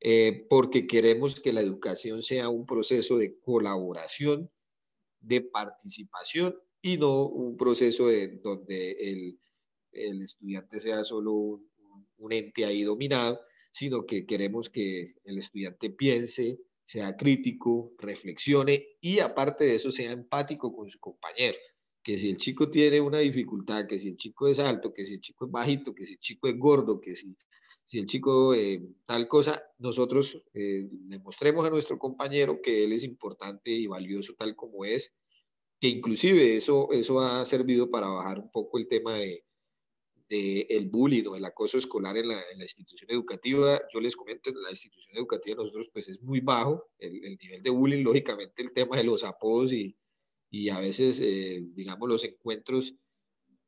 eh, 0.00 0.46
porque 0.48 0.86
queremos 0.86 1.40
que 1.40 1.52
la 1.52 1.60
educación 1.60 2.22
sea 2.22 2.48
un 2.48 2.64
proceso 2.64 3.18
de 3.18 3.38
colaboración, 3.38 4.50
de 5.20 5.42
participación 5.42 6.56
y 6.80 6.96
no 6.96 7.26
un 7.26 7.56
proceso 7.56 8.06
de, 8.06 8.28
donde 8.42 8.92
el, 8.92 9.38
el 9.92 10.22
estudiante 10.22 10.80
sea 10.80 11.04
solo 11.04 11.32
un, 11.32 12.32
ente 12.32 12.64
ahí 12.64 12.82
dominado, 12.82 13.40
sino 13.70 14.06
que 14.06 14.26
queremos 14.26 14.70
que 14.70 15.14
el 15.24 15.38
estudiante 15.38 15.90
piense, 15.90 16.58
sea 16.88 17.14
crítico, 17.18 17.92
reflexione 17.98 18.96
y 19.02 19.18
aparte 19.18 19.64
de 19.64 19.74
eso 19.74 19.92
sea 19.92 20.10
empático 20.10 20.74
con 20.74 20.88
su 20.88 20.98
compañero. 20.98 21.58
Que 22.02 22.16
si 22.16 22.30
el 22.30 22.38
chico 22.38 22.70
tiene 22.70 22.98
una 22.98 23.18
dificultad, 23.18 23.86
que 23.86 23.98
si 23.98 24.08
el 24.08 24.16
chico 24.16 24.48
es 24.48 24.58
alto, 24.58 24.94
que 24.94 25.04
si 25.04 25.14
el 25.14 25.20
chico 25.20 25.44
es 25.44 25.50
bajito, 25.50 25.94
que 25.94 26.06
si 26.06 26.14
el 26.14 26.20
chico 26.20 26.48
es 26.48 26.58
gordo, 26.58 26.98
que 26.98 27.14
si, 27.14 27.36
si 27.84 27.98
el 27.98 28.06
chico 28.06 28.54
eh, 28.54 28.82
tal 29.04 29.28
cosa, 29.28 29.62
nosotros 29.76 30.42
eh, 30.54 30.88
demostremos 30.90 31.66
a 31.66 31.70
nuestro 31.70 31.98
compañero 31.98 32.62
que 32.62 32.84
él 32.84 32.94
es 32.94 33.04
importante 33.04 33.70
y 33.70 33.86
valioso 33.86 34.32
tal 34.34 34.56
como 34.56 34.86
es 34.86 35.12
que 35.78 35.88
inclusive 35.88 36.56
eso, 36.56 36.90
eso 36.92 37.20
ha 37.20 37.44
servido 37.44 37.90
para 37.90 38.08
bajar 38.08 38.38
un 38.38 38.50
poco 38.50 38.78
el 38.78 38.88
tema 38.88 39.12
de, 39.14 39.44
de 40.28 40.66
el 40.70 40.88
bullying 40.88 41.24
o 41.26 41.36
el 41.36 41.44
acoso 41.44 41.78
escolar 41.78 42.16
en 42.16 42.28
la, 42.28 42.42
institución 42.60 43.10
educativa. 43.10 43.80
Yo 43.92 44.00
les 44.00 44.14
comento, 44.14 44.50
en 44.50 44.62
la 44.62 44.70
institución 44.70 45.16
educativa 45.16 45.56
nosotros 45.56 45.88
pues 45.92 46.08
es 46.08 46.22
muy 46.22 46.40
bajo 46.40 46.90
el, 46.98 47.24
el 47.24 47.38
nivel 47.38 47.62
de 47.62 47.70
bullying, 47.70 48.04
lógicamente 48.04 48.62
el 48.62 48.72
tema 48.72 48.96
de 48.96 49.04
los 49.04 49.24
apodos 49.24 49.72
y, 49.72 49.96
y 50.50 50.68
a 50.70 50.80
veces, 50.80 51.20
eh, 51.20 51.62
digamos, 51.74 52.08
los 52.08 52.24
encuentros 52.24 52.94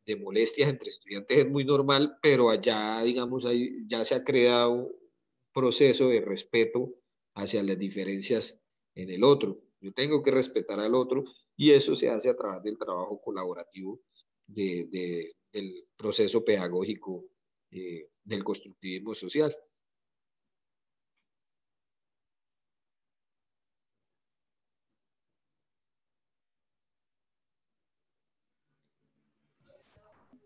de 0.07 0.17
molestias 0.17 0.69
entre 0.69 0.89
estudiantes 0.89 1.39
es 1.39 1.49
muy 1.49 1.65
normal, 1.65 2.19
pero 2.23 2.51
allá, 2.51 3.03
digamos, 3.03 3.45
hay, 3.45 3.87
ya 3.87 4.05
se 4.05 4.15
ha 4.15 4.25
creado 4.25 4.73
un 4.73 4.93
proceso 5.53 6.09
de 6.09 6.21
respeto 6.21 6.95
hacia 7.35 7.63
las 7.63 7.79
diferencias 7.79 8.61
en 8.95 9.11
el 9.11 9.25
otro. 9.25 9.61
Yo 9.81 9.93
tengo 9.93 10.23
que 10.23 10.31
respetar 10.31 10.81
al 10.81 10.95
otro 10.95 11.25
y 11.57 11.71
eso 11.71 11.95
se 11.95 12.09
hace 12.09 12.31
a 12.31 12.37
través 12.37 12.63
del 12.63 12.79
trabajo 12.79 13.21
colaborativo 13.23 14.01
de, 14.49 15.33
del 15.53 15.89
proceso 15.97 16.45
pedagógico 16.45 17.25
eh, 17.71 18.09
del 18.25 18.45
constructivismo 18.45 19.15
social. 19.15 19.57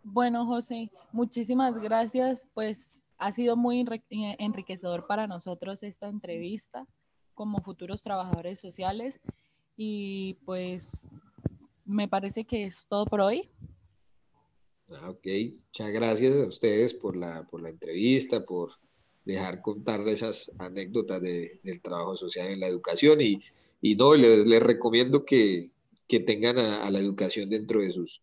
Bueno, 0.03 0.45
José, 0.47 0.91
muchísimas 1.13 1.81
gracias. 1.81 2.47
Pues 2.53 3.05
ha 3.17 3.33
sido 3.33 3.57
muy 3.57 3.87
enriquecedor 4.11 5.07
para 5.07 5.27
nosotros 5.27 5.83
esta 5.83 6.09
entrevista 6.09 6.87
como 7.33 7.63
futuros 7.63 8.03
trabajadores 8.03 8.61
sociales. 8.61 9.19
Y 9.77 10.35
pues 10.45 10.99
me 11.85 12.07
parece 12.07 12.45
que 12.45 12.65
es 12.65 12.87
todo 12.87 13.07
por 13.07 13.23
hoy. 13.23 13.51
Ah, 15.01 15.11
ok, 15.11 15.27
muchas 15.67 15.93
gracias 15.93 16.37
a 16.37 16.47
ustedes 16.47 16.95
por 16.95 17.17
la, 17.17 17.47
por 17.49 17.63
la 17.63 17.71
entrevista, 17.71 18.45
por 18.45 18.73
dejar 19.25 19.61
contar 19.63 20.07
esas 20.09 20.53
anécdotas 20.59 21.21
de, 21.21 21.61
del 21.63 21.81
trabajo 21.81 22.17
social 22.17 22.49
en 22.49 22.61
la 22.61 22.69
educación 22.69 23.21
y, 23.21 23.41
y 23.81 23.97
no, 23.97 24.15
les, 24.15 24.47
les, 24.47 24.63
recomiendo 24.63 25.25
que, 25.25 25.71
que 26.07 26.21
tengan 26.21 26.59
a, 26.59 26.87
a, 26.87 26.91
la 26.91 27.01
educación 27.01 27.49
dentro 27.51 27.81
de 27.81 27.93
sus, 27.93 28.23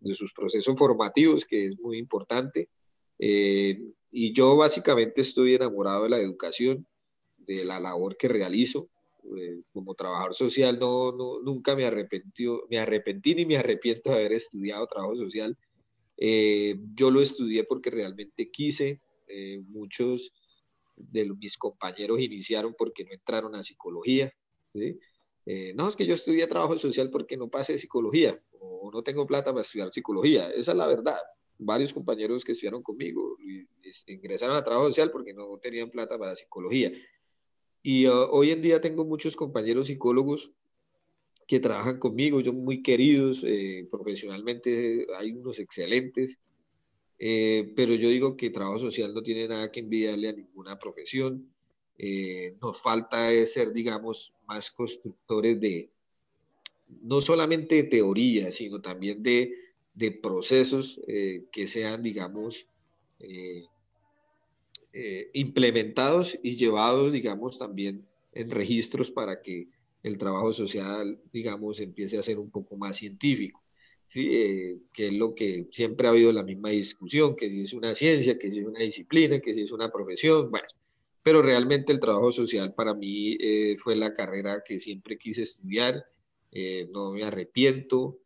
de 0.00 0.14
sus 0.14 0.32
procesos 0.32 0.78
formativos, 0.78 1.44
que 1.44 1.66
es 1.66 1.78
muy 1.80 1.98
importante. 1.98 2.68
Eh, 3.18 3.80
y 4.10 4.32
yo 4.32 4.56
básicamente 4.56 5.20
estoy 5.20 5.54
enamorado 5.54 6.04
de 6.04 6.10
la 6.10 6.18
educación, 6.20 6.86
de 7.38 7.64
la 7.64 7.80
labor 7.80 8.16
que 8.16 8.28
realizo. 8.28 8.88
Eh, 9.36 9.62
como 9.72 9.94
trabajador 9.94 10.34
social 10.34 10.78
no, 10.78 11.10
no, 11.10 11.40
nunca 11.42 11.74
me, 11.74 11.84
arrepentió, 11.84 12.62
me 12.70 12.78
arrepentí 12.78 13.34
ni 13.34 13.44
me 13.44 13.56
arrepiento 13.56 14.10
de 14.10 14.16
haber 14.16 14.32
estudiado 14.32 14.86
trabajo 14.86 15.16
social. 15.16 15.56
Eh, 16.16 16.76
yo 16.94 17.10
lo 17.10 17.20
estudié 17.20 17.64
porque 17.64 17.90
realmente 17.90 18.50
quise. 18.50 19.00
Eh, 19.28 19.60
muchos 19.66 20.32
de 20.96 21.26
mis 21.34 21.58
compañeros 21.58 22.20
iniciaron 22.20 22.74
porque 22.76 23.04
no 23.04 23.12
entraron 23.12 23.54
a 23.54 23.62
psicología. 23.62 24.32
Eh, 25.46 25.72
no, 25.74 25.88
es 25.88 25.96
que 25.96 26.06
yo 26.06 26.14
estudié 26.14 26.46
trabajo 26.46 26.76
social 26.78 27.10
porque 27.10 27.36
no 27.36 27.48
pasé 27.48 27.78
psicología 27.78 28.40
o 28.58 28.90
no 28.92 29.02
tengo 29.02 29.26
plata 29.26 29.52
para 29.52 29.62
estudiar 29.62 29.92
psicología. 29.92 30.48
Esa 30.50 30.72
es 30.72 30.78
la 30.78 30.86
verdad. 30.86 31.18
Varios 31.58 31.92
compañeros 31.92 32.44
que 32.44 32.52
estudiaron 32.52 32.82
conmigo 32.82 33.36
ingresaron 34.06 34.56
a 34.56 34.64
trabajo 34.64 34.88
social 34.88 35.10
porque 35.10 35.32
no 35.32 35.56
tenían 35.58 35.90
plata 35.90 36.18
para 36.18 36.36
psicología. 36.36 36.92
Y 37.82 38.06
uh, 38.08 38.28
hoy 38.30 38.50
en 38.50 38.62
día 38.62 38.80
tengo 38.80 39.04
muchos 39.04 39.36
compañeros 39.36 39.86
psicólogos 39.86 40.50
que 41.46 41.60
trabajan 41.60 41.98
conmigo, 41.98 42.40
yo 42.40 42.52
muy 42.52 42.82
queridos, 42.82 43.44
eh, 43.44 43.86
profesionalmente 43.90 45.06
hay 45.16 45.32
unos 45.32 45.58
excelentes, 45.60 46.40
eh, 47.18 47.72
pero 47.76 47.94
yo 47.94 48.08
digo 48.08 48.36
que 48.36 48.50
trabajo 48.50 48.78
social 48.78 49.14
no 49.14 49.22
tiene 49.22 49.46
nada 49.48 49.70
que 49.70 49.80
envidiarle 49.80 50.28
a 50.28 50.32
ninguna 50.32 50.78
profesión. 50.78 51.48
Eh, 51.98 52.56
nos 52.60 52.80
falta 52.80 53.30
ser, 53.46 53.72
digamos, 53.72 54.34
más 54.46 54.70
constructores 54.70 55.58
de, 55.60 55.88
no 57.02 57.20
solamente 57.20 57.76
de 57.76 57.84
teoría, 57.84 58.50
sino 58.52 58.82
también 58.82 59.22
de, 59.22 59.54
de 59.94 60.10
procesos 60.10 61.00
que 61.06 61.68
sean, 61.68 62.02
digamos, 62.02 62.66
implementados 65.32 66.38
y 66.42 66.56
llevados, 66.56 67.12
digamos, 67.12 67.56
también 67.56 68.06
en 68.32 68.50
registros 68.50 69.10
para 69.10 69.40
que 69.40 69.68
el 70.06 70.18
trabajo 70.18 70.52
social, 70.52 71.20
digamos, 71.32 71.80
empiece 71.80 72.16
a 72.16 72.22
ser 72.22 72.38
un 72.38 72.48
poco 72.48 72.76
más 72.76 72.96
científico. 72.96 73.60
¿sí? 74.06 74.28
Eh, 74.32 74.78
que 74.92 75.08
es 75.08 75.14
lo 75.14 75.34
que 75.34 75.66
siempre 75.72 76.06
ha 76.06 76.12
habido 76.12 76.32
la 76.32 76.44
misma 76.44 76.70
discusión, 76.70 77.34
que 77.34 77.50
si 77.50 77.62
es 77.62 77.72
una 77.72 77.92
ciencia, 77.94 78.38
que 78.38 78.48
si 78.48 78.60
es 78.60 78.66
una 78.66 78.78
disciplina, 78.78 79.40
que 79.40 79.52
si 79.52 79.62
es 79.62 79.72
una 79.72 79.90
profesión, 79.90 80.50
bueno, 80.52 80.68
pero 81.24 81.42
realmente 81.42 81.92
el 81.92 81.98
trabajo 81.98 82.30
social 82.30 82.72
para 82.72 82.94
mí 82.94 83.36
eh, 83.40 83.76
fue 83.80 83.96
la 83.96 84.14
carrera 84.14 84.62
que 84.64 84.78
siempre 84.78 85.18
quise 85.18 85.42
estudiar, 85.42 86.06
eh, 86.52 86.86
no 86.92 87.10
me 87.12 87.24
arrepiento, 87.24 88.18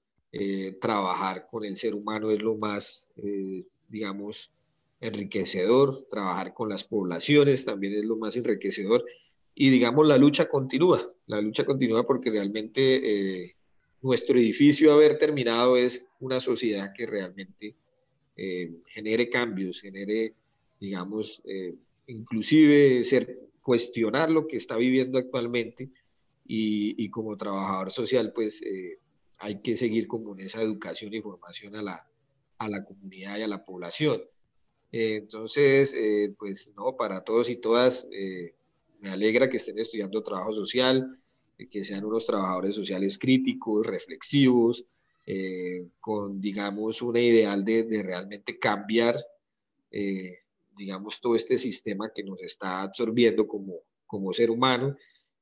trabajar 0.80 1.48
con 1.50 1.64
el 1.64 1.76
ser 1.76 1.92
humano 1.96 2.30
es 2.30 2.40
lo 2.40 2.56
más, 2.56 3.08
digamos, 3.88 4.52
enriquecedor, 5.00 6.06
trabajar 6.08 6.54
con 6.54 6.68
las 6.68 6.84
poblaciones 6.84 7.64
también 7.64 7.94
es 7.94 8.04
lo 8.04 8.16
más 8.16 8.36
enriquecedor 8.36 9.04
y 9.54 9.70
digamos 9.70 10.06
la 10.06 10.16
lucha 10.16 10.48
continúa, 10.48 11.04
la 11.26 11.40
lucha 11.40 11.64
continúa 11.64 12.06
porque 12.06 12.30
realmente 12.30 13.42
eh, 13.42 13.56
nuestro 14.02 14.38
edificio 14.38 14.92
haber 14.92 15.18
terminado 15.18 15.76
es 15.76 16.06
una 16.20 16.40
sociedad 16.40 16.92
que 16.94 17.06
realmente 17.06 17.76
eh, 18.36 18.72
genere 18.88 19.28
cambios, 19.28 19.80
genere, 19.80 20.34
digamos, 20.80 21.42
eh, 21.44 21.74
inclusive 22.06 23.04
ser, 23.04 23.38
cuestionar 23.60 24.30
lo 24.30 24.46
que 24.46 24.56
está 24.56 24.76
viviendo 24.76 25.18
actualmente 25.18 25.90
y, 26.46 27.02
y 27.02 27.10
como 27.10 27.36
trabajador 27.36 27.90
social, 27.90 28.32
pues 28.32 28.62
hay 29.38 29.60
que 29.60 29.76
seguir 29.76 30.08
como 30.08 30.32
en 30.32 30.40
esa 30.40 30.62
educación 30.62 31.12
y 31.12 31.20
formación 31.20 31.76
a 31.76 31.82
la, 31.82 32.08
a 32.56 32.68
la 32.68 32.82
comunidad 32.84 33.38
y 33.38 33.42
a 33.42 33.48
la 33.48 33.64
población. 33.64 34.22
entonces, 34.90 35.94
pues 36.38 36.72
no, 36.76 36.96
para 36.96 37.20
todos 37.20 37.50
y 37.50 37.56
todas, 37.56 38.08
me 39.00 39.10
alegra 39.10 39.48
que 39.48 39.56
estén 39.56 39.78
estudiando 39.78 40.22
trabajo 40.22 40.52
social, 40.52 41.18
que 41.70 41.84
sean 41.84 42.04
unos 42.04 42.26
trabajadores 42.26 42.74
sociales 42.74 43.18
críticos, 43.18 43.86
reflexivos, 43.86 44.86
eh, 45.26 45.88
con, 46.00 46.40
digamos, 46.40 47.02
una 47.02 47.20
ideal 47.20 47.64
de, 47.64 47.84
de 47.84 48.02
realmente 48.02 48.58
cambiar, 48.58 49.18
eh, 49.90 50.38
digamos, 50.76 51.20
todo 51.20 51.34
este 51.34 51.58
sistema 51.58 52.10
que 52.14 52.24
nos 52.24 52.42
está 52.42 52.82
absorbiendo 52.82 53.46
como, 53.46 53.80
como 54.06 54.32
ser 54.32 54.50
humano 54.50 54.96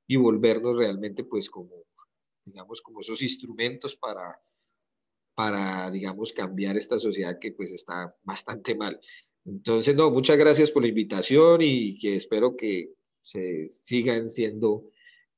y 0.06 0.16
volvernos 0.16 0.76
realmente, 0.76 1.24
pues, 1.24 1.48
como, 1.48 1.70
digamos, 2.44 2.80
como 2.82 3.00
esos 3.00 3.22
instrumentos 3.22 3.94
para, 3.96 4.40
para, 5.34 5.90
digamos, 5.90 6.32
cambiar 6.32 6.76
esta 6.76 6.98
sociedad 6.98 7.38
que, 7.40 7.52
pues, 7.52 7.72
está 7.72 8.16
bastante 8.24 8.74
mal. 8.74 9.00
Entonces, 9.44 9.94
no, 9.94 10.10
muchas 10.10 10.36
gracias 10.36 10.70
por 10.70 10.82
la 10.82 10.88
invitación 10.88 11.60
y 11.62 11.98
que 11.98 12.16
espero 12.16 12.56
que 12.56 12.92
se 13.28 13.68
sigan 13.70 14.30
siendo, 14.30 14.84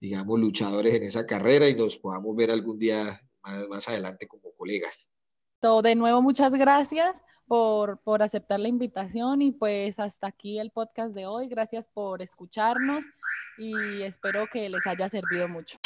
digamos, 0.00 0.38
luchadores 0.38 0.94
en 0.94 1.02
esa 1.02 1.26
carrera 1.26 1.68
y 1.68 1.74
nos 1.74 1.96
podamos 1.96 2.36
ver 2.36 2.50
algún 2.50 2.78
día 2.78 3.20
más, 3.68 3.88
adelante 3.88 4.28
como 4.28 4.52
colegas. 4.56 5.10
De 5.82 5.94
nuevo, 5.94 6.22
muchas 6.22 6.54
gracias 6.54 7.20
por, 7.46 7.98
por 7.98 8.22
aceptar 8.22 8.60
la 8.60 8.68
invitación 8.68 9.42
y 9.42 9.52
pues 9.52 9.98
hasta 9.98 10.28
aquí 10.28 10.58
el 10.58 10.70
podcast 10.70 11.14
de 11.14 11.26
hoy. 11.26 11.48
Gracias 11.48 11.90
por 11.92 12.22
escucharnos 12.22 13.04
y 13.58 14.02
espero 14.02 14.46
que 14.50 14.68
les 14.68 14.86
haya 14.86 15.08
servido 15.08 15.48
mucho. 15.48 15.76